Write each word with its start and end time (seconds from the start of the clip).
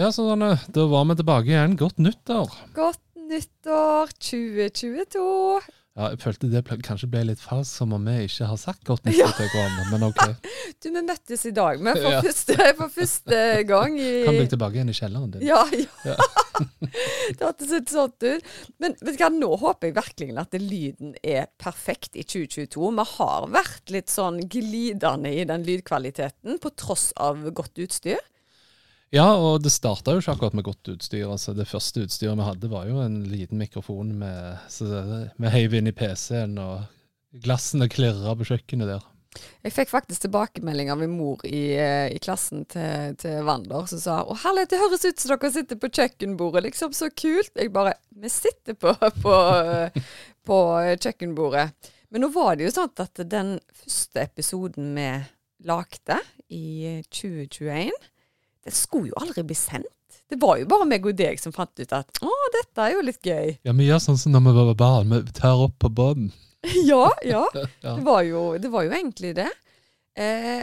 Ja, 0.00 0.08
eh, 0.08 0.60
da 0.68 0.86
var 0.86 1.04
vi 1.04 1.14
tilbake 1.16 1.50
igjen. 1.50 1.74
Godt 1.76 1.98
nyttår. 2.00 2.54
Godt 2.72 3.02
nyttår 3.20 4.08
2022. 4.16 5.60
Ja, 5.98 6.06
jeg 6.14 6.20
følte 6.22 6.48
det 6.48 6.62
ble, 6.64 6.78
kanskje 6.80 7.08
ble 7.12 7.20
litt 7.28 7.42
falskt, 7.42 7.74
som 7.82 7.92
om 7.92 8.06
vi 8.08 8.14
ikke 8.24 8.48
har 8.48 8.56
sagt 8.62 8.80
godt 8.88 9.04
nyttår 9.04 9.34
til 9.36 9.50
hverandre, 9.52 9.84
men 9.90 10.06
ok. 10.08 10.22
Du, 10.80 10.88
vi 10.88 11.02
møttes 11.04 11.44
i 11.44 11.52
dag 11.52 11.82
med 11.84 11.98
for, 12.00 12.14
Ja. 12.14 12.22
første, 12.24 12.56
for 12.78 12.94
første 12.94 13.42
gang 13.68 13.98
i 14.00 14.24
Kan 14.24 14.38
bli 14.38 14.46
tilbake 14.48 14.78
igjen 14.78 14.94
i 14.94 14.96
kjelleren 14.96 15.34
din. 15.34 15.44
Ja, 15.44 15.60
ja. 16.08 16.16
det 17.36 17.42
hørtes 17.44 17.68
litt 17.74 17.92
sånn 17.92 18.16
ut. 18.16 18.50
Men 18.80 18.96
vet 19.02 19.18
du 19.18 19.20
hva, 19.20 19.28
nå 19.36 19.52
håper 19.60 19.90
jeg 19.90 19.98
virkelig 20.00 20.40
at 20.46 20.56
lyden 20.64 21.12
er 21.20 21.50
perfekt 21.60 22.16
i 22.16 22.24
2022. 22.24 22.88
Vi 23.02 23.08
har 23.18 23.52
vært 23.52 23.92
litt 23.92 24.08
sånn 24.08 24.40
glidende 24.48 25.36
i 25.36 25.44
den 25.44 25.68
lydkvaliteten, 25.68 26.56
på 26.64 26.72
tross 26.80 27.10
av 27.20 27.44
godt 27.52 27.84
utstyr. 27.84 28.24
Ja, 29.10 29.26
og 29.34 29.64
det 29.64 29.72
starta 29.74 30.14
jo 30.14 30.22
ikke 30.22 30.36
akkurat 30.36 30.54
med 30.54 30.66
godt 30.68 30.92
utstyr. 30.92 31.26
altså 31.26 31.54
Det 31.54 31.66
første 31.66 32.04
utstyret 32.06 32.38
vi 32.38 32.46
hadde, 32.46 32.70
var 32.70 32.86
jo 32.86 33.00
en 33.02 33.24
liten 33.26 33.58
mikrofon 33.58 34.12
med, 34.20 34.58
med 35.36 35.50
heiv 35.50 35.74
inn 35.74 35.90
i 35.90 35.94
PC-en, 35.96 36.54
og 36.62 37.40
glassene 37.42 37.90
klirra 37.90 38.36
på 38.38 38.46
kjøkkenet 38.52 38.92
der. 38.92 39.08
Jeg 39.62 39.74
fikk 39.74 39.90
faktisk 39.92 40.24
tilbakemelding 40.24 40.88
av 40.90 40.98
min 40.98 41.12
mor 41.14 41.42
i, 41.46 41.74
eh, 41.78 42.08
i 42.10 42.18
klassen 42.22 42.64
til, 42.70 43.14
til 43.20 43.44
Wander, 43.46 43.86
som 43.90 44.00
sa 44.02 44.16
å 44.22 44.34
herlighet, 44.42 44.72
det 44.72 44.80
høres 44.80 45.06
ut 45.06 45.22
som 45.22 45.34
dere 45.34 45.50
sitter 45.54 45.78
på 45.78 45.90
kjøkkenbordet, 45.90 46.64
liksom, 46.66 46.94
så 46.96 47.10
kult. 47.14 47.52
Jeg 47.54 47.70
bare 47.74 47.94
Vi 48.10 48.30
sitter 48.30 48.78
på, 48.78 48.94
på, 49.22 49.36
på 50.50 50.60
kjøkkenbordet. 51.02 51.68
Men 52.10 52.24
nå 52.24 52.30
var 52.34 52.56
det 52.58 52.66
jo 52.66 52.74
sånn 52.74 52.90
at 53.02 53.22
den 53.30 53.58
første 53.82 54.24
episoden 54.24 54.94
vi 54.98 55.10
lagde 55.66 56.16
i 56.50 56.98
2021, 57.12 57.92
den 58.66 58.76
skulle 58.76 59.10
jo 59.10 59.18
aldri 59.20 59.44
bli 59.46 59.56
sendt. 59.56 59.88
Det 60.30 60.38
var 60.38 60.60
jo 60.60 60.66
bare 60.70 60.86
meg 60.86 61.06
og 61.06 61.16
deg 61.18 61.40
som 61.42 61.54
fant 61.54 61.72
ut 61.80 61.92
at 61.96 62.20
å, 62.22 62.30
dette 62.54 62.84
er 62.84 62.94
jo 62.94 63.02
litt 63.02 63.24
gøy. 63.26 63.56
Ja, 63.66 63.74
vi 63.74 63.88
gjør 63.88 64.02
sånn 64.04 64.20
som 64.20 64.34
når 64.36 64.46
vi 64.46 64.54
var 64.58 64.76
barn. 64.78 65.14
Vi 65.16 65.34
tar 65.34 65.64
opp 65.64 65.78
på 65.82 65.90
ja, 66.84 67.06
ja. 67.24 67.48
Ja. 67.80 67.96
Det 67.96 68.04
var 68.04 68.22
jo, 68.22 68.58
det 68.58 68.68
var 68.68 68.84
jo 68.84 68.92
egentlig 68.92 69.34
det. 69.38 69.48
Eh, 70.14 70.62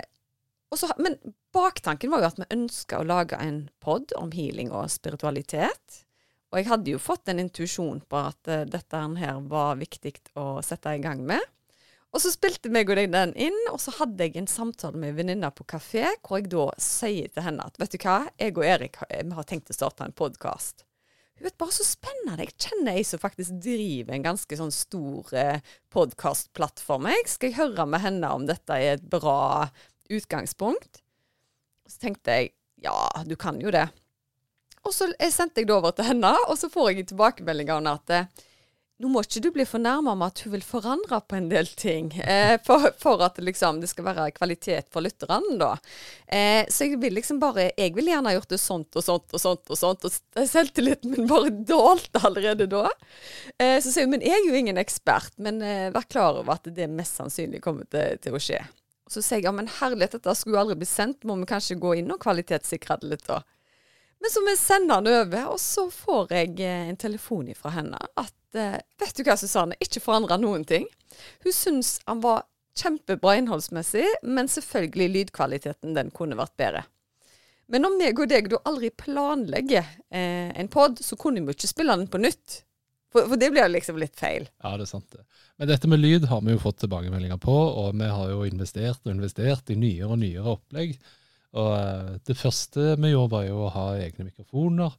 også, 0.69 0.91
men 1.01 1.15
baktanken 1.55 2.11
var 2.11 2.21
jo 2.21 2.29
at 2.29 2.39
vi 2.41 2.49
ønska 2.53 2.99
å 2.99 3.07
lage 3.07 3.39
en 3.41 3.63
pod 3.83 4.13
om 4.19 4.31
healing 4.35 4.71
og 4.71 4.91
spiritualitet. 4.93 6.03
Og 6.51 6.61
jeg 6.61 6.69
hadde 6.69 6.93
jo 6.93 7.01
fått 7.01 7.27
en 7.31 7.41
intuisjon 7.41 7.99
på 8.07 8.19
at 8.19 8.51
uh, 8.51 8.63
dette 8.67 8.99
her 9.19 9.39
var 9.51 9.79
viktig 9.79 10.13
å 10.39 10.61
sette 10.63 10.93
i 10.95 11.01
gang 11.03 11.25
med. 11.27 11.43
Og 12.15 12.23
så 12.23 12.31
spilte 12.31 12.71
meg 12.71 12.89
og 12.89 12.97
deg 12.97 13.11
den 13.11 13.33
inn, 13.35 13.57
og 13.69 13.81
så 13.83 13.91
hadde 13.99 14.25
jeg 14.25 14.39
en 14.39 14.49
samtale 14.49 14.97
med 14.97 15.11
en 15.11 15.17
venninne 15.19 15.49
på 15.53 15.67
kafé, 15.67 16.05
hvor 16.23 16.39
jeg 16.39 16.49
da 16.53 16.69
sier 16.81 17.31
til 17.33 17.45
henne 17.45 17.65
at 17.67 17.77
vet 17.81 17.93
du 17.93 17.99
hva, 18.01 18.19
jeg 18.39 18.55
og 18.55 18.65
Erik 18.65 19.01
vi 19.11 19.37
har 19.37 19.47
tenkt 19.49 19.73
å 19.73 19.75
starte 19.75 20.07
en 20.07 20.15
podkast. 20.15 20.87
Hun 21.37 21.45
vet 21.45 21.57
bare 21.61 21.75
så 21.75 21.85
spennende. 21.85 22.47
Jeg 22.47 22.55
kjenner 22.57 22.97
ei 22.97 23.03
som 23.05 23.21
faktisk 23.21 23.59
driver 23.61 24.15
en 24.15 24.25
ganske 24.25 24.57
sånn 24.57 24.73
stor 24.73 25.35
eh, 25.37 25.59
podkastplattform. 25.93 27.11
Skal 27.29 27.51
jeg 27.51 27.59
høre 27.59 27.85
med 27.85 28.01
henne 28.01 28.31
om 28.33 28.47
dette 28.49 28.73
er 28.73 28.95
et 28.95 29.05
bra 29.05 29.67
utgangspunkt. 30.09 31.03
Så 31.85 32.01
tenkte 32.01 32.39
jeg 32.39 32.55
ja, 32.81 32.95
du 33.25 33.35
kan 33.37 33.61
jo 33.61 33.69
det. 33.73 33.85
Og 34.85 34.95
så 34.95 35.11
jeg 35.13 35.33
sendte 35.35 35.61
jeg 35.61 35.69
det 35.69 35.75
over 35.75 35.93
til 35.93 36.07
henne, 36.09 36.31
og 36.47 36.57
så 36.57 36.69
får 36.73 36.89
jeg 36.89 37.03
en 37.03 37.09
tilbakemelding 37.11 37.69
av 37.69 37.81
henne 37.81 37.95
at 37.99 38.15
eh, 38.15 38.45
nå 38.97 39.09
må 39.13 39.21
ikke 39.21 39.41
du 39.45 39.49
bli 39.53 39.65
fornærma 39.67 40.15
med 40.17 40.31
at 40.31 40.39
hun 40.41 40.53
vil 40.55 40.63
forandre 40.65 41.19
på 41.29 41.37
en 41.37 41.49
del 41.51 41.67
ting, 41.77 42.09
eh, 42.17 42.55
for, 42.65 42.87
for 42.97 43.21
at 43.25 43.37
liksom, 43.37 43.81
det 43.83 43.91
skal 43.91 44.07
være 44.07 44.31
kvalitet 44.33 44.89
for 44.93 45.05
lytterne, 45.05 45.53
da. 45.61 45.75
Eh, 46.25 46.63
så 46.73 46.87
jeg 46.87 46.97
vil 47.01 47.13
liksom 47.13 47.37
bare 47.41 47.69
Jeg 47.77 47.93
vil 47.95 48.09
gjerne 48.09 48.33
gjort 48.33 48.49
det 48.51 48.59
sånt 48.61 48.97
og 48.97 49.05
sånt 49.05 49.35
og 49.37 49.41
sånt, 49.43 49.69
og 49.69 49.77
sånt, 49.79 50.07
og 50.07 50.49
selvtilliten 50.49 51.13
min 51.13 51.29
bare 51.29 51.53
dalte 51.53 52.23
allerede 52.25 52.65
da. 52.71 52.87
Eh, 53.61 53.77
så 53.83 53.93
sier 53.93 54.07
hun 54.07 54.15
men 54.17 54.25
jeg 54.25 54.33
er 54.39 54.49
jo 54.49 54.57
ingen 54.57 54.81
ekspert, 54.81 55.35
men 55.37 55.61
eh, 55.61 55.91
vær 55.93 56.09
klar 56.09 56.41
over 56.41 56.57
at 56.57 56.65
det 56.73 56.89
mest 56.89 57.21
sannsynlig 57.21 57.61
kommer 57.61 57.85
til, 57.91 58.17
til 58.23 58.33
å 58.33 58.41
skje. 58.41 58.63
Så 59.07 59.21
sier 59.21 59.39
jeg 59.39 59.47
ja, 59.47 59.53
men 59.55 59.69
herlighet, 59.77 60.17
dette 60.17 60.33
skulle 60.35 60.57
jo 60.57 60.63
aldri 60.65 60.81
bli 60.81 60.89
sendt, 60.89 61.21
må 61.27 61.37
vi 61.37 61.47
kanskje 61.47 61.77
gå 61.79 61.93
inn 62.01 62.09
og 62.11 62.19
kvalitetssikre 62.23 62.97
det 63.03 63.13
litt, 63.13 63.27
da. 63.29 63.43
Men 64.19 64.33
så 64.33 64.41
vi 64.45 64.57
sender 64.57 64.95
sende 64.97 65.11
den 65.11 65.21
over, 65.21 65.47
og 65.53 65.59
så 65.61 65.87
får 65.93 66.33
jeg 66.33 66.59
eh, 66.65 66.89
en 66.89 66.99
telefon 66.99 67.49
fra 67.55 67.73
henne 67.77 67.99
at 68.17 68.57
eh, 68.57 68.79
Vet 68.99 69.17
du 69.17 69.23
hva, 69.27 69.37
Susanne, 69.37 69.77
ikke 69.83 70.01
forandra 70.01 70.39
noen 70.41 70.65
ting. 70.67 70.87
Hun 71.45 71.53
syns 71.53 71.97
han 72.07 72.21
var 72.23 72.45
kjempebra 72.77 73.37
innholdsmessig, 73.37 74.05
men 74.23 74.49
selvfølgelig 74.49 75.09
lydkvaliteten 75.13 75.97
den 75.97 76.11
kunne 76.15 76.37
vært 76.37 76.55
bedre. 76.59 76.83
Men 77.67 77.85
om 77.89 77.97
meg 77.99 78.19
og 78.19 78.29
deg 78.31 78.47
da 78.51 78.61
aldri 78.69 78.89
planlegger 78.95 79.83
eh, 79.83 80.53
en 80.55 80.69
pod, 80.71 81.01
så 81.03 81.17
kunne 81.19 81.41
vi 81.41 81.51
jo 81.51 81.57
ikke 81.57 81.69
spille 81.73 81.97
den 81.99 82.09
på 82.11 82.21
nytt. 82.21 82.61
For, 83.11 83.27
for 83.31 83.39
det 83.39 83.49
blir 83.53 83.63
jo 83.65 83.73
liksom 83.73 83.99
litt 83.99 84.15
feil. 84.19 84.47
Ja, 84.63 84.73
det 84.79 84.87
er 84.87 84.91
sant 84.91 85.11
det. 85.15 85.23
Men 85.59 85.69
dette 85.71 85.89
med 85.89 86.01
lyd 86.01 86.27
har 86.29 86.43
vi 86.45 86.55
jo 86.55 86.61
fått 86.61 86.81
tilbakemeldinger 86.83 87.39
på, 87.43 87.55
og 87.55 87.95
vi 87.97 88.09
har 88.11 88.31
jo 88.31 88.43
investert 88.47 89.01
og 89.05 89.13
investert 89.13 89.71
i 89.73 89.79
nyere 89.79 90.11
og 90.13 90.21
nyere 90.21 90.55
opplegg. 90.57 90.97
Og 91.55 91.71
eh, 91.77 92.17
det 92.27 92.35
første 92.37 92.95
vi 92.99 93.13
gjorde 93.13 93.33
var 93.37 93.47
jo 93.47 93.61
å 93.65 93.71
ha 93.75 93.87
egne 94.01 94.27
mikrofoner, 94.27 94.97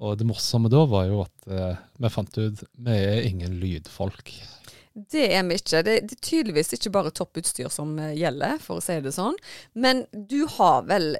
og 0.00 0.16
det 0.16 0.24
morsomme 0.28 0.70
da 0.72 0.86
var 0.88 1.10
jo 1.10 1.20
at 1.26 1.50
eh, 1.52 1.82
vi 2.00 2.12
fant 2.12 2.40
ut 2.40 2.62
vi 2.72 2.96
er 2.96 3.26
ingen 3.28 3.58
lydfolk. 3.60 4.32
Det 4.94 5.26
er 5.36 5.44
vi 5.46 5.58
ikke. 5.60 5.82
Det, 5.86 5.96
er 5.96 6.22
tydeligvis 6.24 6.74
ikke 6.74 6.92
bare 6.94 7.12
topputstyr 7.14 7.70
som 7.72 7.98
eh, 8.00 8.16
gjelder, 8.18 8.58
for 8.62 8.80
å 8.80 8.84
si 8.84 8.96
det 9.04 9.12
sånn. 9.16 9.36
Men 9.72 10.06
du 10.12 10.42
har 10.56 10.86
vel 10.88 11.14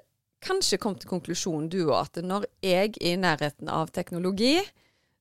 kanskje 0.44 0.80
kommet 0.80 1.04
til 1.04 1.12
konklusjonen 1.12 1.68
du 1.72 1.82
òg, 1.90 2.08
at 2.08 2.22
når 2.24 2.48
jeg 2.64 2.94
er 2.96 3.02
i 3.12 3.16
nærheten 3.20 3.68
av 3.72 3.92
teknologi, 3.94 4.56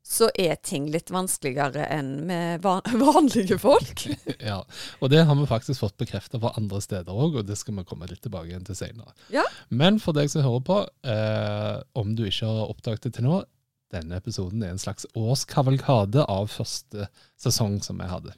så 0.06 0.30
er 0.40 0.56
ting 0.66 0.88
litt 0.90 1.12
vanskeligere 1.14 1.86
enn 1.94 2.12
med 2.30 2.64
van 2.64 2.82
vanlige 3.04 3.60
folk. 3.62 4.06
ja, 4.50 4.64
Og 5.00 5.12
det 5.14 5.24
har 5.28 5.38
vi 5.38 5.48
faktisk 5.50 5.84
fått 5.84 6.00
bekreftet 6.02 6.42
fra 6.42 6.54
andre 6.58 6.82
steder 6.84 7.14
òg, 7.14 7.40
og 7.42 7.48
det 7.48 7.60
skal 7.60 7.78
vi 7.78 7.86
komme 7.88 8.10
litt 8.10 8.24
tilbake 8.26 8.52
igjen 8.52 8.66
til 8.68 8.78
senere. 8.80 9.14
Ja. 9.34 9.46
Men 9.70 10.02
for 10.02 10.18
deg 10.18 10.32
som 10.32 10.46
hører 10.46 10.66
på, 10.66 10.82
eh, 11.14 11.78
om 12.00 12.16
du 12.18 12.26
ikke 12.28 12.50
har 12.50 12.74
oppdaget 12.74 13.10
det 13.10 13.16
til 13.20 13.30
nå, 13.30 13.44
denne 13.94 14.20
episoden 14.22 14.62
er 14.64 14.76
en 14.76 14.82
slags 14.82 15.08
årskavalkade 15.18 16.26
av 16.30 16.52
første 16.54 17.10
sesong 17.42 17.80
som 17.86 18.02
vi 18.02 18.10
hadde. 18.10 18.36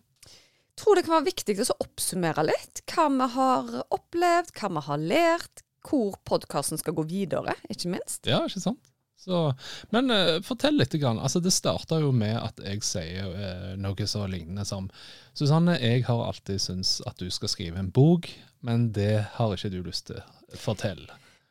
Jeg 0.71 0.79
tror 0.79 0.97
det 0.97 1.03
kan 1.05 1.17
være 1.17 1.27
viktig 1.27 1.57
å 1.61 1.81
oppsummere 1.83 2.45
litt 2.47 2.81
hva 2.89 3.09
vi 3.11 3.27
har 3.35 3.73
opplevd, 3.91 4.53
hva 4.57 4.71
vi 4.71 4.85
har 4.87 5.03
lært, 5.03 5.65
hvor 5.87 6.15
podkasten 6.27 6.79
skal 6.79 6.95
gå 6.97 7.05
videre, 7.09 7.55
ikke 7.69 7.91
minst. 7.91 8.23
Ja, 8.29 8.43
ikke 8.47 8.63
sant? 8.63 8.90
Så, 9.21 9.53
men 9.93 10.09
uh, 10.09 10.39
fortell 10.41 10.79
litt. 10.81 10.95
Grann. 10.97 11.21
Altså, 11.21 11.39
det 11.39 11.53
starta 11.53 11.99
jo 12.01 12.09
med 12.15 12.35
at 12.39 12.61
jeg 12.65 12.81
sier 12.85 13.29
uh, 13.29 13.71
noe 13.79 14.07
så 14.09 14.25
lignende 14.25 14.65
som 14.67 14.89
Susanne, 15.37 15.77
jeg 15.77 16.07
har 16.07 16.25
alltid 16.25 16.61
syntes 16.61 16.97
at 17.07 17.21
du 17.21 17.29
skal 17.31 17.51
skrive 17.53 17.79
en 17.79 17.91
bok, 17.93 18.27
men 18.65 18.89
det 18.95 19.27
har 19.37 19.53
ikke 19.53 19.71
du 19.73 19.81
lyst 19.85 20.09
til. 20.09 20.23
Fortell. 20.57 21.05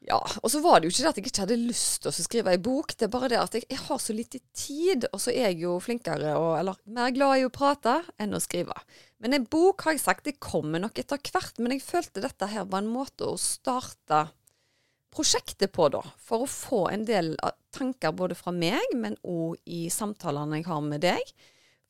Ja, 0.04 0.18
og 0.18 0.48
så 0.48 0.62
var 0.64 0.80
det 0.80 0.88
jo 0.88 0.94
ikke 0.94 1.04
det 1.04 1.10
at 1.10 1.18
jeg 1.20 1.28
ikke 1.28 1.42
hadde 1.44 1.56
lyst 1.60 2.02
til 2.02 2.10
å 2.10 2.24
skrive 2.24 2.52
ei 2.54 2.60
bok, 2.60 2.94
det 2.96 3.06
er 3.06 3.12
bare 3.12 3.28
det 3.28 3.38
at 3.40 3.56
jeg, 3.56 3.66
jeg 3.68 3.82
har 3.84 3.98
så 4.00 4.16
lite 4.16 4.40
tid, 4.56 5.04
og 5.12 5.20
så 5.20 5.32
er 5.32 5.50
jeg 5.50 5.60
jo 5.66 5.74
flinkere 5.84 6.32
og 6.40 6.54
eller 6.56 6.78
mer 6.88 7.12
glad 7.14 7.40
i 7.40 7.44
å 7.44 7.52
prate 7.52 7.98
enn 8.20 8.32
å 8.36 8.40
skrive. 8.40 8.76
Men 9.20 9.36
en 9.36 9.44
bok 9.52 9.84
har 9.84 9.94
jeg 9.94 10.02
sagt, 10.02 10.24
det 10.24 10.40
kommer 10.40 10.80
nok 10.80 10.98
etter 11.02 11.20
hvert, 11.20 11.60
men 11.60 11.76
jeg 11.76 11.84
følte 11.84 12.24
dette 12.24 12.48
her 12.48 12.64
var 12.72 12.80
en 12.80 12.92
måte 12.92 13.28
å 13.28 13.36
starte 13.40 14.24
prosjektet 15.14 15.72
på, 15.74 15.88
da. 15.92 16.02
For 16.22 16.44
å 16.44 16.50
få 16.50 16.84
en 16.92 17.04
del 17.08 17.34
tanker 17.74 18.14
både 18.16 18.36
fra 18.38 18.52
meg, 18.54 18.94
men 18.94 19.18
òg 19.26 19.58
i 19.66 19.88
samtalene 19.92 20.60
jeg 20.60 20.68
har 20.70 20.84
med 20.86 21.04
deg. 21.04 21.32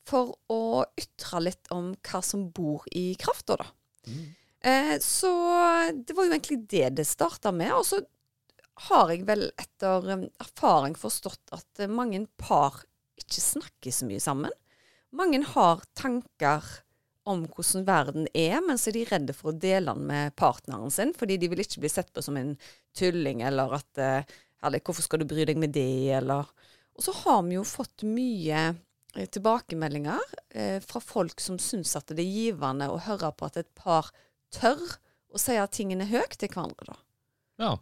For 0.08 0.34
å 0.50 0.84
ytre 0.98 1.42
litt 1.44 1.70
om 1.74 1.92
hva 1.94 2.22
som 2.24 2.48
bor 2.54 2.86
i 2.96 3.12
krafta, 3.20 3.60
da. 3.60 3.68
Eh, 4.60 4.96
så 5.00 5.30
det 5.96 6.16
var 6.16 6.26
jo 6.26 6.34
egentlig 6.34 6.62
det 6.68 6.88
det 7.00 7.06
starta 7.08 7.52
med. 7.52 7.72
Og 7.76 7.86
så 7.86 8.00
har 8.88 9.12
jeg 9.12 9.26
vel 9.28 9.48
etter 9.60 10.06
um, 10.08 10.26
erfaring 10.40 10.96
forstått 10.98 11.52
at 11.56 11.82
eh, 11.82 11.90
mange 11.90 12.22
par 12.40 12.82
ikke 13.20 13.42
snakker 13.44 13.94
så 13.94 14.08
mye 14.08 14.22
sammen. 14.22 14.54
Mange 15.16 15.42
har 15.54 15.82
tanker 15.98 16.64
om 17.30 17.46
hvordan 17.48 17.86
verden 17.86 18.28
er, 18.34 18.58
men 18.66 18.78
så 18.80 18.90
er 18.90 18.98
de 18.98 19.06
redde 19.08 19.34
for 19.36 19.52
å 19.52 19.58
dele 19.62 19.94
den 19.94 20.06
med 20.10 20.36
partneren 20.38 20.92
sin, 20.94 21.14
fordi 21.16 21.38
de 21.40 21.50
vil 21.52 21.62
ikke 21.64 21.82
bli 21.84 21.90
sett 21.92 22.12
på 22.14 22.24
som 22.24 22.38
en 22.40 22.54
tulling, 22.96 23.42
eller 23.46 23.78
at 23.80 24.00
eh, 24.02 24.38
eller, 24.60 24.80
'Hvorfor 24.80 25.06
skal 25.06 25.22
du 25.22 25.28
bry 25.28 25.46
deg 25.48 25.56
med 25.56 25.72
det?' 25.72 26.12
eller 26.20 26.46
Og 26.96 27.04
så 27.04 27.14
har 27.24 27.42
vi 27.46 27.54
jo 27.54 27.64
fått 27.64 28.02
mye 28.04 28.74
eh, 29.16 29.26
tilbakemeldinger 29.32 30.20
eh, 30.52 30.80
fra 30.84 31.00
folk 31.00 31.40
som 31.40 31.56
syns 31.56 31.94
at 31.96 32.12
det 32.12 32.20
er 32.20 32.34
givende 32.34 32.90
å 32.90 33.00
høre 33.00 33.30
på 33.32 33.46
at 33.46 33.56
et 33.56 33.70
par 33.74 34.10
tør 34.52 34.82
å 35.32 35.40
si 35.40 35.56
at 35.56 35.72
tingene 35.72 36.04
er 36.04 36.12
høyt 36.12 36.36
til 36.36 36.50
hverandre, 36.50 36.90
da. 36.90 36.98
Ja. 37.60 37.78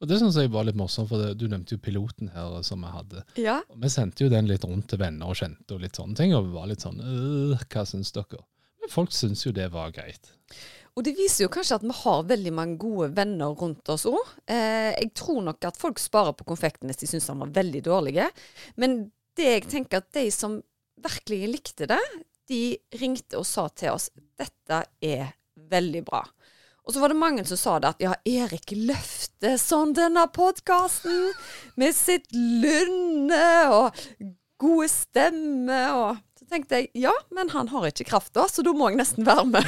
Og 0.00 0.10
det 0.10 0.18
syns 0.20 0.36
jeg 0.36 0.50
var 0.52 0.66
litt 0.66 0.76
morsomt, 0.76 1.08
for 1.08 1.22
det, 1.22 1.36
du 1.40 1.46
nevnte 1.48 1.76
jo 1.76 1.80
piloten 1.80 2.28
her 2.34 2.58
som 2.66 2.82
vi 2.84 2.90
hadde. 2.92 3.22
Ja. 3.40 3.60
Og 3.72 3.78
vi 3.84 3.92
sendte 3.92 4.26
jo 4.26 4.32
den 4.32 4.48
litt 4.48 4.64
rundt 4.66 4.90
til 4.90 5.00
venner 5.00 5.30
og 5.30 5.38
kjente 5.38 5.76
og 5.76 5.84
litt 5.84 5.96
sånne 5.96 6.18
ting, 6.18 6.34
og 6.36 6.48
vi 6.48 6.56
var 6.56 6.68
litt 6.68 6.84
sånn 6.84 7.00
øh, 7.00 7.64
Hva 7.72 7.86
syns 7.88 8.12
dere? 8.16 8.42
Men 8.86 8.94
folk 8.94 9.14
syns 9.14 9.44
jo 9.46 9.52
det 9.54 9.68
var 9.74 9.92
greit. 9.94 10.32
Og 10.96 11.04
det 11.04 11.12
viser 11.18 11.44
jo 11.44 11.52
kanskje 11.52 11.76
at 11.76 11.84
vi 11.84 11.92
har 11.92 12.28
veldig 12.30 12.52
mange 12.56 12.78
gode 12.80 13.10
venner 13.18 13.52
rundt 13.60 13.88
oss 13.92 14.06
òg. 14.08 14.30
Eh, 14.48 14.94
jeg 14.94 15.10
tror 15.18 15.42
nok 15.44 15.66
at 15.68 15.76
folk 15.76 16.00
sparer 16.00 16.32
på 16.38 16.46
konfekten 16.48 16.88
hvis 16.88 17.02
de 17.02 17.10
syns 17.10 17.28
den 17.28 17.42
var 17.42 17.52
veldig 17.58 17.82
dårlige. 17.84 18.30
Men 18.80 19.02
det 19.36 19.50
jeg 19.50 19.66
tenker 19.74 20.00
at 20.00 20.08
de 20.16 20.30
som 20.32 20.56
virkelig 21.04 21.50
likte 21.52 21.90
det, 21.90 22.00
de 22.48 22.62
ringte 22.96 23.36
og 23.36 23.44
sa 23.44 23.66
til 23.76 23.92
oss 23.92 24.08
dette 24.40 24.80
er 25.04 25.34
veldig 25.68 26.02
bra. 26.06 26.22
Og 26.86 26.94
så 26.94 27.02
var 27.02 27.10
det 27.10 27.18
mange 27.18 27.44
som 27.44 27.58
sa 27.58 27.76
det 27.82 27.90
at 27.90 28.02
ja, 28.04 28.14
Erik 28.46 28.70
løfter 28.72 29.58
sånn 29.58 29.92
denne 29.96 30.22
podkasten 30.32 31.32
med 31.76 31.96
sitt 31.98 32.30
lynne 32.32 33.48
og 33.74 34.06
gode 34.62 34.88
stemme 34.88 35.80
og 35.98 36.22
Så 36.46 36.54
tenkte 36.54 36.78
jeg 36.78 37.02
ja, 37.02 37.10
men 37.34 37.48
han 37.50 37.66
har 37.72 37.88
ikke 37.88 38.04
kraft 38.06 38.30
da, 38.38 38.44
så 38.46 38.62
da 38.62 38.70
må 38.70 38.92
jeg 38.92 39.00
nesten 39.00 39.26
være 39.26 39.48
med. 39.50 39.66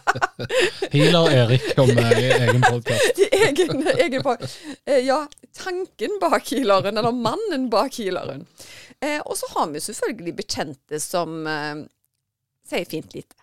Healer 0.92 1.30
Erik 1.32 1.70
kommer 1.72 2.10
i 2.20 2.26
egen 2.34 2.60
podkast. 2.66 3.22
egen, 3.46 3.80
egen 3.94 4.28
eh, 4.28 5.00
ja, 5.06 5.22
tanken 5.56 6.18
bak 6.20 6.52
healeren, 6.52 7.00
eller 7.00 7.16
mannen 7.16 7.70
bak 7.72 7.96
healeren. 7.96 8.44
Eh, 9.00 9.22
og 9.24 9.40
så 9.40 9.48
har 9.54 9.72
vi 9.72 9.80
selvfølgelig 9.86 10.36
bekjente 10.42 11.00
som 11.00 11.48
eh, 11.48 11.86
sier 12.68 12.92
fint 12.92 13.16
lite. 13.16 13.40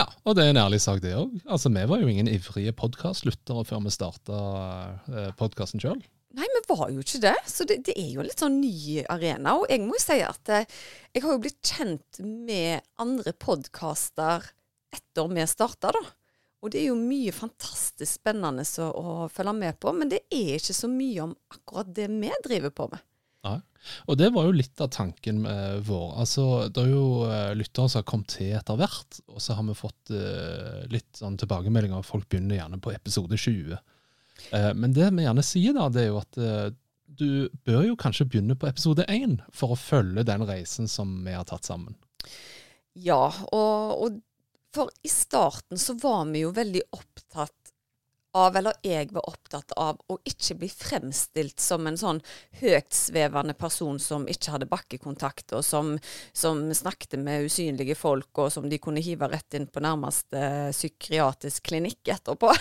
Ja, 0.00 0.06
og 0.24 0.38
det 0.38 0.46
er 0.46 0.54
en 0.54 0.64
ærlig 0.64 0.80
sak, 0.80 1.04
det 1.04 1.12
òg. 1.12 1.36
Altså, 1.44 1.68
vi 1.76 1.84
var 1.92 2.00
jo 2.00 2.08
ingen 2.08 2.32
ivrige 2.32 2.72
podkastlyttere 2.72 3.68
før 3.68 3.84
vi 3.84 3.92
starta 3.92 4.40
eh, 5.12 5.28
podkasten 5.36 5.84
sjøl. 5.84 6.00
Nei, 6.36 6.44
vi 6.52 6.60
var 6.68 6.90
jo 6.92 7.00
ikke 7.00 7.22
det. 7.24 7.36
Så 7.48 7.64
det, 7.68 7.80
det, 7.88 7.94
er 7.96 8.12
jo 8.12 8.22
en 8.22 8.28
litt 8.28 8.42
sånn 8.42 8.60
ny 8.60 9.00
arena. 9.08 9.56
Og 9.56 9.70
jeg 9.72 9.80
må 9.84 9.96
jo 9.96 10.02
si 10.02 10.18
at 10.24 10.52
eh, 10.52 10.68
jeg 11.16 11.24
har 11.24 11.34
jo 11.34 11.42
blitt 11.44 11.60
kjent 11.64 12.20
med 12.20 12.84
andre 13.00 13.32
podkaster 13.32 14.44
etter 14.94 15.32
vi 15.32 15.46
starta, 15.48 15.92
da. 15.96 16.04
Og 16.58 16.72
det 16.74 16.80
er 16.82 16.88
jo 16.90 16.98
mye 16.98 17.32
fantastisk 17.32 18.18
spennende 18.18 18.64
å, 18.82 18.88
å 18.90 19.26
følge 19.30 19.54
med 19.54 19.78
på, 19.78 19.92
men 19.94 20.10
det 20.10 20.24
er 20.26 20.56
ikke 20.56 20.74
så 20.74 20.88
mye 20.90 21.28
om 21.28 21.34
akkurat 21.54 21.92
det 21.94 22.08
vi 22.10 22.32
driver 22.44 22.74
på 22.74 22.88
med. 22.90 23.04
Nei. 23.46 23.58
Og 24.10 24.18
det 24.18 24.32
var 24.34 24.48
jo 24.48 24.56
litt 24.56 24.82
av 24.82 24.90
tanken 24.90 25.44
vår. 25.86 26.08
Altså, 26.18 26.66
Det 26.74 26.82
er 26.82 26.90
jo 26.90 27.04
uh, 27.30 27.52
lyttere 27.54 27.86
som 27.86 28.00
har 28.00 28.08
kommet 28.10 28.32
til 28.34 28.56
etter 28.58 28.80
hvert, 28.80 29.20
og 29.30 29.38
så 29.44 29.54
har 29.54 29.68
vi 29.68 29.76
fått 29.78 30.10
uh, 30.10 30.82
litt 30.90 31.20
sånn 31.20 31.38
tilbakemeldinger. 31.38 32.02
Folk 32.02 32.26
begynner 32.26 32.58
gjerne 32.58 32.80
på 32.82 32.90
episode 32.96 33.38
20. 33.38 33.78
Uh, 34.52 34.72
men 34.74 34.94
det 34.96 35.10
vi 35.16 35.26
gjerne 35.26 35.44
sier, 35.46 35.76
da, 35.76 35.88
det 35.92 36.04
er 36.04 36.12
jo 36.12 36.22
at 36.22 36.42
du 37.18 37.48
bør 37.66 37.82
jo 37.88 37.96
kanskje 37.98 38.28
begynne 38.28 38.54
på 38.58 38.68
episode 38.68 39.02
1 39.10 39.40
for 39.54 39.74
å 39.74 39.80
følge 39.80 40.26
den 40.28 40.44
reisen 40.46 40.88
som 40.90 41.16
vi 41.24 41.34
har 41.34 41.46
tatt 41.48 41.66
sammen. 41.66 41.96
Ja, 42.98 43.26
og, 43.50 43.94
og 44.04 44.20
for 44.74 44.92
i 45.02 45.10
starten 45.10 45.80
så 45.80 45.96
var 45.98 46.26
vi 46.30 46.44
jo 46.44 46.52
veldig 46.54 46.84
opptatt 46.94 47.67
av, 48.36 48.56
eller 48.56 48.76
jeg 48.84 49.08
var 49.14 49.26
opptatt 49.30 49.72
av, 49.80 49.98
å 50.10 50.18
ikke 50.28 50.58
bli 50.60 50.68
fremstilt 50.72 51.60
som 51.62 51.86
en 51.88 51.96
sånn 51.98 52.20
høytsvevende 52.60 53.54
person 53.58 53.98
som 54.02 54.26
ikke 54.28 54.54
hadde 54.54 54.68
bakkekontakt, 54.70 55.54
og 55.56 55.64
som, 55.64 55.94
som, 56.36 56.60
snakket 56.74 57.18
med 57.22 57.48
usynlige 57.48 57.96
folk, 57.98 58.30
og 58.38 58.52
som 58.52 58.68
de 58.68 58.80
kunne 58.82 59.02
hive 59.04 59.30
rett 59.30 59.58
inn 59.58 59.68
på 59.70 59.82
nærmeste 59.84 60.42
psykiatrisk 60.74 61.70
klinikk 61.70 62.12
etterpå. 62.18 62.52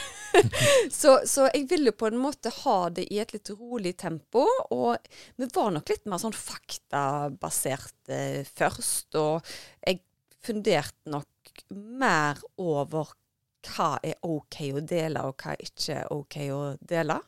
så, 1.01 1.19
så, 1.27 1.49
jeg 1.51 1.67
ville 1.71 1.95
på 1.95 2.09
en 2.09 2.19
måte 2.21 2.53
ha 2.63 2.79
det 2.93 3.07
i 3.11 3.21
et 3.23 3.35
litt 3.35 3.51
rolig 3.57 3.97
tempo, 3.99 4.45
og 4.71 5.11
vi 5.37 5.51
var 5.53 5.73
nok 5.75 5.93
litt 5.93 6.07
mer 6.07 6.21
sånn 6.21 6.35
faktabasert 6.35 8.13
eh, 8.13 8.43
først, 8.47 9.15
og 9.19 9.55
jeg 9.83 10.01
funderte 10.47 11.11
nok 11.11 11.65
mer 11.73 12.39
over 12.61 13.11
hva 13.67 13.97
er 14.03 14.19
OK 14.25 14.61
å 14.73 14.83
dele, 14.83 15.23
og 15.27 15.41
hva 15.41 15.55
er 15.55 15.65
ikke 15.65 16.03
OK 16.15 16.37
å 16.53 16.61
dele. 16.81 17.19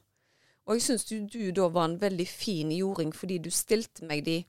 Og 0.70 0.78
jeg 0.78 0.86
syns 0.86 1.08
du, 1.10 1.16
du, 1.26 1.50
da 1.56 1.70
var 1.74 1.90
en 1.90 2.00
veldig 2.02 2.28
fin 2.30 2.72
jording, 2.74 3.14
fordi 3.16 3.40
du 3.42 3.50
stilte 3.54 4.06
meg 4.06 4.26
de 4.28 4.44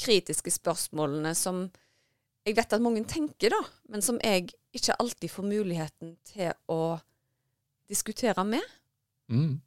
kritiske 0.00 0.52
spørsmålene 0.54 1.34
som 1.36 1.68
jeg 2.46 2.56
vet 2.56 2.72
at 2.72 2.82
mange 2.82 3.04
tenker, 3.08 3.52
da, 3.52 3.60
men 3.92 4.02
som 4.02 4.18
jeg 4.24 4.48
ikke 4.74 4.96
alltid 5.02 5.30
får 5.30 5.46
muligheten 5.46 6.14
til 6.26 6.54
å 6.72 6.98
diskutere 7.90 8.44
med. 8.48 8.64
Mm. 9.30 9.60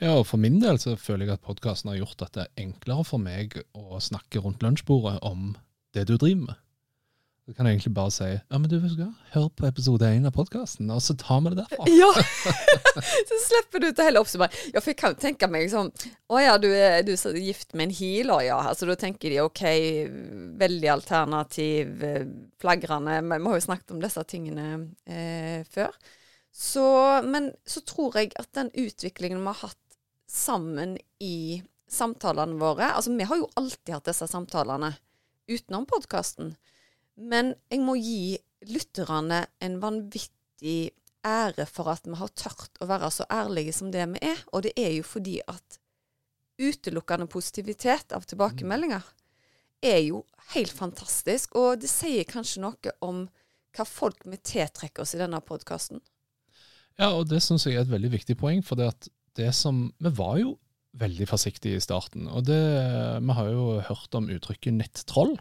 Ja, 0.00 0.14
og 0.16 0.26
For 0.30 0.40
min 0.40 0.60
del 0.62 0.78
så 0.80 0.94
føler 0.98 1.26
jeg 1.26 1.36
at 1.36 1.44
podkasten 1.44 1.90
har 1.92 2.00
gjort 2.00 2.22
at 2.24 2.36
det 2.36 2.46
er 2.46 2.64
enklere 2.64 3.04
for 3.06 3.22
meg 3.22 3.58
å 3.76 4.00
snakke 4.02 4.40
rundt 4.42 4.64
lunsjbordet 4.64 5.18
om 5.26 5.54
det 5.94 6.06
du 6.08 6.16
driver 6.16 6.48
med. 6.48 6.62
Så 7.46 7.54
kan 7.54 7.68
jeg 7.68 7.76
egentlig 7.76 7.92
bare 7.94 8.10
si 8.10 8.26
ja, 8.26 8.58
men 8.58 8.66
du 8.66 8.74
hør 9.30 9.44
på 9.54 9.68
episode 9.68 10.08
én 10.10 10.24
av 10.26 10.32
podkasten, 10.34 10.88
og 10.90 10.98
så 11.04 11.14
tar 11.14 11.44
vi 11.44 11.52
det 11.52 11.60
derfra. 11.60 11.84
Ja! 11.94 12.08
så 13.28 13.38
slipper 13.44 13.84
du 13.84 13.86
til 13.92 14.08
hele 14.08 14.18
oppsummeringen. 14.18 14.72
Ja, 14.74 14.82
for 14.82 14.90
jeg 14.90 14.98
kan 14.98 15.14
tenke 15.22 15.46
meg 15.46 15.68
sånn 15.70 15.92
Å 16.26 16.40
ja, 16.42 16.56
du 16.58 16.66
er, 16.72 17.04
du 17.06 17.12
er 17.14 17.38
gift 17.38 17.76
med 17.78 17.86
en 17.86 17.94
healer, 18.00 18.48
ja. 18.48 18.58
Altså 18.72 18.90
Da 18.90 18.98
tenker 18.98 19.30
de 19.30 19.38
OK, 19.44 19.62
veldig 20.58 20.90
alternativ, 20.96 21.94
eh, 22.02 22.26
flagrende. 22.58 23.20
Vi 23.22 23.40
har 23.46 23.60
jo 23.60 23.66
snakket 23.68 23.94
om 23.94 24.02
disse 24.02 24.26
tingene 24.26 24.68
eh, 25.06 25.62
før. 25.70 25.94
Så, 26.50 26.84
men 27.30 27.52
så 27.62 27.86
tror 27.86 28.18
jeg 28.18 28.34
at 28.42 28.50
den 28.58 28.74
utviklingen 28.74 29.46
vi 29.46 29.52
har 29.52 29.68
hatt 29.68 29.98
sammen 30.26 30.98
i 31.22 31.62
samtalene 31.86 32.58
våre 32.58 32.90
Altså, 32.96 33.14
vi 33.14 33.30
har 33.30 33.38
jo 33.38 33.46
alltid 33.54 34.00
hatt 34.00 34.10
disse 34.10 34.26
samtalene 34.34 34.96
utenom 35.46 35.86
podkasten. 35.86 36.56
Men 37.16 37.54
jeg 37.72 37.82
må 37.84 37.96
gi 37.98 38.36
lytterne 38.68 39.44
en 39.64 39.80
vanvittig 39.82 40.92
ære 41.26 41.66
for 41.68 41.90
at 41.90 42.06
vi 42.06 42.16
har 42.20 42.32
tørt 42.38 42.80
å 42.80 42.88
være 42.88 43.10
så 43.12 43.26
ærlige 43.32 43.74
som 43.74 43.90
det 43.92 44.04
vi 44.14 44.22
er. 44.28 44.42
Og 44.52 44.66
det 44.66 44.74
er 44.78 44.92
jo 44.98 45.06
fordi 45.06 45.38
at 45.48 45.80
utelukkende 46.60 47.28
positivitet 47.28 48.14
av 48.16 48.24
tilbakemeldinger 48.28 49.04
er 49.84 50.00
jo 50.06 50.22
helt 50.54 50.72
fantastisk. 50.72 51.56
Og 51.58 51.82
det 51.82 51.90
sier 51.92 52.28
kanskje 52.28 52.64
noe 52.64 52.96
om 53.04 53.26
hva 53.76 53.84
folk 53.88 54.24
vi 54.24 54.38
tiltrekker 54.40 55.04
oss 55.04 55.16
i 55.16 55.20
denne 55.20 55.40
podkasten. 55.44 56.00
Ja, 56.96 57.10
og 57.12 57.26
det 57.28 57.42
syns 57.44 57.66
jeg 57.66 57.76
er 57.76 57.84
et 57.84 57.92
veldig 57.92 58.12
viktig 58.14 58.38
poeng. 58.40 58.62
For 58.64 58.78
det 58.78 58.92
det 59.36 59.52
som 59.52 59.92
Vi 60.00 60.10
var 60.16 60.38
jo 60.40 60.56
veldig 61.00 61.28
forsiktig 61.28 61.76
i 61.76 61.82
starten. 61.82 62.28
Og 62.28 62.46
det, 62.48 62.60
Vi 63.22 63.36
har 63.38 63.50
jo 63.50 63.80
hørt 63.80 64.14
om 64.14 64.28
uttrykket 64.32 64.74
'nettroll'. 64.74 65.38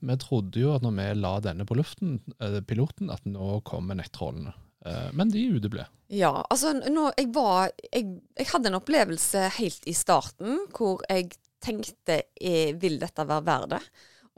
Vi 0.00 0.16
trodde 0.16 0.60
jo 0.60 0.74
at 0.74 0.82
når 0.82 0.96
vi 0.96 1.20
la 1.20 1.40
denne 1.40 1.64
på 1.64 1.76
luften, 1.76 2.20
eh, 2.40 2.60
piloten, 2.60 3.10
at 3.10 3.24
nå 3.24 3.60
kommer 3.64 3.94
nettrollene. 3.94 4.54
Eh, 4.84 5.10
men 5.12 5.30
de 5.30 5.48
uteble. 5.56 5.86
Ja, 6.08 6.44
altså 6.50 6.72
nå, 6.72 7.12
jeg 7.16 7.32
var 7.34 7.70
jeg, 7.92 8.20
jeg, 8.36 8.46
hadde 8.52 8.68
en 8.68 8.80
opplevelse 8.80 9.48
helt 9.58 9.82
i 9.86 9.92
starten 9.92 10.66
hvor 10.72 11.02
jeg 11.08 11.34
tenkte 11.60 12.22
jeg, 12.40 12.78
vil 12.80 12.98
dette 12.98 13.26
være 13.26 13.44
verdt 13.44 13.70
det? 13.70 13.82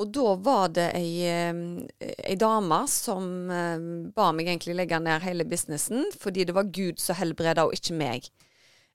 Og 0.01 0.09
da 0.09 0.35
var 0.41 0.69
det 0.73 0.87
ei, 0.97 1.29
ei 1.29 2.37
dame 2.41 2.79
som 2.89 3.51
ba 4.17 4.31
meg 4.33 4.49
egentlig 4.49 4.75
legge 4.75 4.99
ned 4.99 5.21
hele 5.21 5.45
businessen 5.45 6.09
fordi 6.17 6.47
det 6.49 6.55
var 6.57 6.73
Gud 6.73 6.99
som 6.99 7.19
helbreda, 7.21 7.67
og 7.67 7.77
ikke 7.77 7.99
meg. 8.01 8.31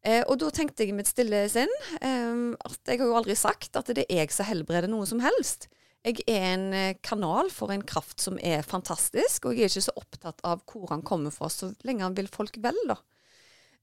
Eh, 0.06 0.22
og 0.30 0.38
da 0.42 0.52
tenkte 0.54 0.86
jeg 0.86 0.94
i 0.94 0.98
mitt 0.98 1.10
stille 1.10 1.40
sinn 1.50 1.72
eh, 1.98 2.54
at 2.54 2.92
jeg 2.92 3.02
har 3.02 3.10
jo 3.10 3.18
aldri 3.18 3.38
sagt 3.40 3.78
at 3.80 3.90
det 3.98 4.06
er 4.06 4.22
jeg 4.22 4.36
som 4.36 4.46
helbreder 4.50 4.92
noe 4.92 5.08
som 5.10 5.24
helst. 5.24 5.68
Jeg 6.06 6.22
er 6.30 6.44
en 6.52 6.68
eh, 6.78 6.98
kanal 7.02 7.50
for 7.50 7.74
en 7.74 7.82
kraft 7.82 8.22
som 8.22 8.38
er 8.38 8.62
fantastisk, 8.66 9.48
og 9.48 9.58
jeg 9.58 9.66
er 9.66 9.74
ikke 9.74 9.88
så 9.88 9.96
opptatt 9.98 10.44
av 10.46 10.62
hvor 10.70 10.92
han 10.92 11.02
kommer 11.06 11.34
fra, 11.34 11.50
så 11.50 11.72
lenge 11.88 12.06
han 12.06 12.18
vil 12.18 12.30
folk 12.30 12.60
vel, 12.62 12.78
da. 12.86 13.00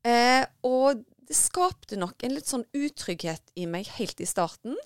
Eh, 0.07 0.45
og 0.67 1.03
det 1.27 1.39
skapte 1.39 1.99
nok 1.99 2.23
en 2.23 2.37
litt 2.37 2.51
sånn 2.51 2.65
utrygghet 2.75 3.55
i 3.59 3.67
meg 3.71 3.91
helt 3.99 4.23
i 4.23 4.29
starten. 4.29 4.79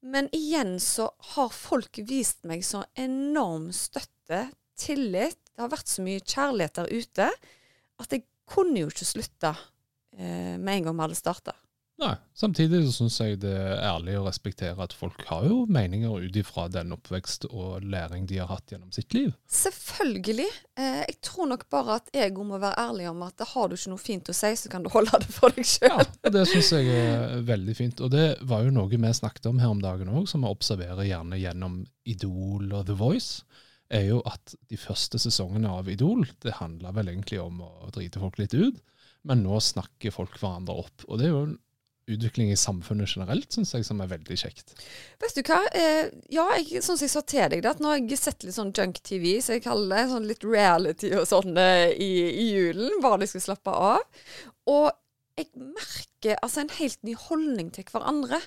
Men 0.00 0.30
igjen 0.36 0.76
så 0.80 1.10
har 1.34 1.52
folk 1.52 2.00
vist 2.08 2.44
meg 2.48 2.64
så 2.64 2.84
enorm 2.96 3.68
støtte, 3.74 4.46
tillit. 4.76 5.40
Det 5.52 5.64
har 5.64 5.72
vært 5.72 5.88
så 5.88 6.04
mye 6.04 6.20
kjærlighet 6.20 6.76
der 6.76 6.92
ute 6.92 7.28
at 7.96 8.12
jeg 8.12 8.26
kunne 8.48 8.82
jo 8.82 8.90
ikke 8.92 9.08
slutte 9.08 9.52
med 10.16 10.70
en 10.72 10.88
gang 10.88 10.96
vi 10.96 11.04
hadde 11.04 11.18
starta. 11.18 11.52
Nei. 11.96 12.12
Samtidig 12.36 12.82
så 12.84 12.90
syns 12.92 13.14
jeg 13.22 13.38
det 13.40 13.54
er 13.56 13.78
ærlig 13.88 14.18
å 14.18 14.26
respektere 14.26 14.76
at 14.84 14.92
folk 14.92 15.22
har 15.30 15.46
jo 15.48 15.62
meninger 15.72 16.26
ut 16.26 16.34
ifra 16.36 16.66
den 16.68 16.92
oppvekst 16.92 17.46
og 17.48 17.86
læring 17.88 18.26
de 18.28 18.36
har 18.42 18.50
hatt 18.50 18.74
gjennom 18.74 18.90
sitt 18.92 19.14
liv. 19.16 19.30
Selvfølgelig. 19.48 20.48
Eh, 20.76 20.98
jeg 21.06 21.16
tror 21.24 21.48
nok 21.54 21.64
bare 21.72 21.96
at 22.02 22.10
jeg 22.12 22.34
må 22.36 22.58
være 22.60 22.76
ærlig 22.82 23.06
om 23.08 23.22
at 23.24 23.40
har 23.54 23.70
du 23.72 23.78
ikke 23.78 23.94
noe 23.94 24.02
fint 24.02 24.28
å 24.28 24.36
si, 24.36 24.50
så 24.60 24.72
kan 24.72 24.84
du 24.84 24.90
holde 24.92 25.22
det 25.24 25.32
for 25.32 25.56
deg 25.56 25.64
sjøl. 25.64 26.02
Ja, 26.04 26.32
Det 26.36 26.42
syns 26.50 26.74
jeg 26.76 26.90
er 26.92 27.40
veldig 27.48 27.76
fint. 27.78 28.02
Og 28.04 28.12
det 28.12 28.26
var 28.44 28.66
jo 28.66 28.74
noe 28.76 28.92
vi 28.92 29.12
snakket 29.16 29.48
om 29.48 29.62
her 29.62 29.72
om 29.72 29.80
dagen 29.80 30.12
òg, 30.12 30.28
som 30.28 30.44
vi 30.44 30.52
observerer 30.52 31.08
gjerne 31.08 31.40
gjennom 31.40 31.80
Idol 32.04 32.76
og 32.76 32.90
The 32.90 32.98
Voice. 33.00 33.40
er 33.88 34.08
jo 34.10 34.20
at 34.26 34.52
de 34.68 34.76
første 34.76 35.16
sesongene 35.22 35.70
av 35.70 35.88
Idol 35.88 36.26
det 36.42 36.58
handla 36.58 36.90
vel 36.92 37.08
egentlig 37.08 37.38
om 37.40 37.60
å 37.62 37.88
drite 37.94 38.20
folk 38.20 38.36
litt 38.36 38.52
ut, 38.52 38.82
men 39.26 39.44
nå 39.44 39.60
snakker 39.62 40.14
folk 40.14 40.36
hverandre 40.40 40.76
opp. 40.84 41.06
Og 41.08 41.20
det 41.20 41.28
er 41.28 41.34
jo 41.34 41.44
en 41.48 41.56
utvikling 42.06 42.52
i 42.52 42.58
samfunnet 42.58 43.10
generelt, 43.10 43.48
syns 43.50 43.72
jeg, 43.74 43.86
som 43.88 43.98
er 44.02 44.10
veldig 44.12 44.36
kjekt. 44.38 44.76
Vet 45.22 45.34
du 45.34 45.42
hva, 45.48 45.58
eh, 45.74 46.12
ja, 46.30 46.44
jeg, 46.60 46.82
sånn 46.84 46.98
som 46.98 47.06
jeg 47.06 47.14
sa 47.16 47.22
til 47.26 47.48
deg, 47.50 47.64
det 47.64 47.72
at 47.72 47.82
nå 47.82 47.90
har 47.90 47.98
jeg 47.98 48.20
sett 48.20 48.46
litt 48.46 48.54
sånn 48.54 48.70
junk-TV, 48.76 49.26
så 49.42 49.56
jeg 49.56 49.64
kaller 49.66 49.90
det 49.90 50.12
sånn 50.12 50.28
litt 50.30 50.46
reality 50.46 51.10
og 51.18 51.26
sånn 51.26 51.58
eh, 51.58 51.90
i, 51.98 52.12
i 52.30 52.46
julen, 52.54 53.00
bare 53.02 53.24
de 53.24 53.30
skal 53.32 53.48
slappe 53.48 53.74
av. 53.74 54.06
Og 54.70 54.86
jeg 55.36 55.50
merker 55.58 56.38
altså 56.40 56.62
en 56.62 56.72
helt 56.78 57.02
ny 57.04 57.16
holdning 57.26 57.74
til 57.74 57.86
hverandre. 57.90 58.40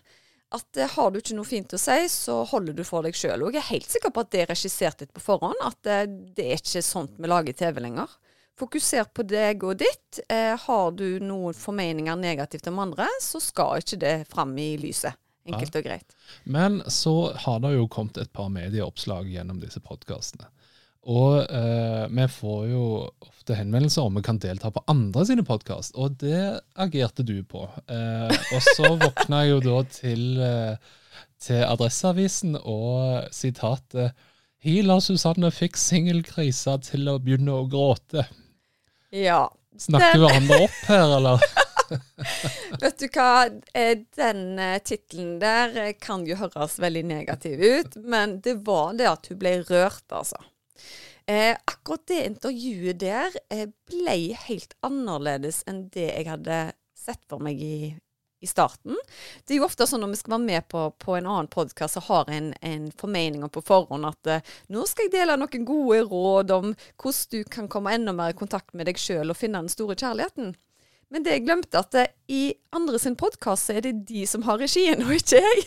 At 0.56 0.80
eh, 0.80 0.90
har 0.96 1.12
du 1.12 1.20
ikke 1.20 1.38
noe 1.38 1.48
fint 1.48 1.76
å 1.76 1.82
si, 1.82 2.00
så 2.10 2.40
holder 2.50 2.80
du 2.80 2.86
for 2.88 3.06
deg 3.06 3.18
sjøl. 3.18 3.44
Og 3.44 3.54
jeg 3.54 3.62
er 3.62 3.72
helt 3.74 3.92
sikker 3.92 4.14
på 4.14 4.24
at 4.24 4.32
det 4.34 4.46
er 4.46 4.52
regissert 4.54 5.04
litt 5.04 5.14
på 5.14 5.22
forhånd, 5.22 5.60
at 5.68 5.90
eh, 5.90 6.08
det 6.08 6.48
er 6.48 6.64
ikke 6.64 6.86
sånt 6.86 7.20
vi 7.20 7.30
lager 7.30 7.60
TV 7.60 7.84
lenger. 7.84 8.16
Fokuser 8.60 9.08
på 9.16 9.24
deg 9.24 9.63
og 9.63 9.80
ditt. 9.80 10.20
Eh, 10.28 10.54
har 10.60 10.92
du 10.92 11.22
noen 11.24 11.56
formeninger 11.56 12.20
negativt 12.20 12.68
om 12.72 12.82
andre, 12.84 13.08
så 13.24 13.39
skal 13.44 13.80
ikke 13.80 14.00
det 14.01 14.16
fram 14.32 14.56
i 14.60 14.74
lyset. 14.82 15.16
Enkelt 15.50 15.80
og 15.80 15.86
greit. 15.86 16.16
Men 16.44 16.82
så 16.92 17.32
har 17.46 17.62
det 17.63 17.74
jo 17.74 17.88
kommet 17.89 18.20
et 18.22 18.32
par 18.36 18.51
medieoppslag 18.54 19.30
gjennom 19.32 19.62
disse 19.63 19.82
podkastene. 19.82 20.50
Og 21.10 21.46
eh, 21.48 22.06
vi 22.12 22.25
får 22.28 22.63
jo 22.70 22.84
ofte 23.24 23.56
henvendelser 23.56 24.06
om 24.06 24.18
vi 24.20 24.24
kan 24.25 24.39
delta 24.42 24.70
på 24.74 24.84
andre 24.92 25.24
sine 25.25 25.46
podkast, 25.48 25.96
og 25.96 26.20
det 26.22 26.60
agerte 26.75 27.24
du 27.25 27.39
på. 27.48 27.63
Eh, 27.88 28.34
og 28.54 28.66
så 28.75 28.92
våkna 29.00 29.46
jeg 29.46 29.54
jo 29.54 29.62
da 29.63 29.78
til, 29.96 30.25
eh, 30.44 30.98
til 31.39 31.63
Adresseavisen 31.63 32.60
og 32.60 33.32
sitatet 33.34 34.12
Healer 34.60 35.00
Susanne 35.00 35.54
fikk 35.56 35.80
singelkrisa 35.80 36.75
til 36.84 37.08
å 37.08 37.16
begynne 37.24 37.56
å 37.56 37.68
gråte. 37.72 38.28
Ja. 39.10 39.48
Snakker 39.80 40.18
vi 40.18 40.25
hverandre 40.25 40.62
opp 40.66 40.80
her, 40.89 41.16
eller? 41.18 41.44
Vet 42.82 43.00
du 43.01 43.08
hva, 43.16 43.48
eh, 43.74 44.04
den 44.18 44.60
eh, 44.62 44.78
tittelen 44.86 45.38
der 45.42 45.75
eh, 45.78 45.94
kan 46.01 46.25
jo 46.28 46.38
høres 46.39 46.78
veldig 46.82 47.04
negativ 47.10 47.62
ut, 47.63 47.98
men 48.04 48.39
det 48.46 48.60
var 48.68 48.94
det 49.00 49.10
at 49.10 49.30
hun 49.32 49.39
ble 49.42 49.56
rørt, 49.70 50.06
altså. 50.13 50.38
Eh, 51.30 51.54
akkurat 51.54 52.06
det 52.10 52.20
intervjuet 52.25 53.01
der 53.01 53.34
eh, 53.54 53.68
ble 53.89 54.18
helt 54.48 54.74
annerledes 54.86 55.62
enn 55.70 55.84
det 55.94 56.08
jeg 56.10 56.30
hadde 56.30 56.60
sett 56.98 57.22
for 57.30 57.42
meg 57.44 57.62
i, 57.62 57.94
i 58.39 58.48
starten. 58.48 58.96
Det 59.46 59.53
er 59.53 59.60
jo 59.60 59.67
ofte 59.67 59.88
sånn 59.88 60.03
når 60.03 60.13
vi 60.13 60.19
skal 60.22 60.36
være 60.36 60.46
med 60.46 60.67
på, 60.72 60.86
på 61.01 61.17
en 61.17 61.27
annen 61.27 61.50
podkast 61.51 62.00
og 62.00 62.08
har 62.08 62.31
en, 62.34 62.53
en 62.62 62.88
formening 63.00 63.43
på 63.51 63.63
forhånd 63.67 64.08
at 64.08 64.31
uh, 64.31 64.55
nå 64.72 64.86
skal 64.88 65.08
jeg 65.08 65.15
dele 65.17 65.38
noen 65.39 65.67
gode 65.67 66.01
råd 66.08 66.55
om 66.55 66.74
hvordan 66.74 67.29
du 67.34 67.51
kan 67.51 67.69
komme 67.72 67.93
enda 67.96 68.15
mer 68.15 68.34
i 68.34 68.39
kontakt 68.39 68.74
med 68.74 68.89
deg 68.89 69.00
sjøl 69.01 69.34
og 69.34 69.39
finne 69.39 69.62
den 69.63 69.72
store 69.72 69.98
kjærligheten. 70.00 70.55
Men 71.10 71.25
det 71.25 71.34
jeg 71.34 71.46
glemte, 71.48 71.81
at 71.81 71.96
uh, 71.98 72.12
i 72.31 72.53
andre 72.75 73.00
sin 73.01 73.17
podkast 73.19 73.74
er 73.74 73.81
det 73.86 73.96
de 74.08 74.25
som 74.29 74.46
har 74.48 74.62
regien, 74.62 75.01
og 75.03 75.15
ikke 75.15 75.41
jeg. 75.41 75.65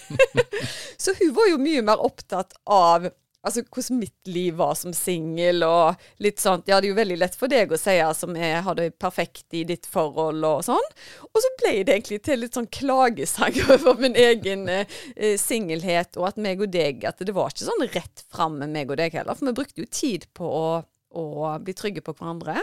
så 1.03 1.17
hun 1.19 1.35
var 1.37 1.51
jo 1.51 1.61
mye 1.61 1.83
mer 1.85 2.05
opptatt 2.05 2.55
av 2.65 3.11
altså 3.43 3.65
hvordan 3.67 4.01
mitt 4.01 4.31
liv 4.31 4.57
var 4.59 4.75
som 4.79 4.95
singel, 4.97 5.63
og 5.67 6.03
litt 6.23 6.41
sånt. 6.43 6.69
Ja, 6.71 6.81
det 6.81 6.89
er 6.89 6.93
jo 6.93 6.99
veldig 6.99 7.19
lett 7.21 7.39
for 7.39 7.53
deg 7.53 7.73
å 7.73 7.81
si 7.81 7.97
som 8.17 8.37
jeg 8.39 8.63
har 8.67 8.79
det 8.79 8.91
perfekt 9.03 9.57
i 9.59 9.65
ditt 9.69 9.89
forhold, 9.91 10.43
og 10.47 10.65
sånn. 10.67 10.91
Og 11.29 11.43
så 11.43 11.53
ble 11.61 11.75
det 11.83 11.97
egentlig 11.97 12.23
til 12.27 12.43
litt 12.45 12.59
sånn 12.59 12.71
klagesang 12.73 13.59
over 13.75 13.99
min 14.03 14.19
egen 14.19 14.69
eh, 14.71 15.37
singelhet, 15.41 16.17
og 16.19 16.33
at 16.33 16.43
meg 16.43 16.63
og 16.63 16.73
deg 16.73 17.05
At 17.09 17.21
det 17.23 17.35
var 17.35 17.53
ikke 17.53 17.67
sånn 17.67 17.89
rett 17.93 18.25
fram 18.33 18.59
med 18.63 18.73
meg 18.75 18.93
og 18.93 19.01
deg 19.01 19.15
heller, 19.17 19.37
for 19.37 19.51
vi 19.51 19.57
brukte 19.57 19.85
jo 19.85 19.91
tid 19.91 20.29
på 20.37 20.47
å, 20.47 20.69
å 21.19 21.27
bli 21.63 21.75
trygge 21.77 22.05
på 22.05 22.15
hverandre. 22.19 22.61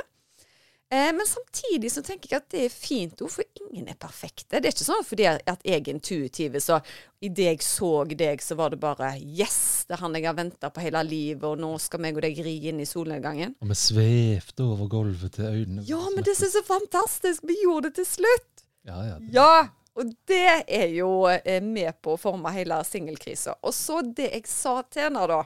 Eh, 0.92 1.14
men 1.14 1.26
samtidig 1.28 1.92
så 1.92 2.02
tenker 2.02 2.32
jeg 2.32 2.42
at 2.42 2.50
det 2.50 2.64
er 2.66 2.74
fint 2.74 3.20
for 3.22 3.46
ingen 3.62 3.92
er 3.92 3.98
perfekte. 4.00 4.58
Det 4.58 4.72
er 4.72 4.74
ikke 4.74 4.88
sånn 4.88 5.06
fordi 5.06 5.28
at 5.30 5.62
jeg 5.62 5.84
er 5.84 5.90
intuitiv, 5.92 6.56
så 6.66 6.80
idet 7.22 7.46
jeg 7.46 7.62
så 7.62 7.92
deg, 8.10 8.42
så 8.42 8.58
var 8.58 8.74
det 8.74 8.80
bare 8.82 9.12
Yes, 9.22 9.86
det 9.86 10.00
er 10.00 10.02
han 10.02 10.18
jeg 10.18 10.26
har 10.26 10.38
venta 10.40 10.72
på 10.74 10.82
hele 10.82 11.04
livet, 11.06 11.46
og 11.46 11.62
nå 11.62 11.76
skal 11.82 12.02
meg 12.02 12.18
og 12.18 12.26
deg 12.26 12.42
ri 12.42 12.56
inn 12.72 12.82
i 12.82 12.88
solnedgangen. 12.90 13.54
Og 13.62 13.70
vi 13.70 13.78
svevde 13.78 14.66
over 14.66 14.90
gulvet 14.90 15.38
til 15.38 15.52
øynene. 15.52 15.86
Ja, 15.86 16.02
men 16.16 16.26
det 16.26 16.34
er 16.34 16.50
så 16.58 16.64
fantastisk! 16.66 17.46
Vi 17.46 17.60
gjorde 17.62 17.92
det 17.92 18.00
til 18.02 18.10
slutt! 18.16 18.66
Ja, 18.90 19.04
ja. 19.06 19.20
Det. 19.22 19.30
ja 19.36 19.54
og 20.00 20.14
det 20.32 20.64
er 20.66 20.90
jo 20.96 21.12
eh, 21.30 21.62
med 21.62 22.00
på 22.02 22.16
å 22.16 22.22
forme 22.22 22.54
hele 22.56 22.80
singelkrisa. 22.88 23.60
Og 23.62 23.76
så 23.76 24.00
det 24.02 24.32
jeg 24.32 24.50
sa 24.50 24.80
til 24.88 25.10
henne, 25.10 25.26
da, 25.30 25.44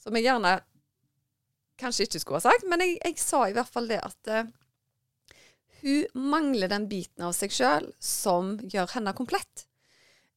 som 0.00 0.16
jeg 0.16 0.28
gjerne 0.28 0.54
kanskje 1.80 2.06
ikke 2.06 2.20
skulle 2.22 2.40
ha 2.40 2.48
sagt, 2.48 2.68
men 2.70 2.84
jeg, 2.84 2.96
jeg 3.02 3.20
sa 3.20 3.42
i 3.48 3.54
hvert 3.56 3.72
fall 3.72 3.88
det 3.90 3.98
at 4.04 4.30
uh, 4.30 4.48
hun 5.82 6.28
mangler 6.30 6.70
den 6.70 6.86
biten 6.90 7.24
av 7.26 7.34
seg 7.36 7.52
sjøl 7.54 7.90
som 8.02 8.56
gjør 8.62 8.96
henne 8.96 9.14
komplett. 9.16 9.66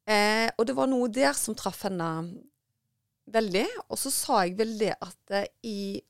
Eh, 0.06 0.50
og 0.58 0.68
det 0.68 0.76
var 0.76 0.90
noe 0.92 1.08
der 1.12 1.36
som 1.38 1.56
traff 1.56 1.86
henne 1.88 2.10
veldig. 3.32 3.68
Og 3.90 4.00
så 4.00 4.12
sa 4.14 4.42
jeg 4.44 4.58
vel 4.60 4.76
det 4.80 4.94
at 4.98 5.36
eh, 5.36 5.50
i 5.68 6.02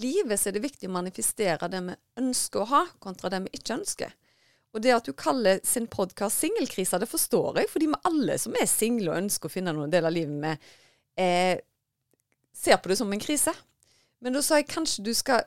livet 0.00 0.40
så 0.40 0.48
er 0.48 0.56
det 0.56 0.64
viktig 0.64 0.88
å 0.88 0.94
manifestere 0.94 1.68
det 1.72 1.82
vi 1.84 1.96
ønsker 2.22 2.62
å 2.62 2.70
ha, 2.70 2.82
kontra 3.02 3.32
det 3.32 3.42
vi 3.46 3.58
ikke 3.58 3.76
ønsker. 3.80 4.14
Og 4.72 4.80
det 4.80 4.94
at 4.94 5.08
du 5.08 5.12
kaller 5.12 5.60
sin 5.68 5.86
podkast 5.86 6.40
'Singelkrisa', 6.40 7.00
det 7.00 7.10
forstår 7.10 7.60
jeg, 7.60 7.68
fordi 7.68 7.90
vi 7.92 8.00
alle 8.08 8.38
som 8.40 8.54
er 8.56 8.70
single 8.70 9.12
og 9.12 9.20
ønsker 9.20 9.50
å 9.50 9.52
finne 9.52 9.74
noen 9.76 9.92
del 9.92 10.08
av 10.08 10.14
livet 10.14 10.32
med, 10.32 10.70
eh, 11.16 11.58
ser 12.56 12.80
på 12.80 12.88
det 12.88 12.96
som 12.96 13.12
en 13.12 13.20
krise. 13.20 13.52
Men 14.20 14.32
da 14.32 14.40
sa 14.40 14.56
jeg 14.56 14.70
kanskje 14.70 15.04
du 15.04 15.12
skal 15.14 15.44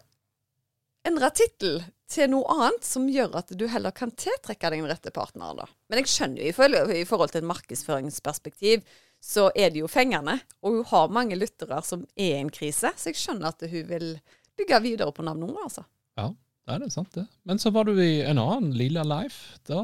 endre 1.07 1.29
tittel 1.35 1.81
til 2.11 2.29
noe 2.31 2.45
annet 2.53 2.85
som 2.85 3.07
gjør 3.09 3.33
at 3.39 3.51
du 3.57 3.65
heller 3.69 3.93
kan 3.95 4.13
tiltrekke 4.13 4.71
den 4.73 4.85
rette 4.89 5.11
partneren. 5.13 5.61
da. 5.61 5.67
Men 5.89 6.01
jeg 6.01 6.11
skjønner 6.11 6.43
jo 6.43 6.93
i, 6.93 7.05
forhold 7.07 7.33
til 7.33 7.41
et 7.41 7.49
markedsføringsperspektiv, 7.49 8.85
så 9.21 9.49
er 9.57 9.73
det 9.73 9.81
jo 9.81 9.89
fengende. 9.89 10.37
Og 10.61 10.79
hun 10.79 10.89
har 10.91 11.13
mange 11.13 11.37
lyttere 11.39 11.81
som 11.85 12.05
er 12.15 12.37
i 12.37 12.41
en 12.41 12.53
krise, 12.53 12.91
så 12.93 13.09
jeg 13.09 13.19
skjønner 13.19 13.53
at 13.53 13.65
hun 13.71 13.87
vil 13.89 14.09
bygge 14.55 14.81
videre 14.85 15.13
på 15.15 15.25
navnet 15.25 15.49
hennes. 15.49 15.63
Altså. 15.65 15.85
Ja, 16.19 16.29
det 16.65 16.89
er 16.89 16.93
sant 16.93 17.17
det. 17.17 17.25
Men 17.43 17.61
så 17.61 17.71
var 17.73 17.89
du 17.89 17.97
i 17.97 18.21
en 18.25 18.41
annen, 18.41 18.75
Lila 18.77 19.05
Life. 19.05 19.59
Da 19.67 19.81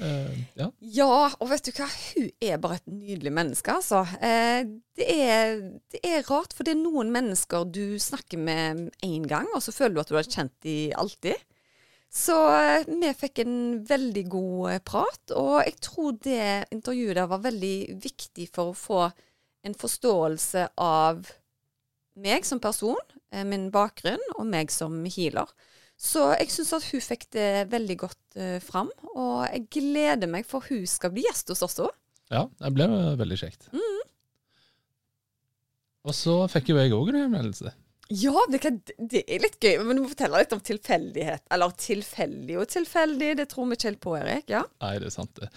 Uh, 0.00 0.32
ja. 0.56 0.70
ja. 0.80 1.06
og 1.36 1.48
vet 1.50 1.66
du 1.68 1.72
hva? 1.76 1.86
Hun 1.86 2.28
er 2.40 2.60
bare 2.62 2.78
et 2.80 2.90
nydelig 2.90 3.32
menneske, 3.34 3.74
altså. 3.74 4.02
Uh, 4.22 4.78
det, 4.96 5.08
er, 5.08 5.58
det, 5.92 6.00
er, 6.00 6.22
rart, 6.28 6.54
for 6.56 6.64
det 6.66 6.74
er 6.74 6.80
noen 6.80 7.12
mennesker 7.12 7.66
du 7.68 7.98
snakker 8.00 8.40
med 8.40 8.86
én 9.04 9.26
gang, 9.28 9.50
og 9.52 9.62
så 9.64 9.74
føler 9.74 9.96
du 9.96 10.02
at 10.04 10.12
du 10.12 10.18
har 10.18 10.28
kjent 10.28 10.54
dem 10.64 10.94
alltid. 11.00 11.44
Så 12.12 12.36
uh, 12.36 12.88
vi 12.88 13.12
fikk 13.16 13.42
en 13.44 13.58
veldig 13.88 14.24
god 14.32 14.86
prat, 14.88 15.36
og 15.36 15.60
jeg 15.66 15.76
tror 15.84 16.16
det 16.24 16.48
intervjuet 16.72 17.18
der 17.20 17.28
var 17.28 17.44
veldig 17.44 17.76
viktig 18.02 18.48
for 18.52 18.72
å 18.72 18.78
få 18.78 19.04
en 19.62 19.76
forståelse 19.78 20.72
av 20.82 21.28
meg 22.22 22.44
som 22.44 22.60
person, 22.60 22.98
min 23.48 23.70
bakgrunn, 23.72 24.20
og 24.36 24.44
meg 24.44 24.72
som 24.74 24.98
healer. 25.08 25.48
Så 26.02 26.24
jeg 26.34 26.50
syns 26.50 26.72
at 26.74 26.86
hun 26.90 27.02
fikk 27.04 27.28
det 27.34 27.48
veldig 27.70 27.96
godt 28.00 28.38
uh, 28.40 28.58
fram. 28.62 28.90
Og 29.14 29.44
jeg 29.46 29.68
gleder 29.70 30.30
meg, 30.30 30.46
for 30.48 30.64
hun 30.66 30.82
skal 30.90 31.12
bli 31.14 31.26
gjest 31.28 31.52
hos 31.54 31.62
oss 31.62 31.78
òg. 31.84 31.92
Ja, 32.32 32.46
det 32.58 32.72
ble 32.74 32.88
veldig 33.20 33.38
kjekt. 33.38 33.68
Mm. 33.76 34.00
Og 36.08 36.16
så 36.16 36.34
fikk 36.50 36.72
jo 36.72 36.80
jeg 36.80 36.94
òg 36.96 37.12
en 37.12 37.20
henvendelse. 37.20 37.70
Ja, 38.08 38.34
det, 38.50 38.60
det, 38.98 39.22
er 39.30 39.40
litt 39.40 39.56
gøy. 39.62 39.78
Men 39.86 39.96
du 39.96 40.02
må 40.04 40.10
fortelle 40.10 40.42
litt 40.42 40.52
om 40.52 40.60
tilfeldighet. 40.64 41.44
Eller 41.54 41.72
tilfeldig 41.80 42.58
og 42.60 42.68
tilfeldig, 42.72 43.30
det 43.38 43.46
tror 43.52 43.70
vi 43.70 43.78
ikke 43.78 43.88
helt 43.88 44.02
på, 44.02 44.14
Erik. 44.18 44.50
ja? 44.52 44.62
Nei, 44.84 44.92
det 45.00 45.08
er 45.08 45.14
sant 45.14 45.32
det. 45.38 45.48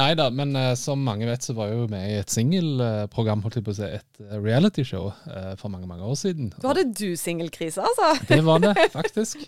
Nei 0.00 0.10
da, 0.18 0.28
men 0.34 0.52
uh, 0.58 0.72
som 0.78 1.00
mange 1.06 1.28
vet, 1.28 1.46
så 1.46 1.56
var 1.56 1.70
jeg 1.70 1.80
jo 1.80 1.88
med 1.92 2.10
i 2.10 2.18
et 2.20 2.34
singelprogram, 2.34 3.44
holdt 3.44 3.60
jeg 3.60 3.66
på 3.68 3.74
å 3.74 3.78
si, 3.78 3.88
et 4.00 4.22
uh, 4.26 4.36
realityshow 4.42 5.08
uh, 5.12 5.54
for 5.60 5.72
mange, 5.72 5.88
mange 5.88 6.08
år 6.08 6.18
siden. 6.20 6.52
Da 6.58 6.72
hadde 6.72 6.88
du 6.90 7.16
singelkrise, 7.18 7.86
altså? 7.86 8.12
det 8.32 8.42
var 8.46 8.62
det, 8.64 8.74
faktisk. 8.92 9.46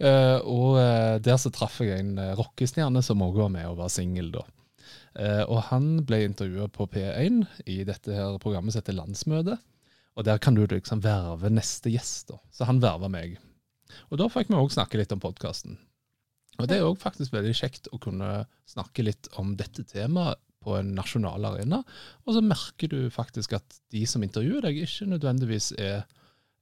Uh, 0.00 0.38
og 0.46 0.80
der 1.26 1.40
så 1.40 1.52
traff 1.52 1.80
jeg 1.84 2.00
en 2.00 2.16
rockestjerne 2.38 3.02
som 3.04 3.24
òg 3.24 3.42
var 3.44 3.52
med 3.52 3.68
og 3.68 3.80
var 3.82 3.92
singel, 3.92 4.30
da. 4.32 4.44
og 5.48 5.58
han 5.70 5.86
ble 6.06 6.22
intervjua 6.26 6.68
på 6.72 6.86
P1 6.92 7.42
i 7.72 7.82
dette 7.88 8.12
her 8.14 8.36
programmet 8.42 8.72
som 8.72 8.82
heter 8.82 8.96
Landsmøte. 8.96 9.56
Og 10.16 10.24
der 10.24 10.40
kan 10.42 10.56
du 10.56 10.64
liksom 10.64 11.02
verve 11.04 11.50
neste 11.52 11.92
gjest. 11.92 12.30
da. 12.32 12.40
Så 12.52 12.68
han 12.68 12.80
verva 12.80 13.10
meg. 13.12 13.36
Og 14.10 14.20
da 14.20 14.28
fikk 14.32 14.50
vi 14.50 14.58
òg 14.58 14.72
snakke 14.72 14.98
litt 15.00 15.12
om 15.14 15.22
podkasten. 15.22 15.76
Og 16.56 16.68
det 16.68 16.78
er 16.78 16.86
òg 16.88 16.96
faktisk 17.00 17.34
veldig 17.34 17.52
kjekt 17.56 17.90
å 17.92 18.00
kunne 18.00 18.46
snakke 18.68 19.04
litt 19.04 19.28
om 19.40 19.54
dette 19.60 19.84
temaet 19.88 20.40
på 20.64 20.74
en 20.78 20.94
nasjonal 20.96 21.44
arena. 21.46 21.82
Og 22.24 22.34
så 22.34 22.42
merker 22.42 22.90
du 22.90 22.98
faktisk 23.12 23.54
at 23.58 23.80
de 23.94 24.02
som 24.08 24.24
intervjuer 24.24 24.64
deg, 24.64 24.80
ikke 24.82 25.10
nødvendigvis 25.12 25.70
er 25.76 26.00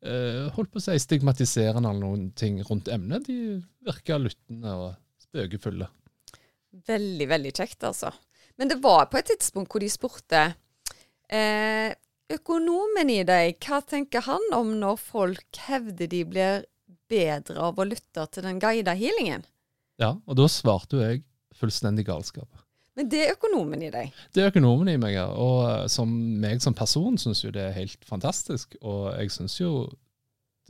eh, 0.05 0.51
holdt 0.57 0.75
på 0.75 0.83
å 0.83 0.85
si 0.85 0.99
stigmatiserende 1.01 1.89
eller 1.89 2.03
noen 2.03 2.27
ting 2.37 2.59
rundt 2.67 2.91
emnet. 2.93 3.31
De 3.31 3.63
virker 3.87 4.21
lyttende 4.21 4.75
og 4.77 4.91
spøkefulle. 5.25 5.89
Veldig, 6.91 7.29
veldig 7.31 7.55
kjekt, 7.55 7.87
altså. 7.87 8.11
Men 8.59 8.71
det 8.71 8.83
var 8.83 9.07
på 9.11 9.19
et 9.19 9.31
tidspunkt 9.31 9.73
hvor 9.73 9.83
de 9.83 9.91
spurte 9.91 10.43
eh, 11.31 11.95
økonomen 12.33 13.11
i 13.13 13.23
deg, 13.27 13.59
hva 13.65 13.81
tenker 13.85 14.25
han 14.27 14.45
om 14.57 14.75
når 14.81 15.01
folk 15.01 15.61
hevder 15.67 16.11
de 16.11 16.23
blir 16.29 16.65
bedre 17.11 17.61
av 17.61 17.79
å 17.79 17.87
lytte 17.87 18.27
til 18.33 18.47
den 18.47 18.61
guida 18.63 18.95
healingen? 18.97 19.45
Ja, 20.01 20.17
og 20.25 20.39
da 20.39 20.49
svarte 20.51 20.99
jo 20.99 21.05
jeg 21.05 21.25
fullstendig 21.55 22.07
galskap. 22.09 22.49
Men 22.95 23.09
det 23.11 23.25
er 23.25 23.35
økonomen 23.35 23.83
i 23.83 23.91
deg? 23.91 24.15
Det 24.35 24.43
er 24.43 24.53
økonomen 24.53 24.93
i 24.93 24.99
meg, 25.01 25.17
ja. 25.17 25.27
Og 25.35 25.65
eh, 25.67 25.87
som 25.91 26.11
meg 26.41 26.63
som 26.63 26.77
person 26.79 27.19
syns 27.19 27.43
jo 27.43 27.51
det 27.55 27.69
er 27.69 27.79
helt 27.79 28.07
fantastisk. 28.07 28.77
Og 28.87 29.09
jeg 29.17 29.33
syns 29.35 29.59
jo 29.59 29.73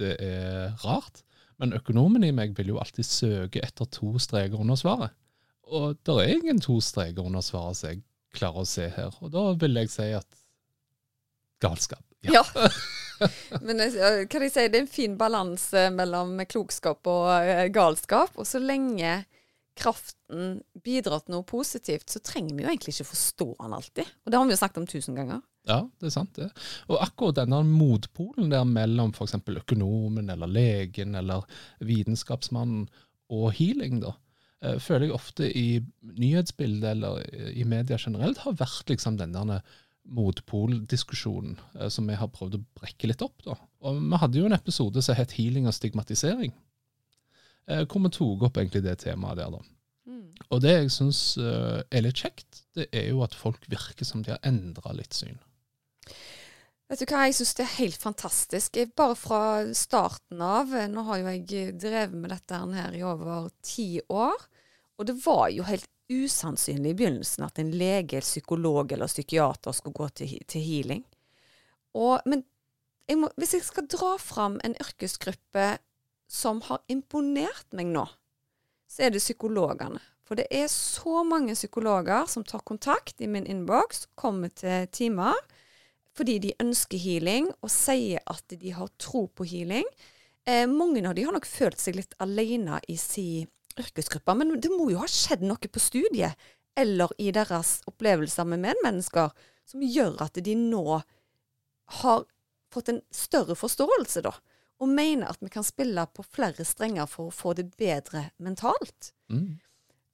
det 0.00 0.16
er 0.24 0.72
rart. 0.84 1.20
Men 1.60 1.76
økonomen 1.76 2.24
i 2.26 2.32
meg 2.34 2.56
vil 2.56 2.72
jo 2.72 2.80
alltid 2.82 3.06
søke 3.06 3.62
etter 3.62 3.88
to 3.92 4.14
streker 4.22 4.60
under 4.60 4.78
svaret. 4.80 5.12
Og 5.68 6.00
det 6.04 6.16
er 6.20 6.32
ingen 6.32 6.60
to 6.64 6.78
streker 6.84 7.28
under 7.28 7.44
svaret 7.44 7.78
som 7.78 7.92
jeg 7.92 8.02
klarer 8.34 8.64
å 8.64 8.68
se 8.68 8.88
her. 8.96 9.12
Og 9.20 9.30
da 9.32 9.44
vil 9.60 9.78
jeg 9.82 9.92
si 9.92 10.08
at 10.16 10.43
galskap. 11.64 12.04
Ja. 12.26 12.42
ja. 12.42 12.68
Men 13.66 13.80
kan 14.30 14.42
de 14.42 14.50
sier, 14.50 14.70
det 14.70 14.78
er 14.78 14.82
en 14.84 14.90
fin 14.90 15.14
balanse 15.18 15.88
mellom 15.94 16.36
klokskap 16.50 17.06
og 17.10 17.30
eh, 17.38 17.68
galskap. 17.72 18.34
Og 18.40 18.48
så 18.48 18.60
lenge 18.62 19.22
kraften 19.78 20.60
bidrar 20.84 21.24
til 21.24 21.36
noe 21.36 21.46
positivt, 21.46 22.06
så 22.10 22.22
trenger 22.22 22.54
vi 22.54 22.64
jo 22.64 22.70
egentlig 22.70 22.94
ikke 22.94 23.10
forstå 23.10 23.48
den 23.58 23.76
alltid. 23.78 24.10
Og 24.24 24.30
det 24.30 24.38
har 24.38 24.46
vi 24.46 24.54
jo 24.54 24.60
snakket 24.60 24.82
om 24.82 24.88
tusen 24.90 25.18
ganger. 25.18 25.42
Ja, 25.64 25.78
det 26.00 26.10
er 26.10 26.12
sant 26.12 26.36
det. 26.36 26.50
Og 26.92 27.00
akkurat 27.00 27.40
denne 27.40 27.62
motpolen 27.66 28.52
der 28.52 28.66
mellom 28.68 29.14
f.eks. 29.14 29.38
økonomen 29.62 30.28
eller 30.30 30.50
legen 30.50 31.16
eller 31.18 31.46
vitenskapsmannen 31.80 32.84
og 33.32 33.46
healing, 33.56 34.02
da, 34.04 34.12
eh, 34.60 34.76
føler 34.78 35.08
jeg 35.08 35.16
ofte 35.16 35.48
i 35.48 35.80
nyhetsbildet 36.04 36.90
eller 36.92 37.24
i 37.50 37.64
media 37.66 37.98
generelt 37.98 38.44
har 38.44 38.60
vært 38.60 38.92
liksom 38.92 39.16
den 39.18 39.32
der 39.34 39.64
motpoldiskusjonen 40.04 41.56
eh, 41.80 41.88
som 41.88 42.08
vi 42.08 42.16
har 42.18 42.32
prøvd 42.32 42.58
å 42.58 42.64
brekke 42.80 43.08
litt 43.10 43.22
opp. 43.24 43.44
da. 43.46 43.56
Og 43.84 44.00
Vi 44.00 44.20
hadde 44.20 44.40
jo 44.40 44.48
en 44.48 44.56
episode 44.56 45.02
som 45.02 45.16
het 45.16 45.32
'Healing 45.32 45.66
og 45.66 45.74
stigmatisering', 45.74 46.52
eh, 47.68 47.84
hvor 47.84 48.02
vi 48.02 48.10
tok 48.10 48.42
opp 48.42 48.56
egentlig 48.56 48.82
det 48.82 48.98
temaet 48.98 49.36
der. 49.36 49.50
da. 49.50 49.62
Mm. 50.06 50.28
Og 50.50 50.60
det 50.60 50.70
jeg 50.70 50.90
syns 50.90 51.36
eh, 51.38 51.82
er 51.90 52.02
litt 52.02 52.20
kjekt, 52.20 52.62
det 52.74 52.88
er 52.92 53.08
jo 53.08 53.22
at 53.22 53.34
folk 53.34 53.64
virker 53.68 54.04
som 54.04 54.22
de 54.22 54.30
har 54.30 54.40
endra 54.42 54.92
litt 54.92 55.14
syn. 55.14 55.38
Vet 56.88 57.00
du 57.00 57.06
hva, 57.08 57.24
jeg 57.24 57.34
syns 57.34 57.54
det 57.54 57.64
er 57.64 57.78
helt 57.80 58.02
fantastisk. 58.02 58.76
Bare 58.94 59.16
fra 59.16 59.72
starten 59.72 60.42
av 60.44 60.68
Nå 60.68 61.02
har 61.08 61.18
jo 61.18 61.32
jeg 61.32 61.78
drevet 61.80 62.12
med 62.12 62.30
dette 62.30 62.54
her 62.54 62.92
i 62.92 63.02
over 63.02 63.48
ti 63.62 64.00
år. 64.12 64.36
Og 64.98 65.06
det 65.06 65.16
var 65.24 65.48
jo 65.48 65.64
helt 65.64 65.88
usannsynlig 66.12 66.92
i 66.92 66.96
begynnelsen 66.98 67.46
at 67.46 67.58
en 67.58 67.72
lege, 67.74 68.20
psykolog 68.20 68.92
eller 68.92 69.10
psykiater 69.10 69.72
skulle 69.72 69.96
gå 69.96 70.08
til, 70.20 70.34
til 70.48 70.64
healing. 70.64 71.04
Og, 71.94 72.20
men 72.26 72.44
jeg 73.08 73.20
må, 73.20 73.30
hvis 73.36 73.54
jeg 73.56 73.66
skal 73.66 73.88
dra 73.90 74.14
fram 74.20 74.58
en 74.64 74.76
yrkesgruppe 74.80 75.74
som 76.30 76.62
har 76.68 76.82
imponert 76.92 77.66
meg 77.76 77.92
nå, 77.92 78.04
så 78.88 79.06
er 79.06 79.14
det 79.14 79.22
psykologene. 79.22 80.00
For 80.24 80.40
det 80.40 80.46
er 80.54 80.70
så 80.72 81.20
mange 81.26 81.56
psykologer 81.56 82.24
som 82.30 82.46
tar 82.48 82.64
kontakt 82.64 83.20
i 83.20 83.28
min 83.28 83.46
innboks, 83.46 84.08
kommer 84.16 84.52
til 84.52 84.88
timer 84.92 85.36
fordi 86.14 86.36
de 86.38 86.52
ønsker 86.62 87.00
healing 87.02 87.48
og 87.58 87.70
sier 87.74 88.22
at 88.30 88.52
de 88.54 88.70
har 88.70 88.92
tro 89.02 89.24
på 89.34 89.46
healing. 89.50 89.88
Eh, 90.46 90.62
mange 90.70 91.02
av 91.08 91.16
de 91.16 91.24
har 91.26 91.34
nok 91.34 91.48
følt 91.48 91.80
seg 91.82 91.98
litt 91.98 92.14
alene 92.22 92.78
i 92.86 92.94
sin 93.00 93.48
yrkesgrupper. 93.80 94.36
Men 94.38 94.54
det 94.60 94.70
må 94.72 94.90
jo 94.92 95.00
ha 95.02 95.08
skjedd 95.10 95.44
noe 95.46 95.70
på 95.70 95.82
studiet 95.82 96.38
eller 96.78 97.12
i 97.22 97.30
deres 97.34 97.78
opplevelser 97.86 98.46
med 98.50 98.64
medmennesker 98.64 99.34
som 99.68 99.84
gjør 99.84 100.18
at 100.26 100.40
de 100.44 100.56
nå 100.58 101.00
har 102.00 102.24
fått 102.74 102.90
en 102.90 103.00
større 103.14 103.54
forståelse, 103.58 104.24
da. 104.26 104.32
Og 104.82 104.90
mener 104.90 105.30
at 105.30 105.42
vi 105.42 105.52
kan 105.52 105.64
spille 105.64 106.02
på 106.10 106.24
flere 106.26 106.66
strenger 106.66 107.06
for 107.10 107.30
å 107.30 107.34
få 107.34 107.54
det 107.54 107.68
bedre 107.78 108.26
mentalt. 108.42 109.12
Mm. 109.30 109.60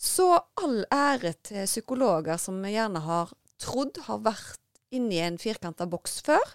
Så 0.01 0.29
all 0.61 0.83
ære 0.93 1.33
til 1.45 1.65
psykologer 1.69 2.41
som 2.41 2.61
vi 2.63 2.75
gjerne 2.75 3.03
har 3.05 3.33
trodd 3.61 4.03
har 4.07 4.21
vært 4.25 4.61
inni 4.95 5.21
en 5.23 5.39
firkanta 5.41 5.87
boks 5.89 6.21
før. 6.27 6.55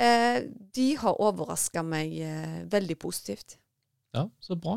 Eh, 0.00 0.44
de 0.48 0.88
har 1.00 1.20
overraska 1.20 1.84
meg 1.86 2.14
eh, 2.20 2.62
veldig 2.72 2.98
positivt. 3.00 3.58
Ja, 4.12 4.26
så 4.44 4.56
bra. 4.60 4.74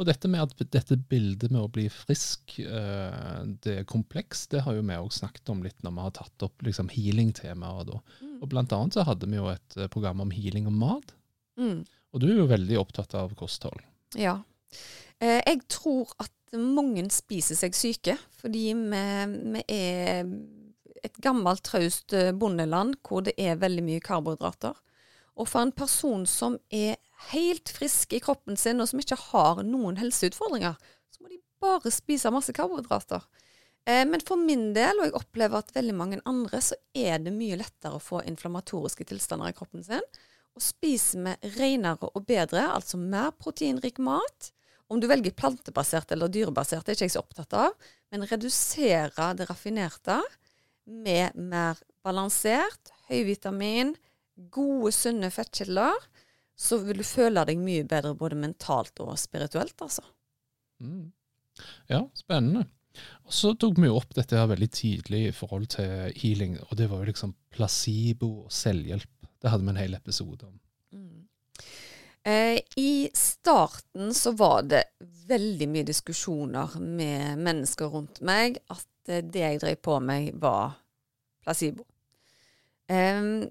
Og 0.00 0.06
dette 0.08 0.30
med 0.32 0.46
at 0.46 0.70
dette 0.72 0.96
bildet 1.10 1.52
med 1.52 1.60
å 1.60 1.70
bli 1.72 1.84
frisk, 1.92 2.54
eh, 2.62 3.40
det 3.60 3.74
er 3.82 3.88
komplekst, 3.88 4.48
det 4.54 4.62
har 4.64 4.78
jo 4.78 4.84
vi 4.86 4.96
òg 4.96 5.10
snakket 5.12 5.52
om 5.52 5.60
litt 5.64 5.82
når 5.84 5.92
vi 5.96 6.04
har 6.06 6.14
tatt 6.16 6.44
opp 6.46 6.64
liksom, 6.64 6.88
healing-temaer. 6.94 7.90
Mm. 8.22 8.38
Og 8.40 8.48
blant 8.48 8.72
annet 8.72 8.96
så 8.96 9.04
hadde 9.04 9.28
vi 9.28 9.36
jo 9.36 9.50
et 9.52 9.76
eh, 9.76 9.90
program 9.92 10.22
om 10.24 10.32
healing 10.32 10.70
og 10.70 10.78
mat. 10.80 11.12
Mm. 11.60 11.82
Og 11.84 12.22
du 12.22 12.30
er 12.30 12.40
jo 12.40 12.48
veldig 12.48 12.78
opptatt 12.80 13.12
av 13.18 13.34
kosthold. 13.36 13.84
Ja. 14.16 14.38
Eh, 15.20 15.42
jeg 15.42 15.66
tror 15.68 16.14
at 16.24 16.32
mange 16.56 17.04
spiser 17.12 17.58
seg 17.60 17.76
syke, 17.76 18.16
fordi 18.40 18.70
vi, 18.72 19.02
vi 19.52 19.64
er 19.68 20.22
et 21.04 21.20
gammelt, 21.22 21.60
traust 21.68 22.16
bondeland 22.40 22.96
hvor 23.04 23.20
det 23.26 23.36
er 23.36 23.60
veldig 23.60 23.84
mye 23.84 24.00
karbohydrater. 24.00 24.80
Og 25.38 25.46
for 25.46 25.62
en 25.62 25.76
person 25.76 26.24
som 26.26 26.56
er 26.72 26.96
helt 27.32 27.70
friske 27.74 28.18
i 28.18 28.22
kroppen 28.22 28.56
sin, 28.56 28.80
og 28.80 28.88
som 28.90 29.02
ikke 29.02 29.18
har 29.30 29.62
noen 29.66 29.98
helseutfordringer, 30.00 30.78
så 31.12 31.22
må 31.22 31.32
de 31.32 31.40
bare 31.62 31.92
spise 31.92 32.32
masse 32.34 32.54
karbohydrater. 32.54 33.24
Eh, 33.88 34.04
men 34.08 34.22
for 34.24 34.40
min 34.40 34.70
del, 34.76 35.00
og 35.00 35.08
jeg 35.08 35.16
opplever 35.18 35.62
at 35.62 35.74
veldig 35.76 35.96
mange 35.96 36.20
andre, 36.28 36.60
så 36.64 36.78
er 36.96 37.22
det 37.24 37.34
mye 37.34 37.58
lettere 37.60 37.96
å 37.96 38.02
få 38.02 38.22
inflammatoriske 38.28 39.06
tilstander 39.08 39.52
i 39.52 39.56
kroppen 39.56 39.84
sin. 39.86 40.04
Og 40.58 40.64
spiser 40.64 41.24
vi 41.24 41.54
renere 41.58 42.10
og 42.12 42.26
bedre, 42.28 42.66
altså 42.74 43.00
mer 43.00 43.34
proteinrik 43.38 44.00
mat 44.02 44.52
Om 44.88 45.02
du 45.02 45.04
velger 45.04 45.34
plantebasert 45.36 46.14
eller 46.14 46.30
dyrebasert, 46.32 46.86
det 46.86 46.94
er 46.94 46.96
ikke 46.96 47.04
jeg 47.10 47.12
så 47.12 47.20
opptatt 47.20 47.52
av, 47.52 47.74
men 48.08 48.22
redusere 48.24 49.26
det 49.36 49.44
raffinerte 49.50 50.16
med 50.88 51.36
mer 51.36 51.76
balansert, 52.00 52.94
høyvitamin, 53.10 53.90
gode, 54.48 54.94
sunne 54.96 55.28
fettkilder, 55.28 55.92
så 56.58 56.80
vil 56.82 56.98
du 56.98 57.06
føle 57.06 57.44
deg 57.46 57.60
mye 57.62 57.84
bedre 57.86 58.16
både 58.18 58.38
mentalt 58.40 58.98
og 59.04 59.14
spirituelt, 59.20 59.76
altså. 59.84 60.02
Mm. 60.82 61.12
Ja, 61.90 62.02
spennende. 62.18 62.66
Og 63.28 63.34
Så 63.34 63.52
tok 63.54 63.78
vi 63.78 63.86
jo 63.86 63.98
opp 63.98 64.14
dette 64.16 64.38
her 64.38 64.48
veldig 64.50 64.70
tidlig 64.74 65.20
i 65.28 65.34
forhold 65.34 65.68
til 65.76 66.10
healing, 66.18 66.56
og 66.66 66.74
det 66.80 66.88
var 66.90 67.02
jo 67.02 67.10
liksom 67.12 67.34
placebo 67.54 68.30
og 68.46 68.54
selvhjelp. 68.54 69.28
Det 69.38 69.52
hadde 69.52 69.66
vi 69.66 69.74
en 69.74 69.82
hel 69.84 69.94
episode 69.94 70.48
om. 70.48 70.56
Mm. 70.96 71.28
Eh, 72.26 72.58
I 72.76 73.08
starten 73.14 74.10
så 74.14 74.32
var 74.36 74.66
det 74.66 74.82
veldig 75.28 75.68
mye 75.70 75.86
diskusjoner 75.86 76.74
med 76.82 77.38
mennesker 77.44 77.92
rundt 77.92 78.18
meg 78.26 78.58
at 78.72 79.12
eh, 79.12 79.22
det 79.22 79.44
jeg 79.44 79.62
drev 79.62 79.78
på 79.84 80.00
med, 80.02 80.32
var 80.42 80.74
placebo. 81.44 81.86
Um, 82.88 83.46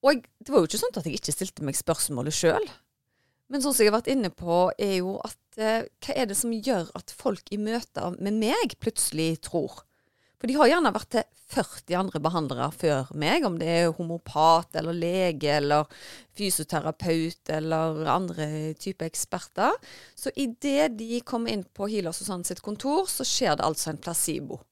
og 0.00 0.12
jeg, 0.12 0.22
det 0.40 0.52
var 0.52 0.62
jo 0.62 0.70
ikke 0.70 0.80
sånn 0.80 0.96
at 0.96 1.08
jeg 1.08 1.18
ikke 1.18 1.34
stilte 1.34 1.66
meg 1.66 1.76
spørsmålet 1.76 2.36
sjøl. 2.36 2.70
Men 3.50 3.62
sånn 3.64 3.74
som 3.74 3.84
jeg 3.84 3.90
har 3.90 3.98
vært 3.98 4.12
inne 4.12 4.30
på, 4.32 4.62
er 4.78 4.96
jo 5.00 5.16
at 5.26 5.60
eh, 5.60 5.84
hva 6.04 6.16
er 6.16 6.30
det 6.30 6.38
som 6.38 6.54
gjør 6.54 6.92
at 6.96 7.12
folk 7.18 7.50
i 7.52 7.58
møter 7.60 8.14
med 8.22 8.38
meg 8.38 8.76
plutselig 8.80 9.34
tror? 9.48 9.82
For 10.40 10.48
de 10.48 10.56
har 10.56 10.70
gjerne 10.70 10.92
vært 10.94 11.10
til 11.12 11.26
40 11.50 11.96
andre 11.98 12.20
behandlere 12.22 12.68
før 12.72 13.10
meg, 13.18 13.44
om 13.44 13.58
det 13.60 13.68
er 13.68 13.92
homopat 13.96 14.78
eller 14.78 14.96
lege 14.96 15.50
eller 15.58 15.90
fysioterapeut 16.38 17.50
eller 17.52 18.06
andre 18.08 18.46
typer 18.80 19.10
eksperter. 19.10 19.76
Så 20.16 20.32
idet 20.38 20.94
de 20.96 21.20
kommer 21.26 21.52
inn 21.52 21.66
på 21.76 21.90
Hila 21.90 22.14
Susanne 22.16 22.46
sitt 22.48 22.62
kontor, 22.64 23.10
så 23.10 23.26
skjer 23.26 23.58
det 23.58 23.66
altså 23.66 23.90
en 23.92 24.00
placebo. 24.00 24.62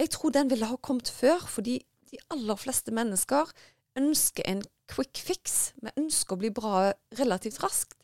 Jeg 0.00 0.12
tror 0.16 0.34
den 0.34 0.50
ville 0.50 0.68
ha 0.68 0.76
kommet 0.82 1.08
før, 1.12 1.46
fordi 1.48 1.78
de 2.10 2.20
aller 2.34 2.58
fleste 2.58 2.92
mennesker 2.92 3.54
ønsker 3.98 4.46
en 4.48 4.62
quick 4.90 5.22
fix. 5.22 5.72
Vi 5.82 5.92
ønsker 5.96 6.36
å 6.36 6.40
bli 6.40 6.50
bra 6.54 6.90
relativt 7.18 7.60
raskt. 7.62 7.96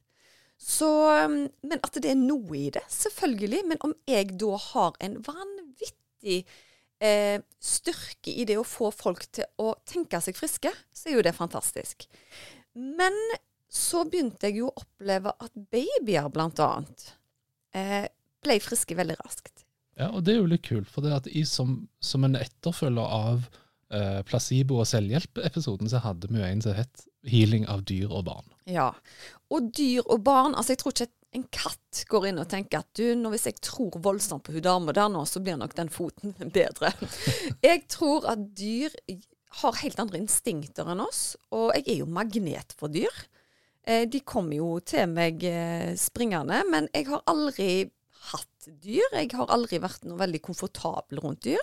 Så, 0.56 0.88
um, 1.12 1.42
men 1.68 1.82
at 1.84 1.98
det 2.00 2.10
er 2.14 2.18
noe 2.18 2.56
i 2.56 2.70
det, 2.72 2.84
selvfølgelig. 2.92 3.62
Men 3.72 3.82
om 3.84 3.92
jeg 4.08 4.36
da 4.40 4.56
har 4.70 4.96
en 5.04 5.18
vanvittig 5.26 6.38
eh, 7.02 7.42
styrke 7.60 8.32
i 8.32 8.46
det 8.48 8.56
å 8.60 8.66
få 8.66 8.90
folk 8.94 9.26
til 9.36 9.48
å 9.62 9.74
tenke 9.88 10.20
seg 10.24 10.38
friske, 10.38 10.72
så 10.92 11.10
er 11.10 11.18
jo 11.18 11.26
det 11.26 11.36
fantastisk. 11.36 12.08
Men 12.76 13.16
så 13.72 14.04
begynte 14.08 14.48
jeg 14.48 14.62
jo 14.62 14.70
å 14.70 14.82
oppleve 14.84 15.34
at 15.42 15.52
babyer, 15.72 16.30
blant 16.32 16.60
annet, 16.62 17.10
eh, 17.76 18.08
ble 18.44 18.58
friske 18.62 18.96
veldig 18.96 19.18
raskt. 19.20 19.66
Ja, 19.96 20.10
og 20.12 20.24
det 20.24 20.34
er 20.34 20.42
jo 20.42 20.50
litt 20.50 20.64
kult, 20.66 20.88
for 20.92 21.04
det 21.04 21.14
at 21.16 21.28
jeg 21.30 21.48
som, 21.48 21.86
som 22.04 22.24
en 22.24 22.36
etterfølger 22.38 23.14
av 23.16 23.46
eh, 23.90 24.22
placebo- 24.26 24.80
og 24.82 24.88
selvhjelp-episoden, 24.90 25.90
så 25.90 26.02
hadde 26.04 26.30
vi 26.30 26.42
en 26.42 26.62
som 26.62 26.74
het 26.74 27.06
'Healing 27.26 27.66
av 27.68 27.84
dyr 27.84 28.10
og 28.10 28.26
barn'. 28.26 28.52
Ja. 28.66 28.92
Og 29.50 29.72
dyr 29.72 30.02
og 30.06 30.24
barn 30.24 30.54
Altså, 30.54 30.72
jeg 30.74 30.78
tror 30.78 30.92
ikke 30.92 31.12
en 31.34 31.46
katt 31.52 32.04
går 32.08 32.28
inn 32.28 32.38
og 32.38 32.48
tenker 32.48 32.78
at 32.78 32.88
du, 32.94 33.14
nå 33.14 33.30
hvis 33.30 33.46
jeg 33.46 33.60
tror 33.60 33.98
voldsomt 34.00 34.44
på 34.46 34.52
hun 34.52 34.62
dama 34.62 34.92
der 34.92 35.08
nå, 35.08 35.24
så 35.28 35.42
blir 35.42 35.56
nok 35.56 35.74
den 35.76 35.88
foten 35.92 36.34
bedre. 36.58 36.92
jeg 37.62 37.88
tror 37.88 38.26
at 38.30 38.38
dyr 38.56 38.90
har 39.62 39.80
helt 39.82 40.00
andre 40.00 40.20
instinkter 40.20 40.88
enn 40.92 41.00
oss, 41.00 41.36
og 41.50 41.72
jeg 41.74 41.88
er 41.88 41.98
jo 42.02 42.06
magnet 42.06 42.74
for 42.76 42.92
dyr. 42.92 43.12
Eh, 43.86 44.04
de 44.10 44.20
kommer 44.26 44.58
jo 44.58 44.78
til 44.80 45.06
meg 45.08 45.44
eh, 45.46 45.94
springende, 46.00 46.62
men 46.70 46.88
jeg 46.92 47.08
har 47.10 47.22
aldri 47.30 47.68
hatt 48.32 48.68
dyr. 48.82 49.06
Jeg 49.14 49.30
har 49.38 49.52
aldri 49.54 49.78
vært 49.82 50.04
noe 50.08 50.18
veldig 50.18 50.42
komfortabel 50.42 51.22
rundt 51.22 51.44
dyr. 51.46 51.62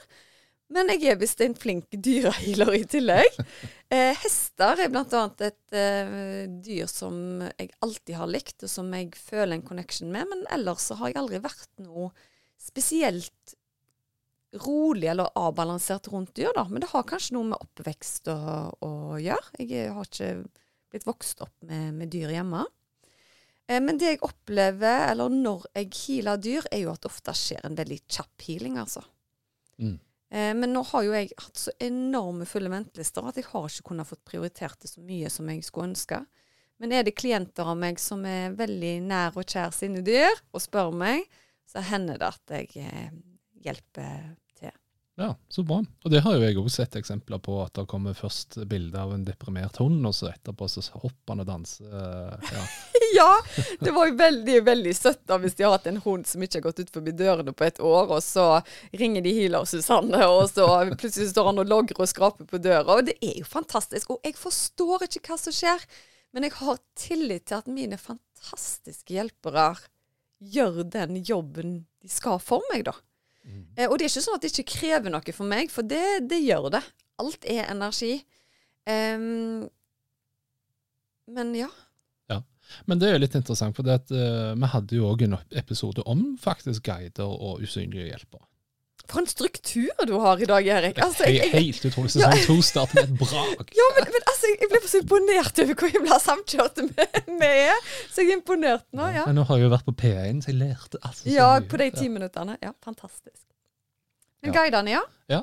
Men 0.71 0.89
jeg 0.93 1.11
er 1.11 1.19
visst 1.21 1.41
en 1.43 1.55
flink 1.57 1.89
dyrehealer 1.91 2.79
i 2.79 2.83
tillegg. 2.89 3.39
Eh, 3.93 4.15
hester 4.17 4.79
er 4.81 4.89
annet 4.89 5.41
et 5.45 5.75
eh, 5.77 6.47
dyr 6.65 6.87
som 6.89 7.43
jeg 7.43 7.67
alltid 7.85 8.15
har 8.17 8.31
likt, 8.31 8.63
og 8.65 8.71
som 8.71 8.87
jeg 8.97 9.11
føler 9.13 9.53
en 9.53 9.65
connection 9.67 10.09
med. 10.09 10.25
Men 10.31 10.39
ellers 10.55 10.87
så 10.87 10.97
har 10.97 11.11
jeg 11.11 11.19
aldri 11.21 11.37
vært 11.43 11.69
noe 11.85 12.07
spesielt 12.57 13.53
rolig 14.65 15.11
eller 15.11 15.29
avbalansert 15.37 16.09
rundt 16.09 16.33
dyr, 16.39 16.49
da. 16.57 16.63
Men 16.71 16.81
det 16.81 16.89
har 16.89 17.05
kanskje 17.05 17.35
noe 17.37 17.51
med 17.51 17.61
oppvekst 17.61 18.31
å, 18.33 18.37
å 18.81 18.91
gjøre. 19.21 19.61
Jeg 19.61 19.91
har 19.93 20.09
ikke 20.09 20.31
blitt 20.89 21.05
vokst 21.05 21.45
opp 21.45 21.53
med, 21.69 21.91
med 21.99 22.09
dyr 22.13 22.33
hjemme. 22.33 22.63
Eh, 23.67 23.81
men 23.81 23.99
det 23.99 24.13
jeg 24.13 24.23
opplever, 24.25 25.07
eller 25.11 25.33
når 25.33 25.67
jeg 25.77 25.91
healer 25.99 26.41
dyr, 26.41 26.67
er 26.71 26.83
jo 26.85 26.93
at 26.93 27.03
det 27.03 27.11
ofte 27.11 27.35
skjer 27.37 27.63
en 27.65 27.77
veldig 27.77 27.99
kjapp 28.07 28.47
healing, 28.47 28.81
altså. 28.81 29.05
Mm. 29.81 29.97
Eh, 30.33 30.53
men 30.57 30.73
nå 30.73 30.81
har 30.89 31.05
jo 31.05 31.13
jeg 31.13 31.29
hatt 31.37 31.59
så 31.61 31.73
enorme 31.83 32.47
fulle 32.49 32.71
ventelister 32.73 33.25
at 33.29 33.37
jeg 33.37 33.49
har 33.51 33.69
ikke 33.69 33.91
kunnet 33.91 34.09
fått 34.09 34.23
prioritert 34.25 34.79
det 34.81 34.89
så 34.89 35.03
mye 35.05 35.29
som 35.29 35.51
jeg 35.51 35.61
skulle 35.67 35.91
ønske. 35.91 36.23
Men 36.81 36.95
er 36.97 37.05
det 37.05 37.15
klienter 37.15 37.69
av 37.69 37.77
meg 37.79 38.01
som 38.01 38.25
er 38.25 38.55
veldig 38.57 38.95
nær 39.05 39.37
og 39.37 39.45
kjær 39.45 39.75
sine 39.75 40.01
dyr, 40.05 40.33
og 40.51 40.63
spør 40.63 40.89
meg, 40.97 41.27
så 41.69 41.83
hender 41.85 42.17
det 42.19 42.31
at 42.33 42.55
jeg 42.57 42.81
eh, 42.81 43.13
hjelper 43.63 44.33
ja, 45.15 45.35
så 45.47 45.63
bra. 45.63 45.83
Og 46.03 46.11
det 46.11 46.23
har 46.25 46.33
jo 46.33 46.41
jeg 46.41 46.57
òg 46.57 46.69
sett 46.73 46.95
eksempler 46.97 47.37
på, 47.43 47.59
at 47.61 47.75
det 47.77 47.83
kommer 47.89 48.15
først 48.17 48.57
bilde 48.69 48.97
av 48.97 49.11
en 49.13 49.25
deprimert 49.27 49.77
hund, 49.77 49.99
og 50.09 50.15
så 50.17 50.31
etterpå 50.31 50.65
så 50.71 50.81
hopper 50.95 51.35
han 51.35 51.43
og 51.43 51.49
danser. 51.51 51.85
Eh, 51.85 52.47
ja. 52.55 52.63
ja, 53.19 53.27
det 53.83 53.93
var 53.93 54.09
jo 54.09 54.15
veldig 54.17 54.57
veldig 54.65 54.95
søtt 54.97 55.21
da 55.29 55.37
hvis 55.43 55.53
de 55.59 55.67
har 55.67 55.75
hatt 55.75 55.85
en 55.91 56.01
hund 56.01 56.25
som 56.29 56.41
ikke 56.41 56.57
har 56.57 56.65
gått 56.65 56.81
ut 56.81 56.95
forbi 56.97 57.13
dørene 57.19 57.53
på 57.53 57.67
et 57.67 57.83
år, 57.83 58.09
og 58.09 58.25
så 58.25 58.47
ringer 58.89 59.21
de 59.21 59.35
healer 59.37 59.69
Susanne, 59.69 60.23
og 60.25 60.47
så 60.49 60.65
plutselig 60.97 61.29
står 61.29 61.51
han 61.51 61.61
og 61.61 61.69
logrer 61.69 62.01
og 62.01 62.09
skraper 62.09 62.49
på 62.49 62.63
døra. 62.65 62.97
Og 62.97 63.05
det 63.11 63.19
er 63.21 63.37
jo 63.43 63.45
fantastisk. 63.45 64.15
Og 64.15 64.25
jeg 64.25 64.39
forstår 64.39 65.05
ikke 65.05 65.27
hva 65.29 65.41
som 65.45 65.53
skjer, 65.53 65.87
men 66.33 66.49
jeg 66.49 66.57
har 66.57 66.81
tillit 66.97 67.51
til 67.51 67.61
at 67.61 67.69
mine 67.69 68.01
fantastiske 68.01 69.13
hjelpere 69.13 69.75
gjør 70.41 70.81
den 70.89 71.21
jobben 71.21 71.83
de 72.01 72.09
skal 72.09 72.41
for 72.41 72.65
meg, 72.73 72.89
da. 72.89 72.97
Mm. 73.43 73.63
Eh, 73.75 73.87
og 73.89 73.97
det 73.97 74.07
er 74.07 74.11
ikke 74.11 74.25
sånn 74.25 74.37
at 74.37 74.45
det 74.45 74.51
ikke 74.53 74.77
krever 74.77 75.13
noe 75.13 75.35
for 75.35 75.49
meg, 75.49 75.71
for 75.73 75.87
det, 75.87 76.03
det 76.31 76.41
gjør 76.43 76.69
det. 76.77 76.83
Alt 77.21 77.47
er 77.49 77.67
energi. 77.71 78.13
Um, 78.89 79.65
men 81.33 81.53
ja. 81.55 81.69
ja. 82.31 82.41
Men 82.89 82.99
det 82.99 83.11
er 83.11 83.21
litt 83.21 83.35
interessant, 83.39 83.75
for 83.77 83.87
at, 83.93 84.11
uh, 84.11 84.55
vi 84.57 84.71
hadde 84.73 84.97
jo 84.97 85.11
òg 85.11 85.25
en 85.27 85.37
episode 85.59 86.03
om 86.09 86.33
faktisk 86.41 86.87
guider 86.89 87.29
og 87.29 87.63
usynlige 87.63 88.09
hjelpere. 88.11 88.47
For 89.11 89.19
en 89.19 89.27
struktur 89.27 90.05
du 90.07 90.13
har 90.23 90.39
i 90.39 90.47
dag, 90.47 90.67
Erik. 90.77 90.99
Altså, 91.03 91.25
jeg, 91.27 91.41
jeg, 91.41 91.51
helt 91.51 91.85
utrolig. 91.89 92.11
Sesong 92.13 92.35
ja. 92.37 92.43
to 92.47 92.55
starter 92.63 93.01
med 93.01 93.09
et 93.11 93.17
brak. 93.19 93.73
Ja, 93.75 93.87
men, 93.97 94.11
men 94.15 94.27
altså, 94.31 94.51
jeg 94.53 94.69
ble 94.71 94.79
så 94.87 95.01
imponert 95.03 95.63
over 95.63 95.79
hvor 95.79 95.91
jeg 95.91 96.03
ble 96.05 96.19
samkjørt 96.23 96.83
med, 96.87 97.17
med 97.41 97.89
Så 98.13 98.23
jeg 98.23 98.29
er 98.29 98.37
imponert 98.37 98.85
nå. 98.95 99.09
ja. 99.11 99.25
Men 99.27 99.41
nå 99.41 99.47
har 99.49 99.59
jeg 99.59 99.67
jo 99.67 99.73
vært 99.73 99.89
på 99.89 99.95
P1, 100.03 100.45
så 100.45 100.53
jeg 100.53 100.59
lærte 100.61 101.01
altså 101.01 101.25
så 101.25 101.33
ja, 101.33 101.49
mye. 101.49 101.57
Ja, 101.57 101.65
på 101.73 101.81
de 101.81 101.89
ti 101.97 102.07
minuttene. 102.13 102.55
Ja, 102.63 102.71
fantastisk. 102.85 103.43
Men 104.43 104.53
ja. 104.53 104.61
guidene, 104.61 104.95
ja? 104.95 105.03
Ja. 105.31 105.41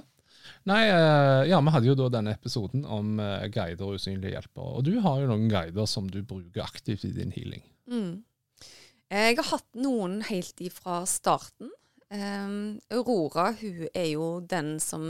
Nei, 0.69 0.81
uh, 0.93 1.43
ja, 1.49 1.61
vi 1.65 1.73
hadde 1.73 1.89
jo 1.89 1.97
da 1.97 2.09
denne 2.13 2.35
episoden 2.37 2.83
om 2.85 3.21
uh, 3.21 3.45
guider 3.53 3.87
og 3.87 4.01
usynlige 4.01 4.35
hjelpere. 4.35 4.73
Og 4.81 4.89
du 4.89 4.95
har 5.05 5.21
jo 5.21 5.29
noen 5.29 5.49
guider 5.53 5.89
som 5.89 6.09
du 6.09 6.21
bruker 6.25 6.65
aktivt 6.65 7.05
i 7.09 7.13
din 7.17 7.33
healing. 7.37 7.65
Mm. 7.93 8.23
Jeg 9.11 9.37
har 9.41 9.49
hatt 9.51 9.69
noen 9.77 10.21
helt 10.29 10.61
ifra 10.63 11.03
starten. 11.09 11.73
Um, 12.11 12.81
Aurora 12.91 13.53
hun 13.61 13.85
er 13.95 14.09
jo 14.11 14.41
den 14.43 14.81
som 14.83 15.05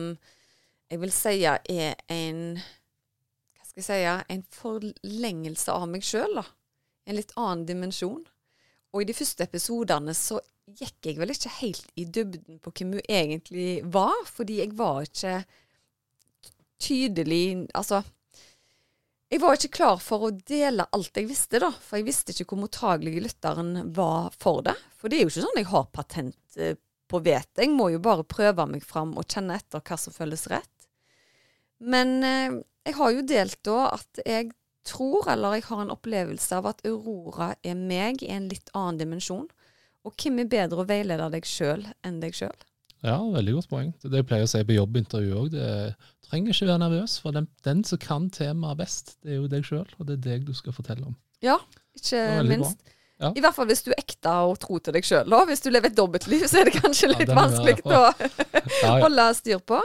jeg 0.91 1.01
vil 1.01 1.13
si 1.15 1.47
er 1.49 1.95
en 2.13 2.41
Hva 2.59 3.65
skal 3.65 3.81
jeg 3.81 3.87
si 3.87 4.35
En 4.35 4.43
forlengelse 4.53 5.73
av 5.73 5.87
meg 5.89 6.05
sjøl, 6.05 6.43
da. 6.43 6.45
En 7.07 7.17
litt 7.17 7.33
annen 7.39 7.65
dimensjon. 7.69 8.21
Og 8.93 9.03
i 9.03 9.09
de 9.09 9.17
første 9.17 9.47
episodene 9.47 10.13
så 10.19 10.43
gikk 10.67 11.09
jeg 11.09 11.19
vel 11.23 11.33
ikke 11.33 11.55
helt 11.61 11.89
i 11.99 12.05
dybden 12.05 12.61
på 12.63 12.73
hvem 12.75 12.99
hun 12.99 13.09
egentlig 13.09 13.81
var, 13.87 14.21
fordi 14.27 14.61
jeg 14.61 14.77
var 14.79 15.07
ikke 15.07 15.37
tydelig 16.81 17.69
Altså 17.75 18.03
jeg 19.31 19.39
var 19.45 19.55
ikke 19.55 19.77
klar 19.77 19.99
for 20.03 20.27
å 20.27 20.33
dele 20.35 20.89
alt 20.91 21.15
jeg 21.15 21.29
visste, 21.31 21.61
da. 21.63 21.69
For 21.71 22.01
jeg 22.01 22.09
visste 22.09 22.35
ikke 22.35 22.49
hvor 22.51 22.65
mottagelig 22.65 23.21
lytteren 23.29 23.93
var 23.95 24.35
for 24.35 24.65
det. 24.67 24.75
For 24.99 25.07
det 25.07 25.21
er 25.21 25.23
jo 25.23 25.31
ikke 25.31 25.45
sånn 25.45 25.61
jeg 25.61 25.69
har 25.71 25.85
patent 25.95 26.59
eh, 26.59 26.75
på 27.11 27.20
vet. 27.25 27.51
Jeg 27.59 27.73
må 27.75 27.90
jo 27.92 28.01
bare 28.03 28.27
prøve 28.27 28.66
meg 28.70 28.85
fram 28.87 29.16
og 29.18 29.27
kjenne 29.31 29.59
etter 29.59 29.83
hva 29.83 29.99
som 29.99 30.14
føles 30.14 30.46
rett. 30.53 30.88
Men 31.81 32.20
eh, 32.27 32.59
jeg 32.87 32.96
har 32.99 33.14
jo 33.14 33.27
delt 33.27 33.61
da 33.66 33.79
at 33.96 34.23
jeg 34.25 34.51
tror, 34.87 35.29
eller 35.33 35.59
jeg 35.59 35.66
har 35.68 35.83
en 35.83 35.92
opplevelse 35.92 36.57
av 36.57 36.70
at 36.70 36.83
Aurora 36.88 37.53
er 37.66 37.77
meg 37.77 38.25
i 38.25 38.31
en 38.33 38.49
litt 38.51 38.73
annen 38.77 39.01
dimensjon. 39.01 39.49
Og 40.07 40.16
hvem 40.16 40.40
er 40.40 40.53
bedre 40.53 40.83
å 40.83 40.88
veilede 40.88 41.29
deg 41.35 41.49
sjøl 41.49 41.85
enn 42.07 42.20
deg 42.23 42.37
sjøl? 42.37 42.57
Ja, 43.05 43.16
veldig 43.33 43.57
godt 43.57 43.70
poeng. 43.70 43.92
Det 44.01 44.11
det 44.12 44.20
jeg 44.20 44.29
pleier 44.29 44.46
å 44.46 44.51
si 44.51 44.61
på 44.68 44.77
jobbintervju 44.77 45.37
òg. 45.42 45.55
Du 45.55 46.27
trenger 46.29 46.53
ikke 46.53 46.68
være 46.68 46.83
nervøs, 46.83 47.16
for 47.23 47.37
den, 47.37 47.49
den 47.64 47.83
som 47.88 48.01
kan 48.01 48.29
temaet 48.33 48.81
best, 48.81 49.14
det 49.25 49.35
er 49.35 49.40
jo 49.40 49.51
deg 49.53 49.64
sjøl, 49.68 49.88
og 49.99 50.09
det 50.09 50.18
er 50.18 50.25
deg 50.27 50.49
du 50.49 50.53
skal 50.57 50.77
fortelle 50.77 51.09
om. 51.09 51.16
Ja, 51.44 51.57
ikke 51.96 52.25
minst. 52.49 52.81
Bra. 52.81 52.96
Ja. 53.20 53.30
I 53.37 53.42
hvert 53.44 53.56
fall 53.56 53.68
hvis 53.68 53.83
du 53.85 53.90
er 53.92 54.00
ekte 54.00 54.33
og 54.48 54.56
tro 54.62 54.78
til 54.80 54.96
deg 54.96 55.04
sjøl. 55.04 55.35
Hvis 55.50 55.64
du 55.64 55.68
lever 55.68 55.90
et 55.90 55.96
dobbeltliv, 55.98 56.46
så 56.48 56.62
er 56.62 56.70
det 56.70 56.80
kanskje 56.80 57.11
litt 57.12 57.28
ja, 57.28 57.37
vanskelig 57.37 57.76
å 57.85 58.94
holde 59.02 59.26
styr 59.37 59.61
på. 59.61 59.80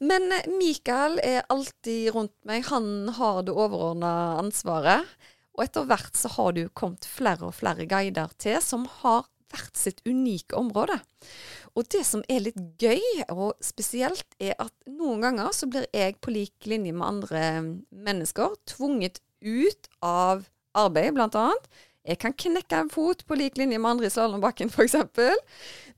Men 0.00 0.30
eh, 0.32 0.48
Mikael 0.56 1.18
er 1.24 1.44
alltid 1.52 2.14
rundt 2.16 2.36
meg. 2.48 2.64
Han 2.72 3.10
har 3.18 3.42
det 3.44 3.52
overordna 3.52 4.12
ansvaret. 4.40 5.04
Og 5.58 5.66
etter 5.66 5.88
hvert 5.90 6.16
så 6.16 6.30
har 6.36 6.54
det 6.54 6.68
jo 6.68 6.76
kommet 6.78 7.08
flere 7.08 7.50
og 7.50 7.56
flere 7.58 7.84
guider 7.90 8.32
til 8.40 8.60
som 8.64 8.86
har 9.02 9.26
hvert 9.52 9.80
sitt 9.80 10.00
unike 10.06 10.56
område. 10.56 10.98
Og 11.76 11.86
det 11.92 12.04
som 12.06 12.22
er 12.30 12.44
litt 12.44 12.58
gøy, 12.80 13.00
og 13.32 13.56
spesielt, 13.64 14.26
er 14.40 14.56
at 14.60 14.72
noen 14.88 15.22
ganger 15.24 15.52
så 15.56 15.68
blir 15.70 15.88
jeg 15.94 16.18
på 16.22 16.32
lik 16.34 16.68
linje 16.68 16.94
med 16.94 17.06
andre 17.06 17.42
mennesker 17.90 18.56
tvunget 18.68 19.20
ut 19.44 19.90
av 20.04 20.46
arbeid, 20.78 21.14
blant 21.16 21.36
annet 21.38 21.68
jeg 22.08 22.20
kan 22.22 22.32
knekke 22.32 22.82
en 22.82 22.92
fot 22.92 23.24
på 23.28 23.36
lik 23.36 23.58
linje 23.60 23.78
med 23.78 23.90
andre 23.90 24.08
i 24.08 24.12
slalåmbakken, 24.12 24.70
f.eks. 24.72 24.96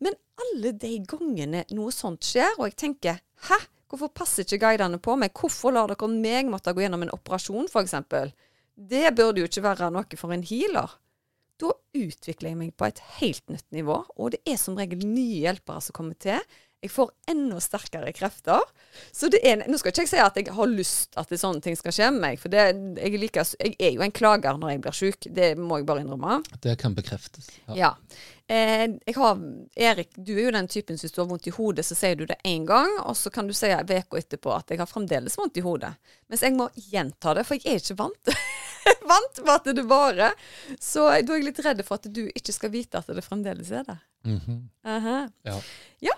Men 0.03 0.16
alle 0.42 0.73
de 0.83 0.96
gangene 1.07 1.64
noe 1.77 1.92
sånt 1.94 2.27
skjer, 2.27 2.57
og 2.59 2.66
jeg 2.66 2.79
tenker 2.85 3.20
hæ, 3.46 3.59
hvorfor 3.90 4.11
passer 4.14 4.46
ikke 4.46 4.64
guidene 4.64 4.99
på 5.03 5.14
meg? 5.20 5.35
Hvorfor 5.37 5.75
lar 5.77 5.92
dere 5.92 6.11
meg 6.11 6.51
måtte 6.51 6.75
gå 6.75 6.83
gjennom 6.85 7.07
en 7.07 7.14
operasjon, 7.14 7.70
f.eks.? 7.70 7.94
Det 8.75 9.07
burde 9.14 9.42
jo 9.42 9.51
ikke 9.51 9.66
være 9.68 9.92
noe 9.94 10.18
for 10.18 10.35
en 10.35 10.46
healer. 10.46 10.96
Da 11.61 11.75
utvikler 11.94 12.51
jeg 12.51 12.59
meg 12.59 12.73
på 12.79 12.88
et 12.88 13.03
helt 13.20 13.53
nytt 13.53 13.66
nivå, 13.77 14.01
og 14.16 14.35
det 14.35 14.40
er 14.49 14.59
som 14.59 14.79
regel 14.81 15.05
nye 15.05 15.42
hjelpere 15.44 15.85
som 15.85 15.96
kommer 15.96 16.16
til. 16.18 16.40
Jeg 16.81 16.90
får 16.95 17.11
enda 17.29 17.61
sterkere 17.61 18.12
krefter. 18.16 18.62
Så 19.12 19.29
det 19.29 19.43
er, 19.45 19.61
Nå 19.69 19.77
skal 19.79 19.93
ikke 19.93 20.07
jeg 20.07 20.11
si 20.14 20.21
at 20.23 20.38
jeg 20.40 20.55
har 20.57 20.71
lyst 20.71 21.19
at 21.21 21.29
det 21.29 21.38
sånne 21.43 21.61
ting 21.61 21.77
skal 21.77 21.93
skje 21.93 22.09
med 22.14 22.23
meg, 22.25 22.40
for 22.40 22.53
det, 22.53 22.62
jeg, 22.97 23.21
liker, 23.21 23.45
jeg, 23.61 23.75
er 23.77 23.93
jo 23.99 24.05
en 24.05 24.14
klager 24.16 24.57
når 24.57 24.73
jeg 24.73 24.83
blir 24.87 24.97
syk. 24.97 25.29
Det 25.37 25.51
må 25.61 25.81
jeg 25.81 25.88
bare 25.90 26.05
innrømme. 26.05 26.40
Det 26.64 26.79
kan 26.81 26.97
bekreftes. 26.97 27.51
Ja. 27.69 27.77
ja. 27.77 27.90
Eh, 28.51 28.87
jeg 29.07 29.14
har, 29.14 29.43
Erik, 29.77 30.16
du 30.16 30.33
er 30.35 30.47
jo 30.47 30.55
den 30.57 30.71
typen 30.73 30.97
hvis 30.99 31.12
du 31.14 31.21
har 31.21 31.29
vondt 31.31 31.47
i 31.47 31.53
hodet, 31.55 31.85
så 31.87 31.95
sier 31.95 32.16
du 32.19 32.25
det 32.27 32.40
én 32.49 32.64
gang, 32.66 32.97
og 33.05 33.14
så 33.19 33.31
kan 33.31 33.47
du 33.47 33.55
si 33.55 33.69
en 33.71 33.85
uke 33.85 34.23
etterpå 34.25 34.57
at 34.57 34.73
jeg 34.73 34.81
har 34.81 34.88
fremdeles 34.90 35.37
vondt 35.38 35.61
i 35.61 35.66
hodet. 35.66 35.93
Mens 36.33 36.43
jeg 36.43 36.57
må 36.57 36.71
gjenta 36.90 37.37
det, 37.37 37.45
for 37.47 37.61
jeg 37.61 37.77
er 37.77 37.85
ikke 37.85 37.99
vant. 38.01 38.33
vant 39.12 39.45
med 39.45 39.53
at 39.55 39.71
det 39.77 39.85
varer. 39.87 40.49
Så 40.81 41.05
da 41.12 41.37
er 41.37 41.38
jeg 41.43 41.47
litt 41.51 41.62
redd 41.69 41.85
for 41.87 42.01
at 42.01 42.09
du 42.09 42.25
ikke 42.27 42.57
skal 42.57 42.73
vite 42.73 42.99
at 42.99 43.12
det 43.12 43.27
fremdeles 43.27 43.71
er 43.71 43.85
det. 43.87 44.01
Mm 44.25 44.40
-hmm. 44.40 44.59
uh 44.88 45.05
-huh. 45.05 45.31
ja. 45.43 45.61
ja. 46.01 46.16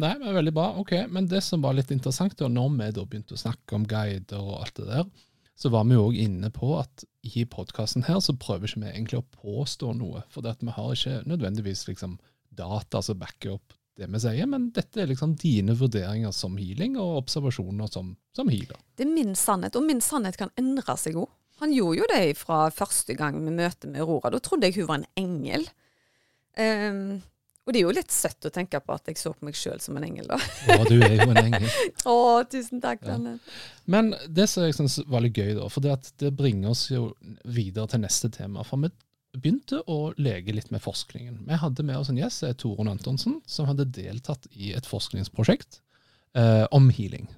Nei, 0.00 0.12
men 0.20 0.36
veldig 0.36 0.54
bra. 0.56 0.68
Ok, 0.80 0.94
Men 1.08 1.28
det 1.30 1.42
som 1.46 1.62
var 1.62 1.76
litt 1.76 1.90
interessant, 1.94 2.36
da 2.38 2.48
når 2.48 2.70
vi 2.76 2.92
da 2.98 3.04
begynte 3.04 3.36
å 3.36 3.42
snakke 3.42 3.76
om 3.76 3.86
guider 3.88 4.40
og 4.40 4.60
alt 4.60 4.80
det 4.80 4.88
der, 4.88 5.10
så 5.60 5.68
var 5.68 5.84
vi 5.84 5.96
jo 5.98 6.06
òg 6.08 6.16
inne 6.16 6.48
på 6.54 6.72
at 6.80 7.04
i 7.28 7.44
podkasten 7.44 8.06
her 8.06 8.22
så 8.24 8.32
prøver 8.32 8.70
ikke 8.70 8.80
vi 8.80 8.92
egentlig 8.94 9.20
å 9.20 9.26
påstå 9.42 9.92
noe. 9.98 10.22
For 10.32 10.40
vi 10.46 10.72
har 10.72 10.94
ikke 10.94 11.18
nødvendigvis 11.28 11.84
liksom 11.90 12.16
data 12.56 13.02
som 13.04 13.18
backer 13.20 13.58
opp 13.58 13.76
det 14.00 14.08
vi 14.08 14.20
sier, 14.22 14.48
men 14.48 14.70
dette 14.72 15.02
er 15.02 15.10
liksom 15.10 15.34
dine 15.36 15.74
vurderinger 15.76 16.32
som 16.32 16.56
healing 16.56 16.96
og 16.96 17.18
observasjoner 17.26 17.90
som, 17.92 18.14
som 18.36 18.48
healer. 18.48 18.78
Det 18.96 19.04
er 19.04 19.12
min 19.12 19.34
sannhet, 19.36 19.76
og 19.76 19.84
min 19.84 20.00
sannhet 20.04 20.38
kan 20.40 20.52
endre 20.60 20.96
seg 20.96 21.18
òg. 21.20 21.28
Han 21.60 21.74
gjorde 21.76 21.98
jo 21.98 22.08
det 22.08 22.38
fra 22.40 22.62
første 22.72 23.12
gang 23.18 23.36
vi 23.44 23.52
møter 23.52 23.92
med 23.92 24.00
Aurora. 24.00 24.32
Da 24.32 24.40
trodde 24.40 24.70
jeg 24.70 24.80
hun 24.80 24.88
var 24.88 25.02
en 25.02 25.10
engel. 25.20 25.66
Um, 26.56 27.20
og 27.66 27.74
det 27.74 27.80
er 27.80 27.84
jo 27.84 27.92
litt 27.94 28.10
søtt 28.10 28.46
å 28.48 28.50
tenke 28.50 28.80
på 28.82 28.94
at 28.96 29.10
jeg 29.10 29.18
så 29.20 29.30
på 29.34 29.46
meg 29.46 29.58
sjøl 29.58 29.78
som 29.84 29.98
en 29.98 30.06
engel, 30.06 30.26
da. 30.30 30.38
Å, 30.74 30.78
du 30.88 30.96
er 30.96 31.18
jo 31.20 31.28
en 31.28 31.38
engel. 31.42 31.68
Å, 32.08 32.16
tusen 32.50 32.80
takk, 32.82 33.04
ja. 33.06 33.18
Men 33.90 34.14
det 34.26 34.48
som 34.50 34.64
jeg 34.64 34.74
syns 34.78 34.96
var 35.10 35.22
litt 35.22 35.36
gøy, 35.36 35.52
da, 35.58 35.68
for 35.70 35.84
det, 35.84 35.94
det 36.22 36.32
bringer 36.34 36.72
oss 36.72 36.86
jo 36.90 37.10
videre 37.44 37.86
til 37.92 38.02
neste 38.02 38.32
tema. 38.32 38.64
For 38.66 38.80
vi 38.80 38.90
begynte 39.36 39.84
å 39.86 40.10
leke 40.18 40.56
litt 40.56 40.72
med 40.74 40.82
forskningen. 40.82 41.44
Vi 41.46 41.60
hadde 41.62 41.86
med 41.86 42.00
oss 42.00 42.10
en 42.10 42.18
gjest, 42.18 42.48
Torunn 42.58 42.90
Antonsen, 42.90 43.38
som 43.46 43.68
hadde 43.70 43.86
deltatt 43.92 44.48
i 44.50 44.72
et 44.74 44.88
forskningsprosjekt 44.88 45.82
eh, 46.34 46.64
om 46.74 46.90
healing. 46.90 47.28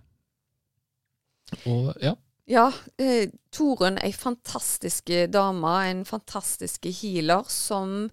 Og 1.68 1.92
ja. 2.00 2.16
Ja, 2.48 2.70
eh, 3.02 3.28
Torunn 3.54 4.00
ei 4.02 4.14
fantastisk 4.16 5.12
dame, 5.34 5.74
en 5.90 6.06
fantastisk 6.08 6.88
healer 7.02 7.44
som 7.52 8.06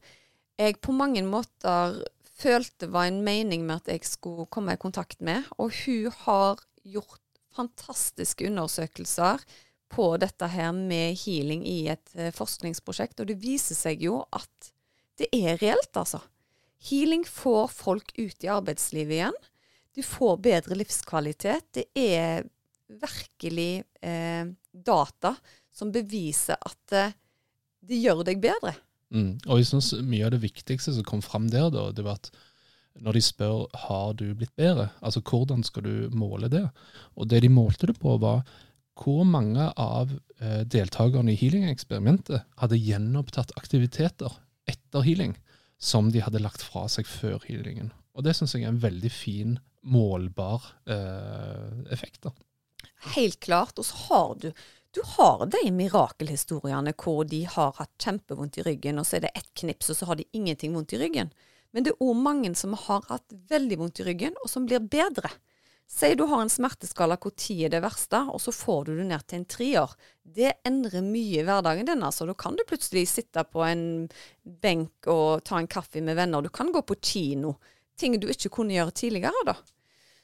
jeg 0.60 0.80
på 0.84 0.93
mange 0.95 1.24
måter 1.26 2.02
følte 2.39 2.89
var 2.91 3.10
en 3.10 3.22
mening 3.26 3.65
med 3.67 3.82
at 3.82 3.93
jeg 3.93 4.08
skulle 4.08 4.48
komme 4.52 4.76
i 4.76 4.82
kontakt 4.82 5.22
med. 5.24 5.48
Og 5.58 5.74
hun 5.84 6.12
har 6.26 6.62
gjort 6.84 7.22
fantastiske 7.56 8.48
undersøkelser 8.48 9.43
på 9.89 10.10
dette 10.22 10.48
her 10.52 10.72
med 10.76 11.17
healing 11.24 11.63
i 11.67 11.80
et 11.91 12.12
uh, 12.15 12.30
forskningsprosjekt, 12.36 13.19
og 13.19 13.32
det 13.32 13.39
viser 13.41 13.78
seg 13.78 14.04
jo 14.06 14.22
at 14.36 14.69
det 15.19 15.28
er 15.36 15.58
reelt, 15.60 15.91
altså. 15.98 16.22
Healing 16.89 17.26
får 17.28 17.72
folk 17.74 18.13
ut 18.15 18.45
i 18.45 18.52
arbeidslivet 18.54 19.17
igjen. 19.17 19.39
Du 19.95 20.00
får 20.06 20.38
bedre 20.45 20.78
livskvalitet. 20.80 21.65
Det 21.76 21.89
er 21.98 22.45
virkelig 22.88 23.84
eh, 24.00 24.48
data 24.72 25.34
som 25.76 25.91
beviser 25.91 26.56
at 26.56 26.95
eh, 26.95 27.17
det 27.84 28.00
gjør 28.00 28.24
deg 28.30 28.39
bedre. 28.43 28.78
Mm. 29.13 29.39
Og 29.48 29.58
jeg 29.58 29.69
synes 29.72 29.93
Mye 30.06 30.28
av 30.28 30.36
det 30.36 30.43
viktigste 30.43 30.93
som 30.93 31.06
kom 31.08 31.24
fram 31.26 31.48
der, 31.50 31.72
da, 31.74 31.89
det 31.95 32.06
var 32.06 32.19
at 32.19 32.32
når 33.00 33.15
de 33.15 33.22
spør 33.24 33.67
har 33.86 34.15
du 34.19 34.26
blitt 34.36 34.56
bedre, 34.60 34.89
altså 35.00 35.22
hvordan 35.24 35.63
skal 35.63 35.86
du 35.86 36.17
måle 36.17 36.50
det? 36.52 36.65
Og 37.15 37.30
det 37.32 37.43
de 37.45 37.52
målte 37.54 37.88
det 37.88 37.95
på, 38.02 38.17
var 38.19 38.43
hvor 39.00 39.24
mange 39.24 39.69
av 39.80 40.12
eh, 40.41 40.65
deltakerne 40.67 41.32
i 41.32 41.39
healing-eksperimentet 41.39 42.43
hadde 42.60 42.82
gjenopptatt 42.82 43.54
aktiviteter 43.60 44.34
etter 44.67 45.06
healing 45.06 45.38
som 45.80 46.12
de 46.12 46.19
hadde 46.26 46.41
lagt 46.43 46.65
fra 46.65 46.89
seg 46.91 47.08
før 47.08 47.39
healingen. 47.48 47.93
Og 48.17 48.26
det 48.28 48.36
syns 48.36 48.58
jeg 48.58 48.65
er 48.65 48.74
en 48.74 48.84
veldig 48.84 49.12
fin, 49.13 49.58
målbar 49.80 50.65
eh, 50.91 51.69
effekt. 51.95 52.26
da. 52.26 52.34
Helt 53.15 53.39
klart. 53.39 53.80
Og 53.80 53.88
så 53.88 53.95
har 54.10 54.34
du 54.41 54.50
du 54.95 55.02
har 55.06 55.45
de 55.45 55.69
mirakelhistoriene 55.71 56.95
hvor 56.97 57.25
de 57.30 57.43
har 57.45 57.75
hatt 57.78 57.91
kjempevondt 58.02 58.58
i 58.58 58.65
ryggen, 58.65 58.99
og 58.99 59.06
så 59.06 59.19
er 59.19 59.28
det 59.28 59.36
ett 59.38 59.52
knips, 59.62 59.91
og 59.91 59.99
så 59.99 60.10
har 60.10 60.19
de 60.19 60.25
ingenting 60.34 60.73
vondt 60.73 60.95
i 60.97 61.02
ryggen. 61.02 61.30
Men 61.73 61.86
det 61.86 61.93
er 61.93 62.02
òg 62.02 62.17
mange 62.17 62.49
som 62.58 62.73
har 62.73 63.06
hatt 63.12 63.38
veldig 63.52 63.78
vondt 63.84 64.02
i 64.02 64.08
ryggen, 64.08 64.38
og 64.41 64.49
som 64.49 64.65
blir 64.65 64.82
bedre. 64.82 65.30
Si 65.89 66.12
du 66.13 66.23
har 66.30 66.43
en 66.43 66.52
smerteskala 66.54 67.17
hvor 67.21 67.34
ti 67.38 67.56
er 67.65 67.73
det 67.73 67.82
verste, 67.82 68.21
og 68.30 68.41
så 68.41 68.54
får 68.54 68.84
du 68.88 68.91
det 68.99 69.08
ned 69.10 69.25
til 69.25 69.39
en 69.39 69.47
trier. 69.49 69.93
Det 70.21 70.52
endrer 70.65 71.06
mye 71.06 71.41
i 71.41 71.45
hverdagen 71.45 71.89
din. 71.89 72.06
altså. 72.06 72.28
Da 72.30 72.36
kan 72.38 72.58
du 72.58 72.65
plutselig 72.69 73.08
sitte 73.10 73.41
på 73.45 73.63
en 73.65 73.84
benk 74.43 75.10
og 75.10 75.43
ta 75.49 75.58
en 75.58 75.69
kaffe 75.69 76.02
med 76.06 76.17
venner. 76.17 76.45
Du 76.45 76.49
kan 76.54 76.69
gå 76.73 76.84
på 76.86 76.97
kino. 77.02 77.56
Ting 77.97 78.19
du 78.21 78.30
ikke 78.30 78.54
kunne 78.54 78.78
gjøre 78.78 78.93
tidligere, 79.02 79.45
da. 79.49 79.58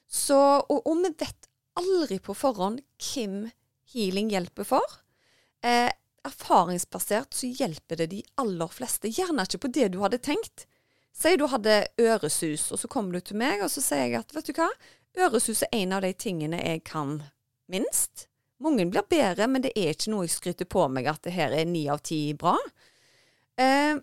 Så, 0.06 0.38
og, 0.38 0.86
og 0.86 1.02
vi 1.02 1.14
vet 1.18 1.50
aldri 1.82 2.20
på 2.22 2.38
forhånd 2.38 2.84
hvem 3.02 3.48
healing 3.94 4.32
hjelper 4.34 4.68
for. 4.68 4.98
Eh, 5.66 5.92
erfaringsbasert 6.26 7.34
så 7.38 7.50
hjelper 7.50 8.02
det 8.02 8.10
de 8.14 8.22
aller 8.42 8.72
fleste. 8.72 9.12
Gjerne 9.14 9.46
ikke 9.46 9.66
på 9.66 9.74
det 9.78 9.92
du 9.94 10.00
hadde 10.04 10.22
tenkt. 10.24 10.66
Si 11.16 11.36
du 11.40 11.46
hadde 11.48 11.86
øresus, 12.02 12.72
og 12.76 12.82
så 12.82 12.90
kommer 12.92 13.16
du 13.16 13.24
til 13.24 13.40
meg, 13.40 13.62
og 13.64 13.72
så 13.72 13.84
sier 13.84 14.10
jeg 14.10 14.20
at 14.20 14.34
vet 14.36 14.50
du 14.50 14.58
hva, 14.58 14.68
øresus 15.28 15.64
er 15.64 15.78
en 15.78 15.96
av 15.96 16.04
de 16.04 16.12
tingene 16.12 16.60
jeg 16.60 16.84
kan 16.88 17.22
minst. 17.72 18.28
Mange 18.64 18.88
blir 18.90 19.06
bedre, 19.08 19.48
men 19.52 19.64
det 19.64 19.72
er 19.76 19.94
ikke 19.94 20.12
noe 20.12 20.26
jeg 20.26 20.36
skryter 20.36 20.68
på 20.68 20.88
meg 20.92 21.08
at 21.12 21.24
det 21.24 21.36
her 21.36 21.56
er 21.56 21.68
ni 21.70 21.86
av 21.92 22.04
ti 22.04 22.20
bra. 22.40 22.58
Eh, 23.60 23.96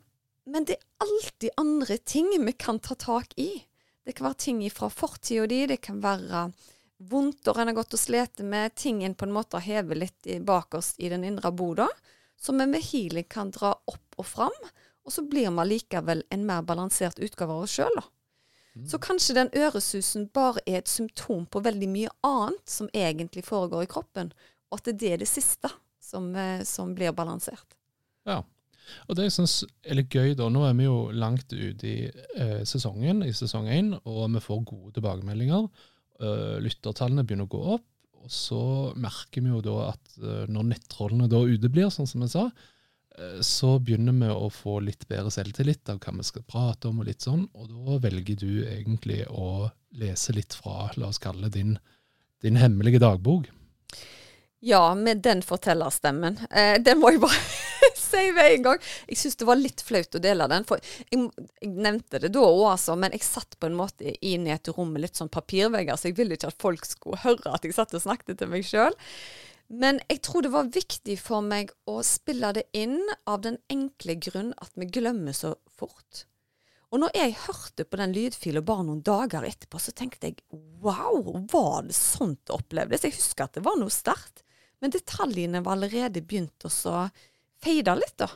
men 0.48 0.66
det 0.66 0.78
er 0.78 1.04
alltid 1.04 1.60
andre 1.60 1.98
ting 1.98 2.32
vi 2.46 2.54
kan 2.56 2.80
ta 2.82 2.96
tak 2.98 3.36
i. 3.40 3.50
Det 4.02 4.16
kan 4.16 4.30
være 4.30 4.42
ting 4.46 4.62
fra 4.72 4.88
fortida 4.90 5.46
di, 5.46 5.66
det 5.70 5.80
kan 5.84 6.00
være 6.02 6.48
vondter 7.08 7.58
en 7.58 7.70
har 7.70 7.76
gått 7.76 7.96
og 7.96 8.00
slitt 8.00 8.42
med, 8.46 8.74
ting 8.78 9.02
en 9.04 9.14
på 9.14 9.26
en 9.26 9.34
måte 9.34 9.58
har 9.58 9.66
hevet 9.66 9.98
litt 9.98 10.30
bakerst 10.46 11.00
i 11.00 11.10
den 11.12 11.24
indre 11.26 11.52
boda, 11.52 11.88
som 12.40 12.58
vi 12.58 12.66
med 12.66 12.84
healing 12.84 13.26
kan 13.30 13.52
dra 13.54 13.74
opp 13.74 14.18
og 14.18 14.26
fram. 14.26 14.58
Og 15.02 15.14
så 15.14 15.24
blir 15.26 15.50
vi 15.50 15.68
likevel 15.68 16.24
en 16.30 16.46
mer 16.46 16.62
balansert 16.66 17.18
utgave 17.18 17.54
av 17.54 17.66
oss 17.66 17.74
sjøl. 17.78 18.02
Mm. 18.74 18.86
Så 18.88 18.98
kanskje 19.02 19.36
den 19.36 19.50
øresusen 19.52 20.28
bare 20.34 20.62
er 20.66 20.80
et 20.80 20.88
symptom 20.88 21.44
på 21.46 21.60
veldig 21.64 21.88
mye 21.92 22.12
annet 22.24 22.70
som 22.70 22.88
egentlig 22.94 23.44
foregår 23.44 23.84
i 23.84 23.90
kroppen, 23.90 24.32
og 24.70 24.80
at 24.80 24.94
det 24.96 25.12
er 25.12 25.20
det 25.20 25.28
siste 25.28 25.68
som, 26.00 26.30
eh, 26.36 26.62
som 26.64 26.94
blir 26.94 27.12
balansert. 27.12 27.76
Ja, 28.24 28.40
og 29.08 29.16
det 29.16 29.26
jeg 29.28 29.34
syns 29.36 29.56
er 29.84 29.98
litt 29.98 30.14
gøy, 30.14 30.34
da, 30.38 30.48
nå 30.50 30.64
er 30.66 30.76
vi 30.78 30.86
jo 30.86 30.96
langt 31.14 31.52
ute 31.52 31.88
i 31.88 31.96
eh, 32.08 32.62
sesongen, 32.68 33.22
i 33.26 33.34
sesong 33.36 33.68
én, 33.70 33.92
og 34.02 34.24
vi 34.34 34.42
får 34.42 34.64
gode 34.68 34.94
tilbakemeldinger. 34.96 35.68
Uh, 36.22 36.58
lyttertallene 36.62 37.24
begynner 37.26 37.48
å 37.48 37.52
gå 37.52 37.62
opp. 37.78 37.88
Og 38.22 38.30
så 38.30 38.62
merker 39.02 39.42
vi 39.42 39.50
jo 39.50 39.62
da 39.64 39.88
at 39.90 40.12
uh, 40.22 40.44
når 40.46 40.68
nettrollene 40.76 41.30
da 41.30 41.42
uteblir, 41.42 41.90
sånn 41.90 42.06
som 42.06 42.22
jeg 42.22 42.34
sa, 42.36 42.44
uh, 42.48 43.40
så 43.42 43.74
begynner 43.82 44.14
vi 44.20 44.30
å 44.30 44.50
få 44.52 44.78
litt 44.86 45.08
bedre 45.10 45.32
selvtillit 45.34 45.90
av 45.90 45.98
hva 46.02 46.14
vi 46.20 46.28
skal 46.28 46.46
prate 46.46 46.90
om, 46.90 47.00
og 47.02 47.10
litt 47.10 47.26
sånn. 47.26 47.48
Og 47.58 47.72
da 47.72 47.98
velger 48.06 48.38
du 48.38 48.62
egentlig 48.62 49.24
å 49.30 49.70
lese 49.98 50.36
litt 50.36 50.54
fra, 50.56 50.92
la 50.96 51.10
oss 51.10 51.20
kalle 51.22 51.50
det 51.50 51.58
din, 51.58 51.74
din 52.44 52.60
hemmelige 52.60 53.02
dagbok. 53.02 53.50
Ja, 54.64 54.94
med 54.94 55.18
den 55.24 55.40
fortellerstemmen. 55.42 56.36
Eh, 56.50 56.76
det 56.82 56.94
må 56.94 57.10
jeg 57.10 57.18
bare 57.24 57.38
si 57.98 58.28
ved 58.30 58.52
en 58.52 58.66
gang. 58.68 58.84
Jeg 59.10 59.18
syns 59.18 59.40
det 59.40 59.46
var 59.48 59.58
litt 59.58 59.82
flaut 59.82 60.14
å 60.14 60.20
dele 60.22 60.46
den. 60.52 60.66
For 60.68 60.78
jeg, 61.10 61.24
jeg 61.58 61.70
nevnte 61.72 62.20
det 62.22 62.30
da 62.36 62.44
òg, 62.46 62.60
altså, 62.76 62.94
men 62.94 63.10
jeg 63.16 63.26
satt 63.26 63.56
på 63.58 63.66
en 63.66 63.74
måte 63.80 64.14
inn 64.22 64.46
i 64.46 64.52
et 64.54 64.70
rom 64.70 64.92
med 64.94 65.02
litt 65.02 65.18
sånn 65.18 65.32
papirvegger, 65.34 65.98
så 65.98 66.12
jeg 66.12 66.18
ville 66.20 66.38
ikke 66.38 66.52
at 66.52 66.62
folk 66.62 66.86
skulle 66.86 67.18
høre 67.24 67.56
at 67.56 67.66
jeg 67.66 67.74
satt 67.74 67.96
og 67.98 68.04
snakket 68.04 68.38
til 68.38 68.52
meg 68.52 68.68
sjøl. 68.68 68.94
Men 69.82 69.98
jeg 70.06 70.22
tror 70.28 70.46
det 70.46 70.52
var 70.54 70.70
viktig 70.70 71.18
for 71.18 71.42
meg 71.42 71.74
å 71.90 71.98
spille 72.06 72.52
det 72.54 72.68
inn 72.78 73.00
av 73.26 73.42
den 73.42 73.58
enkle 73.72 74.14
grunn 74.22 74.54
at 74.62 74.70
vi 74.78 74.86
glemmer 74.94 75.34
så 75.34 75.56
fort. 75.74 76.28
Og 76.92 77.02
når 77.02 77.14
jeg 77.16 77.34
hørte 77.48 77.88
på 77.88 77.98
den 77.98 78.14
lydfilen 78.14 78.62
bare 78.68 78.86
noen 78.86 79.02
dager 79.02 79.42
etterpå, 79.48 79.82
så 79.82 79.90
tenkte 79.96 80.30
jeg 80.30 80.62
wow, 80.84 81.34
var 81.50 81.86
det 81.88 81.98
sånt 81.98 82.44
det 82.46 82.54
opplevdes? 82.54 83.08
Jeg 83.08 83.18
husker 83.18 83.48
at 83.48 83.58
det 83.58 83.66
var 83.66 83.80
noe 83.80 83.90
sterkt. 83.90 84.44
Men 84.82 84.90
detaljene 84.90 85.62
var 85.62 85.76
allerede 85.76 86.24
begynt 86.26 86.66
å 86.66 86.72
feide 87.62 87.94
litt, 87.96 88.16
da. 88.18 88.28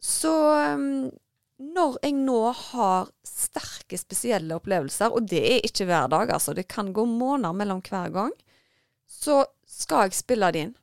Så 0.00 0.30
um, 0.78 1.10
når 1.60 1.96
jeg 2.04 2.14
nå 2.16 2.38
har 2.56 3.10
sterke, 3.26 3.98
spesielle 4.00 4.56
opplevelser, 4.56 5.12
og 5.12 5.26
det 5.28 5.42
er 5.42 5.66
ikke 5.66 5.88
hver 5.90 6.08
dag, 6.12 6.30
altså, 6.32 6.54
det 6.56 6.70
kan 6.70 6.92
gå 6.96 7.04
måneder 7.04 7.56
mellom 7.58 7.82
hver 7.84 8.14
gang, 8.14 8.32
så 9.10 9.42
skal 9.68 10.06
jeg 10.06 10.20
spille 10.20 10.52
det 10.54 10.62
inn. 10.68 10.76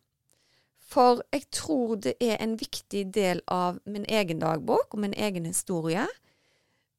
For 0.88 1.24
jeg 1.34 1.48
tror 1.52 1.98
det 2.04 2.14
er 2.24 2.38
en 2.44 2.56
viktig 2.60 3.08
del 3.16 3.42
av 3.52 3.80
min 3.90 4.06
egen 4.08 4.40
dagbok 4.44 4.94
og 4.94 5.04
min 5.04 5.16
egen 5.18 5.48
historie. 5.50 6.06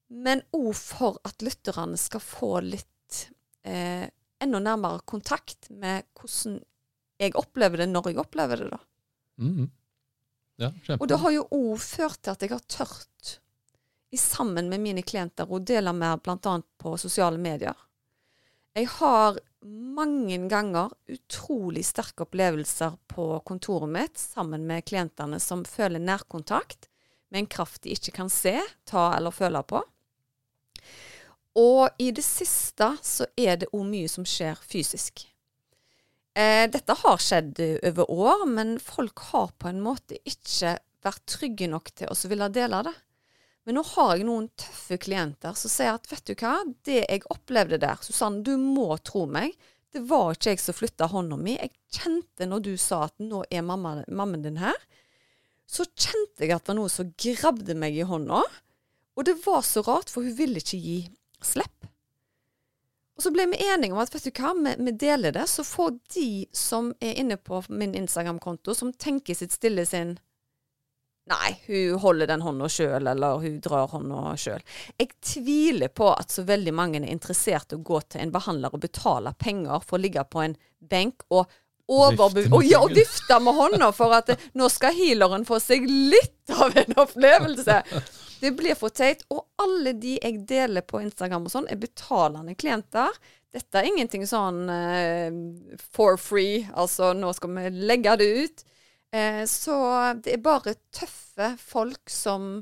Men 0.08 0.42
òg 0.56 0.72
for 0.76 1.20
at 1.28 1.44
lytterne 1.44 1.96
skal 2.00 2.24
få 2.24 2.50
litt 2.64 3.22
eh, 3.64 4.08
enda 4.40 4.60
nærmere 4.60 5.04
kontakt 5.08 5.70
med 5.70 6.08
hvordan 6.18 6.60
jeg 7.18 7.34
opplever 7.38 7.82
det 7.82 7.88
når 7.90 8.12
jeg 8.12 8.22
opplever 8.22 8.62
det, 8.62 8.70
da. 8.72 8.80
Mm. 9.42 9.68
Ja, 10.58 10.72
og 10.98 11.06
det 11.10 11.20
har 11.22 11.34
jo 11.34 11.44
òg 11.54 11.76
ført 11.82 12.22
til 12.22 12.34
at 12.34 12.42
jeg 12.42 12.50
har 12.50 12.64
tørt, 12.66 13.34
i 14.10 14.16
sammen 14.16 14.70
med 14.72 14.80
mine 14.80 15.04
klienter, 15.04 15.46
å 15.46 15.60
dele 15.60 15.92
mer 15.92 16.16
bl.a. 16.24 16.54
på 16.80 16.94
sosiale 16.98 17.38
medier. 17.38 17.76
Jeg 18.78 18.88
har 18.94 19.38
mange 19.68 20.38
ganger 20.48 20.92
utrolig 21.10 21.82
sterke 21.86 22.24
opplevelser 22.24 22.94
på 23.10 23.26
kontoret 23.46 23.90
mitt 23.90 24.20
sammen 24.20 24.66
med 24.68 24.86
klientene 24.88 25.40
som 25.42 25.64
føler 25.66 26.02
nærkontakt 26.02 26.88
med 27.28 27.42
en 27.42 27.50
kraft 27.50 27.82
de 27.84 27.92
ikke 27.92 28.14
kan 28.20 28.30
se, 28.32 28.56
ta 28.88 29.10
eller 29.16 29.34
føle 29.34 29.62
på. 29.66 29.82
Og 31.58 31.88
i 31.98 32.12
det 32.14 32.24
siste 32.24 32.92
så 33.02 33.26
er 33.36 33.58
det 33.60 33.70
òg 33.74 33.84
mye 33.88 34.08
som 34.10 34.26
skjer 34.28 34.60
fysisk. 34.62 35.26
Eh, 36.38 36.64
dette 36.70 36.94
har 37.00 37.18
skjedd 37.18 37.58
over 37.90 38.10
år, 38.14 38.46
men 38.46 38.76
folk 38.78 39.24
har 39.32 39.50
på 39.58 39.72
en 39.72 39.80
måte 39.82 40.20
ikke 40.22 40.76
vært 41.02 41.24
trygge 41.26 41.66
nok 41.70 41.90
til 41.98 42.12
å 42.12 42.30
ville 42.30 42.46
dele 42.54 42.84
det. 42.86 42.94
Men 43.66 43.76
nå 43.76 43.82
har 43.90 44.12
jeg 44.14 44.24
noen 44.28 44.46
tøffe 44.56 44.96
klienter 45.02 45.56
som 45.58 45.72
sier 45.72 45.96
at 45.96 46.06
vet 46.08 46.30
du 46.30 46.36
hva, 46.38 46.54
det 46.86 47.02
jeg 47.02 47.26
opplevde 47.34 47.80
der 47.82 47.98
Susanne, 48.00 48.44
du 48.46 48.54
må 48.56 48.94
tro 49.04 49.26
meg. 49.28 49.56
Det 49.92 50.04
var 50.08 50.36
ikke 50.36 50.54
jeg 50.54 50.62
som 50.62 50.76
flytta 50.76 51.08
hånda 51.10 51.36
mi. 51.40 51.56
Jeg 51.58 51.74
kjente 51.92 52.48
når 52.48 52.64
du 52.64 52.72
sa 52.80 53.02
at 53.08 53.16
nå 53.20 53.42
er 53.50 53.66
mamma, 53.66 53.98
mammaen 54.06 54.46
din 54.46 54.62
her. 54.62 54.78
Så 55.68 55.84
kjente 55.90 56.46
jeg 56.46 56.54
at 56.54 56.64
det 56.64 56.72
var 56.72 56.78
noe 56.78 56.92
som 56.92 57.12
grabde 57.18 57.76
meg 57.76 57.98
i 57.98 58.06
hånda. 58.08 58.44
Og 59.18 59.26
det 59.26 59.36
var 59.44 59.66
så 59.66 59.82
rart, 59.84 60.12
for 60.12 60.24
hun 60.24 60.38
ville 60.38 60.62
ikke 60.62 60.80
gi 60.80 60.98
slipp. 61.44 61.77
Og 63.18 63.24
så 63.24 63.32
ble 63.34 63.48
vi 63.50 63.58
enige 63.66 63.90
om 63.90 63.98
at 63.98 64.12
vet 64.14 64.28
du 64.28 64.30
hva, 64.38 64.52
vi, 64.54 64.76
vi 64.86 64.94
deler 64.94 65.34
det, 65.34 65.48
så 65.50 65.64
får 65.66 65.96
de 66.14 66.30
som 66.54 66.92
er 67.02 67.18
inne 67.18 67.34
på 67.36 67.60
min 67.68 67.96
Instagram-konto, 67.98 68.76
som 68.78 68.92
tenker 68.94 69.34
sitt 69.34 69.56
stille 69.56 69.86
sinn 69.88 70.16
Nei, 71.28 71.50
hun 71.66 71.98
holder 72.00 72.30
den 72.30 72.40
hånda 72.40 72.70
sjøl, 72.72 73.04
eller 73.10 73.42
hun 73.42 73.58
drar 73.60 73.90
hånda 73.92 74.30
sjøl. 74.40 74.62
Jeg 74.96 75.10
tviler 75.20 75.90
på 75.92 76.06
at 76.14 76.32
så 76.32 76.44
veldig 76.48 76.72
mange 76.72 77.02
er 77.02 77.10
interessert 77.12 77.74
i 77.74 77.76
å 77.76 77.84
gå 77.84 78.00
til 78.06 78.22
en 78.22 78.32
behandler 78.32 78.72
og 78.72 78.80
betale 78.80 79.34
penger 79.36 79.84
for 79.84 79.98
å 79.98 80.00
ligge 80.06 80.24
på 80.24 80.46
en 80.46 80.56
benk 80.80 81.26
og 81.28 81.50
overbevise 81.88 82.52
Og, 82.52 82.64
ja, 82.68 82.80
og 82.84 82.96
vifte 82.96 83.38
med 83.40 83.56
hånda 83.56 83.90
for 83.96 84.16
at 84.16 84.32
nå 84.56 84.68
skal 84.72 84.96
healeren 84.96 85.44
få 85.48 85.60
seg 85.60 85.84
litt 85.88 86.52
av 86.52 86.76
en 86.76 86.96
opplevelse. 87.04 87.82
Det 88.40 88.52
blir 88.56 88.78
for 88.78 88.94
teit. 88.94 89.24
Og 89.34 89.44
alle 89.62 89.94
de 89.98 90.16
jeg 90.18 90.42
deler 90.48 90.86
på 90.86 91.02
Instagram 91.02 91.48
og 91.48 91.54
sånn, 91.54 91.68
er 91.70 91.80
betalende 91.80 92.56
klienter. 92.58 93.14
Dette 93.54 93.80
er 93.80 93.88
ingenting 93.88 94.26
sånn 94.28 94.64
uh, 94.68 95.78
for 95.94 96.18
free, 96.20 96.66
altså 96.76 97.14
nå 97.16 97.32
skal 97.36 97.54
vi 97.56 97.70
legge 97.88 98.16
det 98.20 98.32
ut. 98.44 98.66
Uh, 99.14 99.44
så 99.48 99.76
det 100.20 100.36
er 100.36 100.42
bare 100.44 100.76
tøffe 100.94 101.54
folk 101.62 102.12
som 102.12 102.58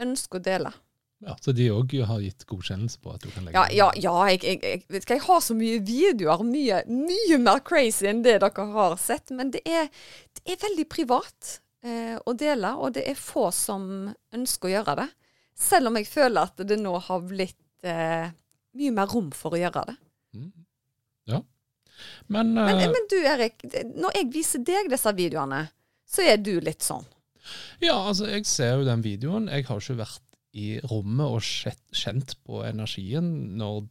ønsker 0.00 0.40
å 0.40 0.46
dele. 0.46 0.72
Ja, 1.20 1.34
så 1.36 1.52
de 1.52 1.66
òg 1.68 1.92
har 2.08 2.22
gitt 2.24 2.46
godkjennelse 2.48 3.00
på 3.04 3.12
at 3.12 3.20
du 3.20 3.28
kan 3.28 3.44
legge 3.44 3.58
Ja, 3.58 3.66
ja, 3.76 3.90
ja 4.00 4.14
jeg, 4.30 4.40
jeg, 4.40 4.60
jeg, 4.64 4.84
vet 4.88 5.04
ikke, 5.04 5.18
jeg 5.18 5.26
har 5.26 5.42
så 5.44 5.56
mye 5.58 5.80
videoer, 5.84 6.44
mye, 6.48 6.78
mye 6.88 7.38
mer 7.42 7.60
crazy 7.60 8.08
enn 8.08 8.22
det 8.24 8.38
dere 8.40 8.66
har 8.72 8.96
sett. 9.00 9.28
Men 9.36 9.52
det 9.52 9.60
er, 9.68 9.90
det 10.38 10.54
er 10.54 10.62
veldig 10.64 10.86
privat 10.88 11.58
eh, 11.84 12.16
å 12.16 12.32
dele, 12.32 12.72
og 12.80 12.96
det 12.96 13.04
er 13.10 13.20
få 13.20 13.50
som 13.52 13.84
ønsker 14.32 14.70
å 14.70 14.72
gjøre 14.78 14.96
det. 15.02 15.08
Selv 15.60 15.90
om 15.90 15.98
jeg 16.00 16.08
føler 16.08 16.48
at 16.48 16.62
det 16.66 16.78
nå 16.80 16.94
har 17.04 17.24
blitt 17.28 17.86
eh, 17.86 18.30
mye 18.80 18.94
mer 18.96 19.10
rom 19.12 19.30
for 19.36 19.56
å 19.56 19.60
gjøre 19.60 19.84
det. 19.90 19.96
Mm. 20.38 20.50
Ja. 21.30 21.42
Men, 22.32 22.54
Men, 22.56 22.80
uh, 22.80 22.88
men 22.94 23.08
du 23.12 23.18
Erik, 23.20 23.60
når 23.92 24.16
jeg 24.16 24.30
viser 24.32 24.64
deg 24.64 24.88
disse 24.92 25.12
videoene, 25.16 25.66
så 26.08 26.24
er 26.24 26.40
du 26.40 26.54
litt 26.64 26.86
sånn. 26.86 27.04
Ja, 27.82 27.96
altså, 27.98 28.28
jeg 28.30 28.46
ser 28.48 28.78
jo 28.78 28.88
den 28.88 29.04
videoen. 29.04 29.50
Jeg 29.52 29.66
har 29.68 29.82
ikke 29.82 30.00
vært 30.00 30.26
i 30.56 30.80
rommet 30.90 31.36
og 31.36 31.94
kjent 31.94 32.34
på 32.46 32.64
energien 32.66 33.28
når 33.60 33.84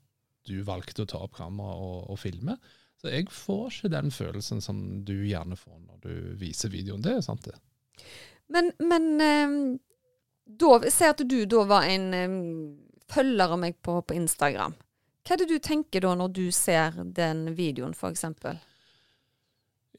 du 0.49 0.59
valgte 0.67 1.05
å 1.05 1.09
ta 1.09 1.21
opp 1.23 1.37
kamera 1.37 1.75
og, 1.77 2.09
og 2.11 2.19
filme. 2.19 2.57
Så 2.99 3.13
jeg 3.13 3.29
får 3.31 3.69
ikke 3.71 3.93
den 3.93 4.11
følelsen 4.11 4.63
som 4.63 4.79
du 5.07 5.15
gjerne 5.23 5.55
får 5.59 5.77
når 5.85 6.01
du 6.03 6.15
viser 6.41 6.71
videoen. 6.73 7.03
Det 7.05 7.15
er 7.15 7.23
sant, 7.23 7.47
det. 7.47 7.55
Men, 8.51 8.73
men 8.81 9.05
eh, 9.23 9.55
da, 10.49 10.79
Se 10.89 11.09
at 11.13 11.21
du 11.29 11.43
da 11.49 11.65
var 11.69 11.85
en 11.89 12.09
følger 13.09 13.53
av 13.53 13.59
meg 13.61 13.77
på, 13.85 13.99
på 14.01 14.17
Instagram. 14.17 14.75
Hva 15.25 15.35
er 15.35 15.43
det 15.43 15.51
du 15.51 15.59
tenker 15.61 16.01
da 16.05 16.15
når 16.17 16.33
du 16.33 16.45
ser 16.55 16.97
den 17.15 17.51
videoen, 17.57 17.93
f.eks.? 17.93 18.25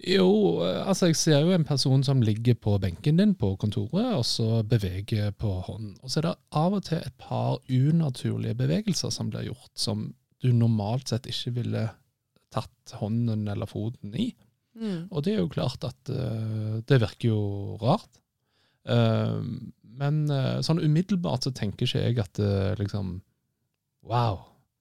Jo, 0.00 0.30
eh, 0.64 0.80
altså 0.88 1.10
jeg 1.10 1.18
ser 1.20 1.42
jo 1.44 1.52
en 1.52 1.66
person 1.68 2.02
som 2.06 2.22
ligger 2.24 2.56
på 2.56 2.78
benken 2.80 3.20
din 3.20 3.34
på 3.38 3.52
kontoret, 3.60 4.14
og 4.16 4.24
så 4.24 4.62
beveger 4.66 5.34
på 5.36 5.52
hånden. 5.66 5.98
Og 6.00 6.10
så 6.10 6.20
er 6.20 6.30
det 6.30 6.36
av 6.56 6.76
og 6.78 6.86
til 6.88 7.02
et 7.02 7.16
par 7.20 7.58
unaturlige 7.68 8.56
bevegelser 8.56 9.12
som 9.12 9.30
blir 9.32 9.50
gjort, 9.50 9.72
som 9.76 10.08
du 10.40 10.52
normalt 10.56 11.12
sett 11.12 11.28
ikke 11.28 11.52
ville 11.58 11.84
tatt 12.50 12.96
hånden 12.98 13.44
eller 13.52 13.68
foten 13.68 14.16
i. 14.16 14.32
Mm. 14.80 15.10
Og 15.10 15.24
det 15.26 15.34
er 15.34 15.42
jo 15.42 15.52
klart 15.52 15.84
at 15.84 16.10
uh, 16.10 16.80
det 16.86 17.00
virker 17.02 17.28
jo 17.28 17.42
rart. 17.82 18.19
Eh, 18.90 19.36
men 20.00 20.22
eh, 20.32 20.60
sånn 20.64 20.82
umiddelbart 20.82 21.46
så 21.46 21.52
tenker 21.54 21.86
ikke 21.86 22.04
jeg 22.06 22.20
at 22.22 22.40
det 22.40 22.78
liksom 22.80 23.18
Wow. 24.06 24.38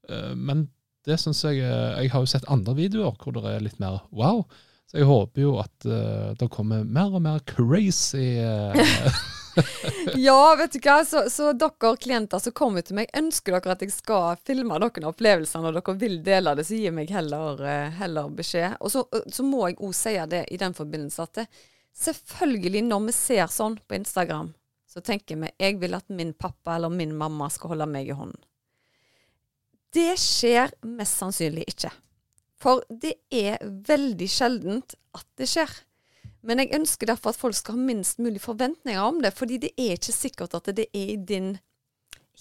Eh, 0.10 0.36
men 0.36 0.70
det 1.08 1.18
syns 1.20 1.42
jeg 1.44 1.60
eh, 1.60 2.00
Jeg 2.04 2.14
har 2.14 2.24
jo 2.24 2.32
sett 2.32 2.48
andre 2.52 2.76
videoer 2.78 3.18
hvor 3.20 3.36
det 3.36 3.44
er 3.52 3.66
litt 3.66 3.82
mer 3.84 4.02
wow. 4.16 4.46
Så 4.90 5.02
jeg 5.02 5.06
håper 5.06 5.44
jo 5.44 5.52
at 5.62 5.86
uh, 5.86 6.32
det 6.34 6.48
kommer 6.50 6.82
mer 6.82 7.14
og 7.14 7.22
mer 7.22 7.44
crazy 7.46 8.40
uh. 8.42 8.74
Ja, 10.18 10.56
vet 10.58 10.74
du 10.74 10.80
hva, 10.82 11.04
så, 11.06 11.28
så 11.30 11.52
dere 11.54 11.92
klienter 12.02 12.42
som 12.42 12.56
kommer 12.58 12.82
til 12.86 12.98
meg, 12.98 13.12
ønsker 13.18 13.58
dere 13.58 13.76
at 13.76 13.84
jeg 13.86 13.94
skal 13.94 14.40
filme 14.46 14.80
noen 14.82 15.08
opplevelser 15.12 15.62
når 15.62 15.78
dere 15.78 15.96
vil 16.02 16.18
dele 16.26 16.56
det, 16.58 16.66
så 16.66 16.80
gi 16.80 16.94
meg 16.96 17.12
heller, 17.14 17.62
eh, 17.66 17.98
heller 18.00 18.32
beskjed. 18.34 18.80
Og 18.80 18.94
så, 18.94 19.04
så 19.30 19.46
må 19.46 19.68
jeg 19.68 19.78
òg 19.78 19.94
si 19.98 20.16
det 20.32 20.46
i 20.54 20.60
den 20.62 20.78
forbindelse 20.78 21.26
at 21.26 21.42
det, 21.42 21.48
selvfølgelig 22.00 22.84
når 22.88 23.08
vi 23.08 23.16
ser 23.16 23.52
sånn 23.52 23.78
på 23.86 23.98
Instagram, 24.00 24.54
så 24.90 25.04
tenker 25.06 25.38
vi 25.42 25.52
jeg 25.62 25.78
vil 25.82 25.98
at 25.98 26.08
min 26.10 26.34
pappa 26.34 26.78
eller 26.78 26.94
min 26.94 27.14
mamma 27.18 27.50
skal 27.54 27.76
holde 27.76 27.90
meg 27.92 28.10
i 28.10 28.16
hånden. 28.18 28.40
Det 29.94 30.14
skjer 30.22 30.74
mest 30.86 31.18
sannsynlig 31.18 31.66
ikke. 31.72 31.92
For 32.60 32.84
det 32.90 33.16
er 33.34 33.62
veldig 33.64 34.28
sjeldent 34.30 34.98
at 35.18 35.26
det 35.40 35.48
skjer. 35.50 35.72
Men 36.46 36.62
jeg 36.62 36.76
ønsker 36.78 37.10
derfor 37.10 37.34
at 37.34 37.40
folk 37.40 37.58
skal 37.58 37.76
ha 37.76 37.88
minst 37.90 38.20
mulig 38.22 38.42
forventninger 38.44 39.02
om 39.02 39.20
det, 39.24 39.34
fordi 39.36 39.58
det 39.64 39.74
er 39.76 39.98
ikke 39.98 40.16
sikkert 40.16 40.56
at 40.56 40.70
det 40.76 40.88
er 40.94 41.16
i 41.16 41.18
din 41.18 41.56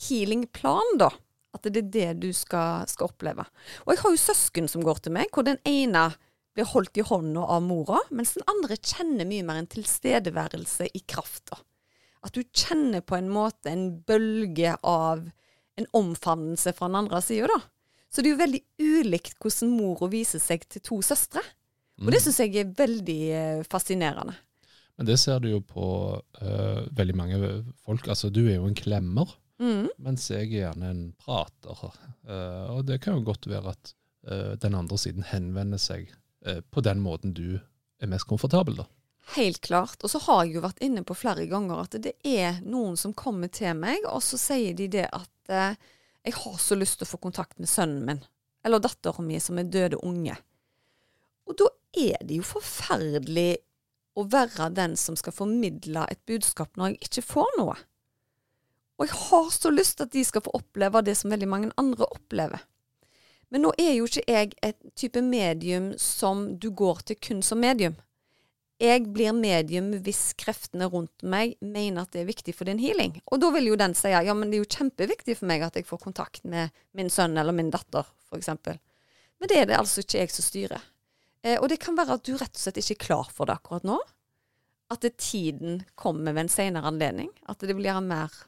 healingplan, 0.07 0.99
da. 1.01 1.11
At 1.57 1.67
det 1.67 1.81
er 1.81 1.91
det 1.95 2.09
du 2.23 2.29
skal, 2.37 2.85
skal 2.91 3.09
oppleve. 3.09 3.47
Og 3.87 3.95
jeg 3.95 4.03
har 4.03 4.15
jo 4.15 4.23
søsken 4.23 4.69
som 4.71 4.85
går 4.85 5.03
til 5.03 5.17
meg, 5.17 5.33
hvor 5.33 5.47
den 5.47 5.59
ene 5.67 6.11
blir 6.59 6.69
holdt 6.73 6.99
i 6.99 7.07
hånda 7.07 7.47
av 7.55 7.63
mora, 7.63 8.01
mens 8.11 8.35
den 8.35 8.47
andre 8.51 8.77
kjenner 8.77 9.29
mye 9.29 9.47
mer 9.47 9.61
en 9.61 9.71
tilstedeværelse 9.71 10.91
i 10.91 11.03
krafta. 11.07 11.61
At 12.27 12.35
du 12.35 12.43
kjenner 12.43 13.05
på 13.07 13.15
en 13.19 13.31
måte 13.31 13.71
en 13.71 13.93
bølge 14.07 14.75
av 14.83 15.29
en 15.79 15.87
omfavnelse 15.95 16.75
fra 16.75 16.89
den 16.91 16.99
andre 16.99 17.23
sida, 17.23 17.47
da. 17.53 17.61
Så 18.11 18.25
det 18.25 18.31
er 18.31 18.35
jo 18.35 18.43
veldig 18.43 18.63
ulikt 18.81 19.37
hvordan 19.39 19.75
mora 19.77 20.09
viser 20.11 20.43
seg 20.43 20.65
til 20.67 20.83
to 20.83 20.99
søstre. 21.05 21.43
Og 22.01 22.11
det 22.15 22.23
syns 22.25 22.39
jeg 22.41 22.55
er 22.57 22.71
veldig 22.79 23.23
eh, 23.37 23.65
fascinerende. 23.69 24.35
Men 24.99 25.07
det 25.07 25.19
ser 25.23 25.43
du 25.43 25.51
jo 25.51 25.59
på 25.63 25.85
uh, 26.19 26.81
veldig 26.99 27.15
mange 27.15 27.39
folk. 27.87 28.07
Altså, 28.11 28.31
du 28.35 28.45
er 28.47 28.59
jo 28.59 28.71
en 28.71 28.79
klemmer, 28.79 29.37
Mm. 29.59 29.89
mens 29.99 30.29
jeg 30.31 30.53
er 30.53 30.71
gjerne 30.71 30.89
en 30.93 31.01
prater. 31.19 31.81
Uh, 32.23 32.77
og 32.77 32.85
det 32.87 33.01
kan 33.03 33.17
jo 33.17 33.25
godt 33.27 33.49
være 33.51 33.73
at 33.75 33.93
uh, 34.31 34.55
den 34.63 34.77
andre 34.79 34.99
siden 35.03 35.27
henvender 35.27 35.81
seg 35.83 36.13
på 36.71 36.85
den 36.85 37.03
måten 37.05 37.35
du 37.37 37.59
er 37.99 38.11
mest 38.11 38.29
komfortabel, 38.31 38.81
da. 38.81 38.87
Helt 39.37 39.61
klart. 39.61 40.01
Og 40.03 40.11
så 40.11 40.21
har 40.25 40.45
jeg 40.45 40.57
jo 40.57 40.65
vært 40.65 40.81
inne 40.85 41.05
på 41.05 41.17
flere 41.19 41.45
ganger 41.51 41.83
at 41.83 41.99
det 42.05 42.15
er 42.25 42.63
noen 42.65 42.97
som 42.97 43.17
kommer 43.17 43.51
til 43.53 43.77
meg, 43.77 44.07
og 44.09 44.23
så 44.25 44.41
sier 44.41 44.77
de 44.79 44.89
det 44.93 45.07
at 45.13 45.53
eh, 45.53 45.77
jeg 46.29 46.37
har 46.39 46.59
så 46.63 46.79
lyst 46.79 47.01
til 47.01 47.09
å 47.09 47.13
få 47.13 47.21
kontakt 47.29 47.59
med 47.61 47.71
sønnen 47.71 48.05
min, 48.07 48.23
eller 48.65 48.83
datteren 48.83 49.29
min 49.29 49.43
som 49.43 49.61
er 49.61 49.69
døde 49.69 50.01
unge. 50.01 50.37
Og 51.49 51.59
da 51.61 51.69
er 51.97 52.25
det 52.25 52.41
jo 52.41 52.47
forferdelig 52.47 53.59
å 54.19 54.25
være 54.29 54.71
den 54.75 54.97
som 54.99 55.17
skal 55.17 55.37
formidle 55.37 56.05
et 56.11 56.21
budskap 56.29 56.77
når 56.77 56.93
jeg 56.93 57.09
ikke 57.09 57.29
får 57.29 57.55
noe. 57.61 57.77
Og 58.99 59.07
jeg 59.07 59.21
har 59.29 59.53
så 59.55 59.71
lyst 59.71 59.99
til 59.99 60.09
at 60.09 60.15
de 60.17 60.25
skal 60.27 60.43
få 60.43 60.57
oppleve 60.59 61.05
det 61.07 61.15
som 61.21 61.31
veldig 61.31 61.49
mange 61.49 61.71
andre 61.79 62.09
opplever. 62.09 62.65
Men 63.49 63.65
nå 63.65 63.73
er 63.81 63.95
jo 63.97 64.09
ikke 64.09 64.27
jeg 64.29 64.53
et 64.65 64.79
type 64.99 65.23
medium 65.25 65.93
som 66.01 66.51
du 66.61 66.69
går 66.77 67.01
til 67.09 67.19
kun 67.29 67.41
som 67.45 67.61
medium. 67.63 67.97
Jeg 68.79 69.09
blir 69.11 69.33
medium 69.35 69.89
hvis 70.05 70.37
kreftene 70.39 70.87
rundt 70.93 71.25
meg 71.27 71.57
mener 71.65 72.05
at 72.05 72.13
det 72.15 72.21
er 72.23 72.29
viktig 72.29 72.55
for 72.55 72.69
din 72.69 72.79
healing. 72.79 73.17
Og 73.27 73.41
da 73.43 73.51
vil 73.57 73.73
jo 73.73 73.79
den 73.81 73.97
si 73.99 74.13
ja, 74.13 74.35
men 74.37 74.53
det 74.53 74.59
er 74.59 74.63
jo 74.63 74.77
kjempeviktig 74.77 75.39
for 75.41 75.51
meg 75.51 75.65
at 75.67 75.79
jeg 75.81 75.89
får 75.89 76.05
kontakt 76.05 76.45
med 76.47 76.71
min 76.95 77.11
sønn 77.11 77.35
eller 77.41 77.57
min 77.57 77.73
datter, 77.75 78.07
f.eks. 78.29 78.53
Men 79.39 79.51
det 79.51 79.59
er 79.59 79.67
det 79.71 79.81
altså 79.81 80.05
ikke 80.05 80.21
jeg 80.23 80.35
som 80.35 80.47
styrer. 80.47 80.85
Eh, 81.43 81.57
og 81.59 81.69
det 81.73 81.81
kan 81.83 81.99
være 81.99 82.19
at 82.19 82.27
du 82.27 82.37
rett 82.37 82.55
og 82.55 82.63
slett 82.63 82.79
ikke 82.83 82.99
er 82.99 83.05
klar 83.07 83.33
for 83.35 83.49
det 83.49 83.59
akkurat 83.59 83.89
nå. 83.89 83.99
At 84.93 85.03
det 85.05 85.19
tiden 85.21 85.83
kommer 85.99 86.33
ved 86.37 86.47
en 86.47 86.53
senere 86.53 86.89
anledning. 86.89 87.33
At 87.51 87.59
det 87.65 87.75
blir 87.75 87.91
gjøre 87.91 88.05
mer 88.07 88.39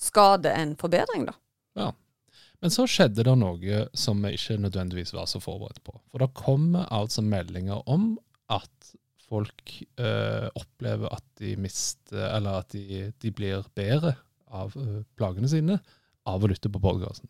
skade 0.00 0.50
enn 0.56 0.74
forbedring, 0.80 1.28
da. 1.28 1.36
Ja. 1.78 1.90
Men 2.64 2.72
så 2.72 2.86
skjedde 2.88 3.26
det 3.26 3.32
noe 3.36 3.82
som 3.92 4.22
vi 4.24 4.38
ikke 4.38 4.54
nødvendigvis 4.56 5.10
var 5.12 5.26
så 5.28 5.36
forberedt 5.36 5.82
på. 5.84 5.98
For 6.08 6.22
det 6.22 6.30
kommer 6.38 6.86
altså 6.88 7.20
meldinger 7.20 7.82
om 7.92 8.14
at 8.48 8.94
folk 9.28 9.74
eh, 10.00 10.46
opplever 10.56 11.12
at 11.12 11.26
de 11.40 11.58
mister 11.60 12.22
Eller 12.30 12.62
at 12.62 12.72
de, 12.72 13.10
de 13.20 13.32
blir 13.36 13.66
bedre 13.76 14.14
av 14.48 14.72
eh, 14.80 15.02
plagene 15.12 15.50
sine 15.52 15.76
av 16.24 16.40
å 16.40 16.48
lytte 16.48 16.72
på 16.72 16.80
podkasten. 16.80 17.28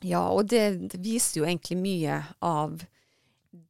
Ja, 0.00 0.24
og 0.32 0.48
det, 0.48 0.96
viser 0.96 1.42
jo 1.42 1.50
egentlig 1.50 1.76
mye 1.82 2.22
av 2.40 2.80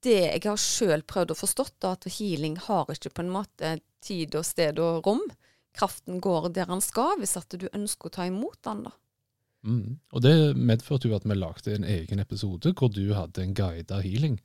det 0.06 0.20
jeg 0.28 0.46
har 0.46 0.62
sjøl 0.62 1.02
prøvd 1.10 1.34
å 1.34 1.40
forstått, 1.40 1.82
at 1.90 2.06
healing 2.20 2.54
har 2.68 2.86
ikke 2.94 3.10
på 3.16 3.26
en 3.26 3.34
måte 3.34 3.80
tid 3.98 4.38
og 4.38 4.46
sted 4.46 4.78
og 4.78 5.10
rom. 5.10 5.26
kraften 5.74 6.22
går 6.22 6.52
der 6.54 6.70
han 6.70 6.86
skal, 6.86 7.18
hvis 7.18 7.34
at 7.40 7.50
du 7.58 7.66
ønsker 7.74 8.06
å 8.06 8.18
ta 8.20 8.30
imot 8.30 8.62
den, 8.62 8.86
da. 8.86 8.94
Mm. 9.66 9.98
Og 10.14 10.22
det 10.24 10.34
medførte 10.56 11.10
jo 11.10 11.16
at 11.18 11.26
vi 11.28 11.36
lagde 11.36 11.74
en 11.74 11.84
egen 11.84 12.22
episode 12.22 12.72
hvor 12.76 12.92
du 12.92 13.10
hadde 13.16 13.44
en 13.44 13.54
guida 13.56 14.00
healing. 14.04 14.38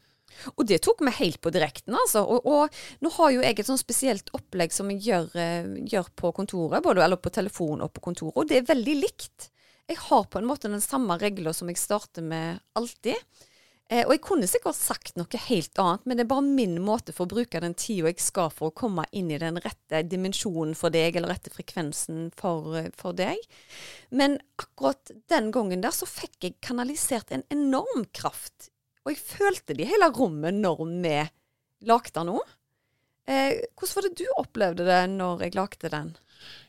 Og 0.58 0.66
det 0.68 0.82
tok 0.84 1.00
vi 1.06 1.14
helt 1.22 1.40
på 1.44 1.52
direkten, 1.54 1.96
altså. 1.96 2.26
Og, 2.28 2.48
og, 2.50 2.80
nå 3.04 3.12
har 3.18 3.32
jo 3.32 3.44
jeg 3.46 3.60
et 3.60 3.70
sånn 3.70 3.80
spesielt 3.80 4.32
opplegg 4.36 4.74
som 4.76 4.90
jeg 4.92 5.04
gjør, 5.06 5.30
eh, 5.40 5.70
gjør 5.94 6.10
på 6.18 6.32
kontoret, 6.36 6.84
både 6.84 7.06
eller 7.06 7.22
på 7.22 7.32
telefon 7.32 7.84
og 7.86 7.94
på 7.96 8.04
kontoret, 8.10 8.36
og 8.36 8.50
det 8.50 8.60
er 8.60 8.72
veldig 8.74 8.96
likt. 9.00 9.50
Jeg 9.88 10.02
har 10.02 10.26
på 10.28 10.42
en 10.42 10.48
måte 10.50 10.72
den 10.72 10.84
samme 10.84 11.16
regla 11.22 11.54
som 11.54 11.70
jeg 11.70 11.80
starter 11.80 12.26
med 12.26 12.60
alltid. 12.76 13.22
Eh, 13.86 14.02
og 14.02 14.16
jeg 14.16 14.22
kunne 14.26 14.48
sikkert 14.50 14.78
sagt 14.78 15.14
noe 15.20 15.42
helt 15.46 15.78
annet, 15.82 16.06
men 16.10 16.18
det 16.18 16.24
er 16.26 16.32
bare 16.32 16.46
min 16.46 16.80
måte 16.82 17.14
for 17.14 17.28
å 17.28 17.34
bruke 17.36 17.60
den 17.62 17.76
tida 17.78 18.10
jeg 18.10 18.24
skal 18.24 18.50
for 18.50 18.72
å 18.72 18.78
komme 18.82 19.06
inn 19.14 19.30
i 19.30 19.38
den 19.42 19.60
rette 19.62 20.02
dimensjonen 20.10 20.74
for 20.78 20.94
deg, 20.94 21.20
eller 21.20 21.36
rette 21.36 21.54
frekvensen 21.54 22.32
for, 22.40 22.74
eh, 22.80 22.90
for, 22.98 23.14
deg. 23.14 23.38
Men 24.10 24.40
akkurat 24.58 25.14
den 25.30 25.52
gangen 25.54 25.86
der 25.86 25.94
så 25.94 26.10
fikk 26.10 26.48
jeg 26.48 26.58
kanalisert 26.66 27.30
en 27.30 27.46
enorm 27.54 28.08
kraft. 28.10 28.72
Og 29.06 29.14
jeg 29.14 29.22
følte 29.22 29.78
det 29.78 29.86
i 29.86 29.92
hele 29.94 30.10
rommet 30.10 30.58
når 30.58 30.82
vi 30.90 31.16
lagde 31.86 32.26
noe. 32.26 32.42
Eh, 33.30 33.62
hvordan 33.78 33.96
var 34.00 34.06
det 34.08 34.18
du 34.18 34.26
opplevde 34.42 34.86
det 34.90 35.02
når 35.14 35.46
jeg 35.46 35.58
lagde 35.58 35.94
den? 35.94 36.14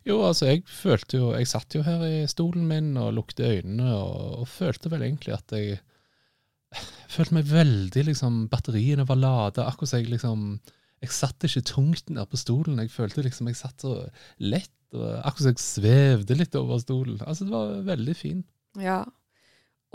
Jo, 0.04 0.20
altså 0.24 0.46
jeg 0.52 0.62
følte 0.70 1.18
jo 1.18 1.32
Jeg 1.34 1.48
satt 1.50 1.74
jo 1.74 1.82
her 1.84 2.00
i 2.06 2.22
stolen 2.30 2.68
min 2.68 2.94
og 2.96 3.10
lukte 3.16 3.44
øynene 3.44 3.88
og, 3.96 4.44
og 4.44 4.48
følte 4.48 4.92
vel 4.92 5.04
egentlig 5.04 5.34
at 5.36 5.52
jeg 5.52 5.80
følte 7.16 7.36
meg 7.36 7.50
veldig 7.50 8.06
liksom, 8.10 8.46
Batteriene 8.52 9.06
var 9.08 9.20
lada. 9.20 9.66
Akkurat 9.70 9.92
som 9.92 10.02
jeg 10.02 10.10
liksom 10.12 10.48
Jeg 11.04 11.12
satt 11.12 11.44
ikke 11.44 11.66
tungt 11.68 12.10
nede 12.10 12.26
på 12.30 12.40
stolen. 12.40 12.80
Jeg 12.82 12.94
følte 12.94 13.24
liksom 13.26 13.50
jeg 13.50 13.58
satt 13.58 13.84
så 13.84 13.98
lett. 14.40 14.72
Akkurat 14.92 15.44
som 15.44 15.52
jeg 15.52 15.62
svevde 15.62 16.38
litt 16.38 16.56
over 16.56 16.80
stolen. 16.80 17.20
Altså, 17.26 17.44
det 17.44 17.52
var 17.54 17.86
veldig 17.92 18.16
fint. 18.16 18.46
Ja. 18.80 19.04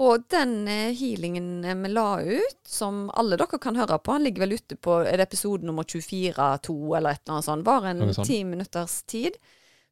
Og 0.01 0.23
den 0.31 0.67
eh, 0.71 0.93
healingen 0.97 1.65
eh, 1.67 1.77
vi 1.77 1.91
la 1.91 2.21
ut, 2.23 2.61
som 2.65 3.03
alle 3.19 3.37
dere 3.37 3.59
kan 3.61 3.77
høre 3.77 3.99
på, 3.99 4.15
han 4.15 4.23
ligger 4.25 4.45
vel 4.45 4.55
ute 4.57 4.77
på 4.79 5.01
er 5.03 5.19
det 5.19 5.27
episode 5.27 5.67
nummer 5.67 5.85
24-2 5.85 6.77
eller 6.97 7.11
et 7.11 7.21
eller 7.21 7.35
annet 7.35 7.47
sånt, 7.49 7.67
bare 7.67 7.91
en 7.91 8.13
ti 8.23 8.39
minutters 8.47 9.01
tid, 9.03 9.37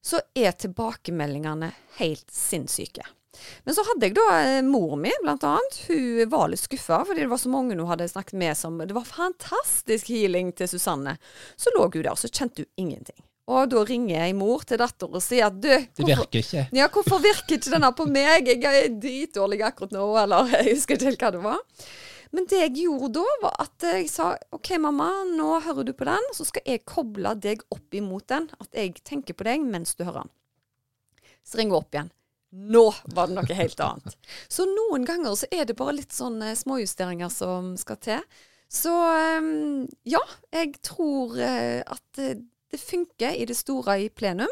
så 0.02 0.22
er 0.34 0.56
tilbakemeldingene 0.56 1.70
helt 2.00 2.32
sinnssyke. 2.34 3.06
Men 3.64 3.76
så 3.76 3.84
hadde 3.86 4.08
jeg 4.08 4.16
da 4.18 4.28
eh, 4.42 4.60
mor 4.66 4.96
mi, 5.00 5.12
blant 5.24 5.46
annet. 5.46 5.80
Hun 5.88 6.30
var 6.32 6.50
litt 6.50 6.64
skuffa 6.64 7.04
fordi 7.08 7.24
det 7.26 7.32
var 7.32 7.42
så 7.42 7.52
mange 7.54 7.78
hun 7.78 7.90
hadde 7.90 8.10
snakket 8.10 8.38
med 8.42 8.58
som 8.58 8.80
Det 8.82 8.96
var 8.96 9.08
fantastisk 9.08 10.10
healing 10.10 10.52
til 10.58 10.70
Susanne. 10.72 11.18
Så 11.56 11.74
lå 11.76 11.86
hun 11.86 12.02
der, 12.02 12.16
så 12.18 12.32
kjente 12.32 12.66
hun 12.66 12.88
ingenting. 12.88 13.22
Og 13.50 13.70
da 13.72 13.82
ringer 13.86 14.28
jeg 14.28 14.36
mor 14.38 14.62
til 14.68 14.78
datter 14.78 15.10
og 15.10 15.24
sier 15.26 15.48
at 15.48 15.58
du 15.58 15.70
Det 15.70 16.06
virker 16.06 16.44
ikke. 16.44 16.68
Ja, 16.78 16.90
hvorfor 16.94 17.22
virker 17.24 17.58
ikke 17.58 17.74
denne 17.74 17.90
på 17.98 18.06
meg? 18.10 18.50
Jeg 18.50 18.62
er 18.62 18.94
dritdårlig 18.94 19.64
akkurat 19.66 19.96
nå, 19.96 20.06
eller 20.22 20.50
jeg 20.60 20.76
husker 20.76 20.98
ikke 21.00 21.10
helt 21.10 21.26
hva 21.26 21.34
det 21.34 21.44
var. 21.48 21.64
Men 22.36 22.46
det 22.46 22.60
jeg 22.62 22.76
gjorde 22.84 23.10
da, 23.18 23.24
var 23.42 23.56
at 23.64 23.88
jeg 23.90 24.06
sa 24.12 24.36
OK, 24.54 24.76
mamma, 24.82 25.08
nå 25.26 25.56
hører 25.66 25.88
du 25.88 25.96
på 25.98 26.06
den, 26.06 26.30
så 26.38 26.46
skal 26.46 26.62
jeg 26.70 26.86
koble 26.86 27.34
deg 27.42 27.64
opp 27.74 27.98
imot 27.98 28.28
den. 28.30 28.46
At 28.62 28.70
jeg 28.78 29.02
tenker 29.02 29.38
på 29.38 29.48
deg 29.50 29.66
mens 29.66 29.98
du 29.98 30.06
hører 30.06 30.28
den. 30.28 30.34
Så 31.42 31.58
ringer 31.58 31.74
hun 31.74 31.82
opp 31.82 31.98
igjen. 31.98 32.14
Nå 32.50 32.84
var 33.14 33.30
det 33.30 33.36
noe 33.38 33.58
helt 33.58 33.82
annet. 33.84 34.16
Så 34.50 34.66
noen 34.66 35.06
ganger 35.06 35.36
så 35.38 35.50
er 35.54 35.68
det 35.70 35.78
bare 35.78 36.00
litt 36.00 36.16
sånn 36.16 36.42
eh, 36.42 36.58
småjusteringer 36.58 37.30
som 37.34 37.76
skal 37.78 38.00
til. 38.02 38.24
Så 38.70 38.94
eh, 39.14 39.50
ja, 40.10 40.22
jeg 40.56 40.80
tror 40.86 41.38
eh, 41.38 41.82
at 41.86 42.22
det 42.70 42.82
funker 42.82 43.38
i 43.38 43.46
det 43.50 43.58
store 43.58 44.00
i 44.02 44.10
plenum. 44.10 44.52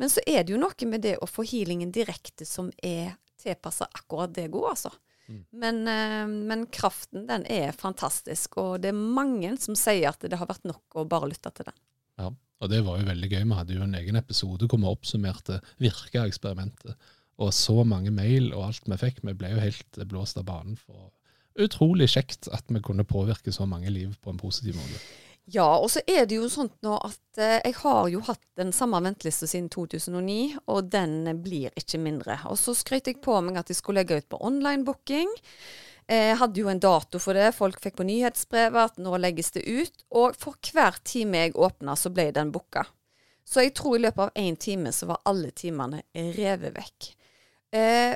Men 0.00 0.12
så 0.12 0.24
er 0.26 0.44
det 0.44 0.54
jo 0.54 0.60
noe 0.60 0.88
med 0.88 1.04
det 1.04 1.18
å 1.20 1.28
få 1.28 1.44
healingen 1.48 1.92
direkte 1.92 2.48
som 2.48 2.70
er 2.82 3.16
tilpassa 3.40 3.90
akkurat 3.92 4.32
det 4.32 4.48
gode, 4.52 4.72
altså. 4.72 4.94
Mm. 5.24 5.40
Men, 5.56 5.78
men, 6.48 6.66
kraften, 6.72 7.24
den 7.28 7.46
er 7.48 7.72
fantastisk. 7.76 8.58
Og 8.60 8.82
det 8.84 8.90
er 8.92 8.96
mange 8.96 9.54
som 9.60 9.76
sier 9.76 10.10
at 10.10 10.24
det 10.24 10.36
har 10.36 10.48
vært 10.48 10.64
nok 10.68 11.00
å 11.00 11.06
bare 11.08 11.30
lytte 11.32 11.52
til 11.56 11.68
den. 11.68 11.76
Ja, 12.20 12.28
og 12.60 12.70
det 12.72 12.82
var 12.84 13.00
jo 13.00 13.08
veldig 13.08 13.30
gøy. 13.32 13.42
Vi 13.44 13.58
hadde 13.58 13.76
jo 13.76 13.84
en 13.84 13.96
egen 13.96 14.20
episode 14.20 14.68
hvor 14.68 14.80
vi 14.80 14.90
oppsummerte 14.92 15.60
virkeeksperimentet. 15.80 16.96
Og 17.42 17.50
så 17.54 17.82
mange 17.84 18.12
mail 18.14 18.52
og 18.52 18.68
alt 18.68 18.88
vi 18.88 18.98
fikk. 19.00 19.20
Vi 19.26 19.34
ble 19.38 19.54
jo 19.54 19.62
helt 19.62 20.00
blåst 20.10 20.38
av 20.38 20.46
banen. 20.48 20.76
for 20.78 21.10
Utrolig 21.54 22.08
kjekt 22.10 22.48
at 22.50 22.66
vi 22.68 22.82
kunne 22.82 23.06
påvirke 23.06 23.52
så 23.54 23.66
mange 23.66 23.90
liv 23.90 24.16
på 24.22 24.32
en 24.32 24.40
positiv 24.40 24.74
måte. 24.78 24.98
Ja, 25.44 25.66
og 25.76 25.90
så 25.92 26.00
er 26.08 26.24
det 26.24 26.38
jo 26.38 26.48
sånn 26.48 26.70
nå 26.82 26.96
at 27.04 27.38
eh, 27.38 27.58
jeg 27.66 27.76
har 27.82 28.06
jo 28.08 28.22
hatt 28.24 28.40
den 28.56 28.72
samme 28.72 28.96
ventelista 29.04 29.46
siden 29.46 29.68
2009, 29.68 30.56
og 30.72 30.88
den 30.88 31.18
blir 31.44 31.74
ikke 31.76 32.00
mindre. 32.00 32.38
Og 32.48 32.56
så 32.58 32.72
skrøt 32.76 33.10
jeg 33.10 33.20
på 33.24 33.36
meg 33.44 33.60
at 33.60 33.68
jeg 33.68 33.76
skulle 33.76 34.00
legge 34.00 34.22
ut 34.22 34.30
på 34.32 34.40
online-booking. 34.40 35.34
Jeg 36.08 36.30
eh, 36.32 36.38
hadde 36.40 36.62
jo 36.62 36.70
en 36.72 36.80
dato 36.80 37.20
for 37.20 37.36
det. 37.36 37.52
Folk 37.56 37.76
fikk 37.84 37.98
på 38.00 38.08
nyhetsbrevet 38.08 38.94
at 38.94 39.02
nå 39.04 39.18
legges 39.20 39.52
det 39.54 39.66
ut. 39.68 40.06
Og 40.16 40.36
for 40.40 40.56
hver 40.72 40.96
time 41.04 41.44
jeg 41.44 41.58
åpna, 41.60 41.96
så 41.96 42.12
ble 42.12 42.30
den 42.32 42.52
booka. 42.54 42.86
Så 43.44 43.66
jeg 43.66 43.76
tror 43.76 43.98
i 43.98 44.02
løpet 44.06 44.24
av 44.24 44.40
én 44.40 44.56
time 44.56 44.92
så 44.96 45.10
var 45.12 45.22
alle 45.28 45.52
timene 45.52 46.02
revet 46.14 46.72
vekk. 46.72 47.10
Eh, 47.74 48.14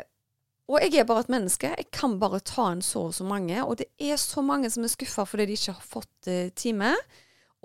og 0.68 0.82
jeg 0.84 1.00
er 1.00 1.09
bare 1.09 1.24
et 1.24 1.32
menneske. 1.32 1.70
Jeg 1.72 1.88
kan 1.94 2.18
bare 2.20 2.42
ta 2.44 2.68
en 2.74 2.82
så 2.84 3.06
og 3.09 3.14
så 3.16 3.24
mange. 3.24 3.56
Og 3.64 3.78
det 3.80 3.88
er 3.98 4.18
så 4.20 4.44
mange 4.44 4.70
som 4.70 4.84
er 4.84 4.92
skuffa 4.92 5.24
fordi 5.26 5.48
de 5.48 5.56
ikke 5.56 5.76
har 5.78 5.90
fått 5.94 6.28
eh, 6.28 6.50
time. 6.54 6.92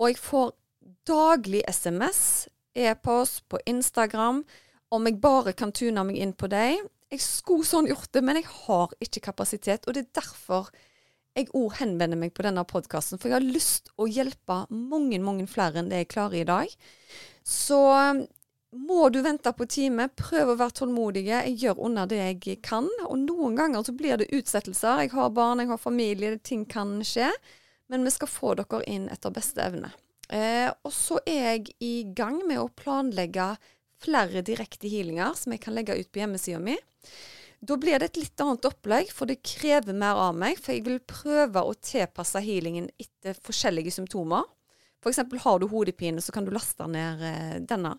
Og 0.00 0.10
jeg 0.10 0.20
får 0.24 0.54
daglig 1.08 1.62
SMS, 1.68 2.48
e-post, 2.74 3.44
på 3.48 3.60
Instagram 3.68 4.42
om 4.94 5.06
jeg 5.06 5.20
bare 5.20 5.52
kan 5.56 5.72
tune 5.74 6.02
meg 6.06 6.18
inn 6.20 6.32
på 6.36 6.48
deg. 6.50 6.80
Jeg 7.12 7.22
skulle 7.22 7.66
sånn 7.68 7.88
gjort 7.90 8.10
det, 8.14 8.22
men 8.24 8.40
jeg 8.40 8.48
har 8.64 8.94
ikke 9.04 9.22
kapasitet. 9.28 9.86
Og 9.86 9.94
det 9.94 10.06
er 10.06 10.20
derfor 10.22 10.72
jeg 11.34 11.50
òg 11.54 11.80
henvender 11.80 12.18
meg 12.18 12.32
på 12.34 12.44
denne 12.46 12.62
podkasten. 12.66 13.18
For 13.20 13.28
jeg 13.28 13.40
har 13.40 13.46
lyst 13.46 13.90
å 13.98 14.06
hjelpe 14.08 14.64
mange, 14.70 15.18
mange 15.22 15.46
flere 15.50 15.82
enn 15.82 15.90
det 15.90 16.04
jeg 16.04 16.12
klarer 16.14 16.40
i 16.40 16.48
dag. 16.48 16.74
Så 17.44 17.80
må 18.74 19.08
du 19.08 19.20
vente 19.22 19.52
på 19.54 19.66
time, 19.70 20.08
prøv 20.18 20.52
å 20.52 20.56
være 20.58 20.78
tålmodig. 20.80 21.24
Jeg 21.28 21.56
gjør 21.62 21.82
under 21.86 22.08
det 22.10 22.20
jeg 22.20 22.58
kan. 22.64 22.88
Og 23.06 23.18
noen 23.22 23.56
ganger 23.58 23.84
så 23.86 23.94
blir 23.96 24.18
det 24.20 24.32
utsettelser. 24.34 25.04
Jeg 25.04 25.12
har 25.14 25.34
barn, 25.34 25.62
jeg 25.62 25.70
har 25.70 25.80
familie, 25.80 26.38
ting 26.38 26.64
kan 26.66 26.96
skje. 27.06 27.30
Men 27.92 28.06
vi 28.06 28.14
skal 28.14 28.30
få 28.30 28.54
dere 28.58 28.82
inn 28.90 29.06
etter 29.12 29.34
beste 29.34 29.62
evne. 29.62 29.92
Eh, 30.28 30.70
og 30.82 30.92
så 30.94 31.20
er 31.28 31.54
jeg 31.54 31.74
i 31.84 31.94
gang 32.16 32.40
med 32.48 32.62
å 32.62 32.70
planlegge 32.72 33.54
flere 34.04 34.42
direkte 34.44 34.88
healinger 34.90 35.36
som 35.38 35.54
jeg 35.54 35.62
kan 35.64 35.76
legge 35.76 35.96
ut 35.96 36.10
på 36.12 36.22
hjemmesida 36.22 36.60
mi. 36.62 36.76
Da 37.64 37.76
blir 37.80 38.00
det 38.00 38.10
et 38.10 38.20
litt 38.20 38.42
annet 38.44 38.66
opplegg, 38.68 39.12
for 39.14 39.30
det 39.30 39.44
krever 39.46 39.96
mer 39.96 40.18
av 40.20 40.34
meg. 40.36 40.58
For 40.60 40.74
jeg 40.74 40.84
vil 40.88 40.98
prøve 41.08 41.62
å 41.64 41.76
tilpasse 41.78 42.42
healingen 42.44 42.90
etter 43.00 43.38
forskjellige 43.44 43.94
symptomer. 43.94 44.44
F.eks. 45.04 45.20
har 45.44 45.60
du 45.60 45.68
hodepine, 45.68 46.20
så 46.24 46.32
kan 46.32 46.44
du 46.44 46.52
laste 46.52 46.88
ned 46.88 47.22
eh, 47.24 47.54
denne. 47.64 47.94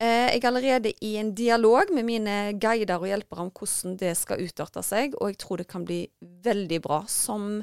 Eh, 0.00 0.30
jeg 0.32 0.40
er 0.40 0.48
allerede 0.48 0.92
i 1.04 1.16
en 1.20 1.34
dialog 1.36 1.90
med 1.92 2.06
mine 2.08 2.34
guider 2.56 3.02
og 3.02 3.10
hjelpere 3.10 3.44
om 3.44 3.50
hvordan 3.52 3.98
det 4.00 4.14
skal 4.16 4.40
utarte 4.40 4.80
seg, 4.86 5.12
og 5.20 5.28
jeg 5.28 5.40
tror 5.42 5.60
det 5.60 5.68
kan 5.68 5.84
bli 5.84 6.06
veldig 6.46 6.78
bra 6.86 7.02
som 7.10 7.58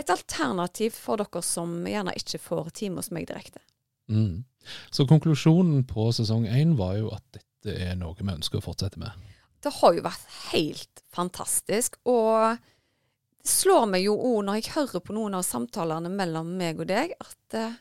et 0.00 0.12
alternativ 0.12 0.96
for 0.96 1.20
dere 1.20 1.42
som 1.44 1.82
gjerne 1.88 2.14
ikke 2.16 2.40
får 2.40 2.70
time 2.80 3.02
hos 3.02 3.12
meg 3.12 3.28
direkte. 3.28 3.60
Mm. 4.08 4.44
Så 4.90 5.04
konklusjonen 5.08 5.84
på 5.88 6.08
sesong 6.16 6.46
én 6.48 6.74
var 6.78 6.96
jo 6.96 7.10
at 7.12 7.24
dette 7.36 7.76
er 7.76 7.96
noe 7.98 8.16
vi 8.16 8.32
ønsker 8.32 8.60
å 8.60 8.64
fortsette 8.64 9.00
med. 9.02 9.12
Det 9.60 9.72
har 9.76 9.96
jo 9.96 10.04
vært 10.04 10.32
helt 10.54 11.04
fantastisk, 11.12 11.98
og 12.08 12.56
det 12.56 13.52
slår 13.52 13.84
meg 13.90 14.06
jo 14.06 14.16
òg 14.16 14.46
når 14.46 14.60
jeg 14.60 14.72
hører 14.78 15.04
på 15.04 15.16
noen 15.16 15.36
av 15.36 15.44
samtalene 15.46 16.08
mellom 16.12 16.56
meg 16.56 16.80
og 16.80 16.88
deg, 16.88 17.12
at 17.20 17.58
uh, 17.58 17.76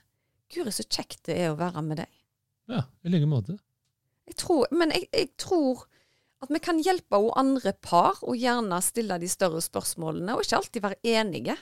guri 0.51 0.73
så 0.73 0.83
kjekt 0.83 1.25
det 1.29 1.39
er 1.45 1.53
å 1.53 1.59
være 1.59 1.83
med 1.85 2.03
deg. 2.03 2.11
Ja, 2.71 2.83
i 3.05 3.13
like 3.13 3.29
måte. 3.29 3.57
Jeg 4.29 4.39
tror, 4.41 4.65
men 4.73 4.93
jeg, 4.95 5.07
jeg, 5.13 5.29
tror 5.41 5.85
at 6.43 6.51
vi 6.53 6.61
kan 6.61 6.81
hjelpe 6.83 7.17
også 7.17 7.37
andre 7.41 7.73
par, 7.81 8.19
og 8.25 8.37
gjerne 8.37 8.81
stille 8.83 9.17
de 9.21 9.29
større 9.29 9.61
spørsmålene, 9.63 10.35
og 10.35 10.45
ikke 10.45 10.59
alltid 10.59 10.83
være 10.83 11.15
enige, 11.15 11.55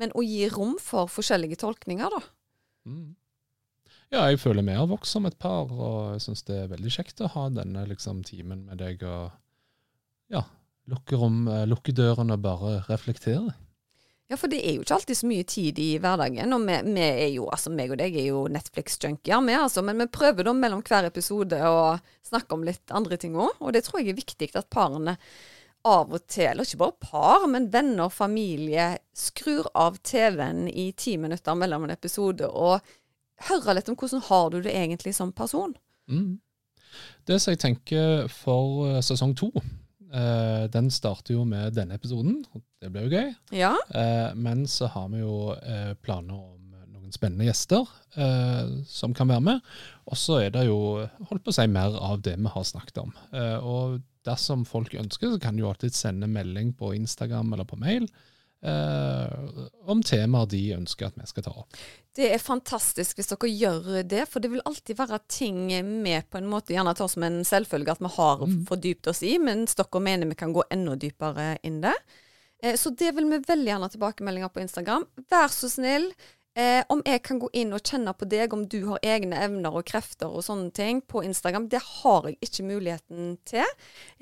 men 0.00 0.14
å 0.14 0.24
gi 0.26 0.48
rom 0.50 0.74
for 0.82 1.10
forskjellige 1.10 1.60
tolkninger, 1.62 2.14
da. 2.14 2.22
Mm. 2.90 3.14
Ja, 4.14 4.26
jeg 4.30 4.38
føler 4.38 4.62
vi 4.62 4.76
har 4.76 4.86
vokst 4.90 5.16
som 5.16 5.26
et 5.26 5.38
par, 5.42 5.70
og 5.72 6.14
jeg 6.14 6.22
syns 6.26 6.44
det 6.46 6.58
er 6.60 6.70
veldig 6.70 6.92
kjekt 6.92 7.22
å 7.24 7.30
ha 7.34 7.48
denne 7.50 7.82
liksom, 7.90 8.22
timen 8.26 8.66
med 8.68 8.78
deg 8.82 9.02
og 9.08 9.32
ja, 10.30 10.44
lukke, 10.90 11.18
rom, 11.18 11.44
eh, 11.50 11.64
lukke 11.66 11.94
døren 11.96 12.30
og 12.34 12.42
bare 12.44 12.76
reflektere. 12.88 13.54
Ja, 14.32 14.38
for 14.40 14.48
det 14.48 14.62
er 14.64 14.78
jo 14.78 14.84
ikke 14.84 14.96
alltid 14.96 15.18
så 15.18 15.28
mye 15.28 15.44
tid 15.44 15.78
i 15.82 15.90
hverdagen. 16.00 16.54
Og 16.56 16.62
vi, 16.64 16.76
vi 16.86 17.02
er 17.04 17.32
jo, 17.34 17.48
altså 17.52 17.72
meg 17.74 17.92
og 17.92 17.98
deg 18.00 18.14
er 18.16 18.30
jo 18.30 18.46
Netflix-junkier, 18.52 19.42
vi 19.44 19.56
altså. 19.58 19.84
Men 19.84 20.00
vi 20.00 20.08
prøver 20.12 20.48
da 20.48 20.54
mellom 20.56 20.80
hver 20.86 21.10
episode 21.10 21.58
å 21.68 21.98
snakke 22.24 22.56
om 22.56 22.64
litt 22.64 22.94
andre 22.96 23.20
ting 23.20 23.36
òg. 23.36 23.60
Og 23.60 23.76
det 23.76 23.84
tror 23.84 24.00
jeg 24.00 24.14
er 24.14 24.22
viktig 24.22 24.48
at 24.56 24.70
parene 24.72 25.18
av 25.84 26.14
og 26.16 26.22
til, 26.24 26.46
eller 26.48 26.64
ikke 26.64 26.80
bare 26.80 27.04
par, 27.04 27.44
men 27.52 27.68
venner, 27.72 28.08
familie, 28.08 28.94
skrur 29.12 29.68
av 29.76 29.98
TV-en 30.00 30.64
i 30.72 30.86
ti 30.96 31.18
minutter 31.20 31.58
mellom 31.60 31.84
en 31.84 31.92
episode 31.92 32.48
og 32.48 32.80
hører 33.50 33.76
litt 33.76 33.90
om 33.92 33.98
hvordan 34.00 34.24
har 34.30 34.48
du 34.54 34.62
det 34.64 34.72
egentlig 34.72 35.12
som 35.16 35.34
person. 35.36 35.74
Mm. 36.08 36.38
Det 37.28 37.36
som 37.42 37.52
jeg 37.52 37.60
tenker 37.60 38.30
for 38.32 38.88
eh, 38.88 39.02
sesong 39.04 39.34
to, 39.36 39.50
eh, 40.14 40.64
den 40.72 40.90
starter 40.94 41.36
jo 41.36 41.44
med 41.48 41.74
denne 41.76 41.98
episoden. 41.98 42.42
Det 42.80 42.90
blir 42.92 43.08
jo 43.08 43.18
gøy. 43.18 43.32
Ja. 43.56 43.74
Uh, 43.90 44.30
men 44.36 44.66
så 44.70 44.88
har 44.92 45.08
vi 45.12 45.22
jo 45.22 45.54
uh, 45.54 45.92
planer 46.04 46.36
om 46.36 46.74
noen 46.94 47.14
spennende 47.14 47.48
gjester 47.48 47.88
som 48.86 49.10
kan 49.10 49.26
være 49.26 49.42
med. 49.42 49.70
Og 50.06 50.18
så 50.18 50.36
er 50.44 50.52
det 50.54 50.68
jo 50.68 50.76
holdt 51.02 51.42
på 51.42 51.50
å 51.50 51.56
si 51.56 51.64
mer 51.66 51.96
av 51.98 52.20
det 52.22 52.36
vi 52.38 52.52
har 52.52 52.66
snakket 52.68 53.00
om. 53.02 53.10
Og 53.66 53.96
dersom 54.22 54.62
folk 54.68 54.94
ønsker, 54.94 55.32
så 55.32 55.40
kan 55.42 55.58
de 55.58 55.64
jo 55.64 55.72
alltid 55.72 55.96
sende 55.98 56.28
melding 56.30 56.70
på 56.78 56.92
Instagram 56.94 57.50
eller 57.56 57.66
på 57.66 57.80
mail 57.82 58.06
eh, 58.64 59.68
om 59.86 60.02
temaer 60.02 60.48
de 60.50 60.62
ønsker 60.78 61.06
at 61.10 61.18
vi 61.20 61.26
skal 61.28 61.44
ta 61.46 61.52
opp. 61.62 61.76
Det 62.14 62.28
er 62.32 62.38
fantastisk 62.42 63.18
hvis 63.18 63.30
dere 63.32 63.50
gjør 63.50 64.02
det, 64.06 64.24
for 64.30 64.40
det 64.40 64.50
vil 64.52 64.62
alltid 64.64 64.96
være 65.00 65.18
ting 65.28 65.64
vi 66.04 66.14
på 66.30 66.38
en 66.38 66.46
måte 66.50 66.74
gjerne 66.74 66.94
tar 66.96 67.08
som 67.10 67.24
en 67.26 67.40
selvfølge 67.44 67.90
at 67.96 68.00
vi 68.04 68.12
har 68.16 68.44
Mm. 68.46 68.66
fordypt 68.68 69.06
oss 69.10 69.22
i, 69.22 69.36
mens 69.38 69.74
dere 69.74 70.00
mener 70.00 70.26
vi 70.30 70.34
kan 70.38 70.52
gå 70.54 70.62
enda 70.70 70.94
dypere 70.96 71.58
inn 71.64 71.80
det. 71.82 71.94
Eh, 72.62 72.76
Så 72.76 72.94
det 72.96 73.14
vil 73.14 73.28
vi 73.30 73.38
veldig 73.38 73.66
gjerne 73.68 73.82
ha 73.88 73.88
tilbakemeldinger 73.88 74.48
på 74.54 74.60
Instagram. 74.62 75.04
Vær 75.30 75.48
så 75.48 75.68
snill. 75.68 76.12
Eh, 76.54 76.84
om 76.88 77.00
jeg 77.02 77.18
kan 77.26 77.40
gå 77.42 77.48
inn 77.58 77.72
og 77.74 77.82
kjenne 77.82 78.12
på 78.14 78.28
deg, 78.30 78.52
om 78.54 78.60
du 78.70 78.76
har 78.86 79.02
egne 79.02 79.40
evner 79.42 79.74
og 79.74 79.88
krefter 79.90 80.30
og 80.30 80.44
sånne 80.46 80.70
ting 80.74 81.00
på 81.02 81.24
Instagram, 81.26 81.66
det 81.72 81.80
har 81.82 82.28
jeg 82.28 82.36
ikke 82.46 82.66
muligheten 82.68 83.32
til. 83.48 83.72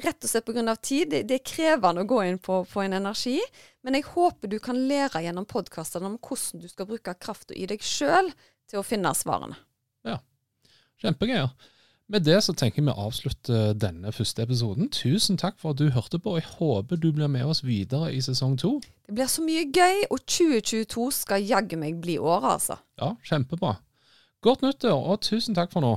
Rett 0.01 0.25
og 0.25 0.33
slett 0.33 0.49
pga. 0.49 0.77
tid. 0.81 1.11
Det, 1.13 1.27
det 1.29 1.37
er 1.39 1.51
krevende 1.51 2.07
å 2.07 2.09
gå 2.09 2.23
inn 2.25 2.41
på, 2.41 2.63
på 2.65 2.85
en 2.85 2.97
energi. 2.97 3.37
Men 3.85 3.99
jeg 3.99 4.09
håper 4.15 4.49
du 4.49 4.57
kan 4.65 4.81
lære 4.89 5.21
gjennom 5.27 5.45
podkastene 5.45 6.09
om 6.09 6.17
hvordan 6.17 6.65
du 6.65 6.71
skal 6.73 6.89
bruke 6.89 7.15
krafta 7.21 7.53
i 7.53 7.69
deg 7.69 7.85
sjøl 7.85 8.33
til 8.71 8.81
å 8.81 8.87
finne 8.87 9.13
svarene. 9.19 9.61
ja, 10.09 10.17
Kjempegøy. 11.05 11.45
Med 12.09 12.25
det 12.27 12.43
så 12.45 12.53
tenker 12.53 12.83
jeg 12.83 12.89
vi 12.89 12.95
avslutter 13.07 13.73
denne 13.79 14.13
første 14.13 14.43
episoden. 14.43 14.91
Tusen 14.93 15.39
takk 15.41 15.59
for 15.61 15.73
at 15.73 15.79
du 15.79 15.91
hørte 15.95 16.19
på, 16.19 16.35
og 16.35 16.41
jeg 16.41 16.49
håper 16.59 16.97
du 16.97 17.13
blir 17.13 17.31
med 17.31 17.45
oss 17.45 17.63
videre 17.65 18.13
i 18.13 18.21
sesong 18.21 18.59
to. 18.59 18.81
Det 19.07 19.15
blir 19.15 19.31
så 19.31 19.45
mye 19.45 19.65
gøy, 19.73 20.05
og 20.11 20.21
2022 20.27 21.11
skal 21.23 21.47
jaggu 21.47 21.79
meg 21.81 22.01
bli 22.03 22.19
året, 22.19 22.51
altså. 22.59 22.81
Ja, 23.01 23.15
kjempebra. 23.25 23.77
Godt 24.43 24.63
nyttår, 24.67 24.99
og 24.99 25.23
tusen 25.23 25.55
takk 25.55 25.73
for 25.73 25.81
nå. 25.85 25.97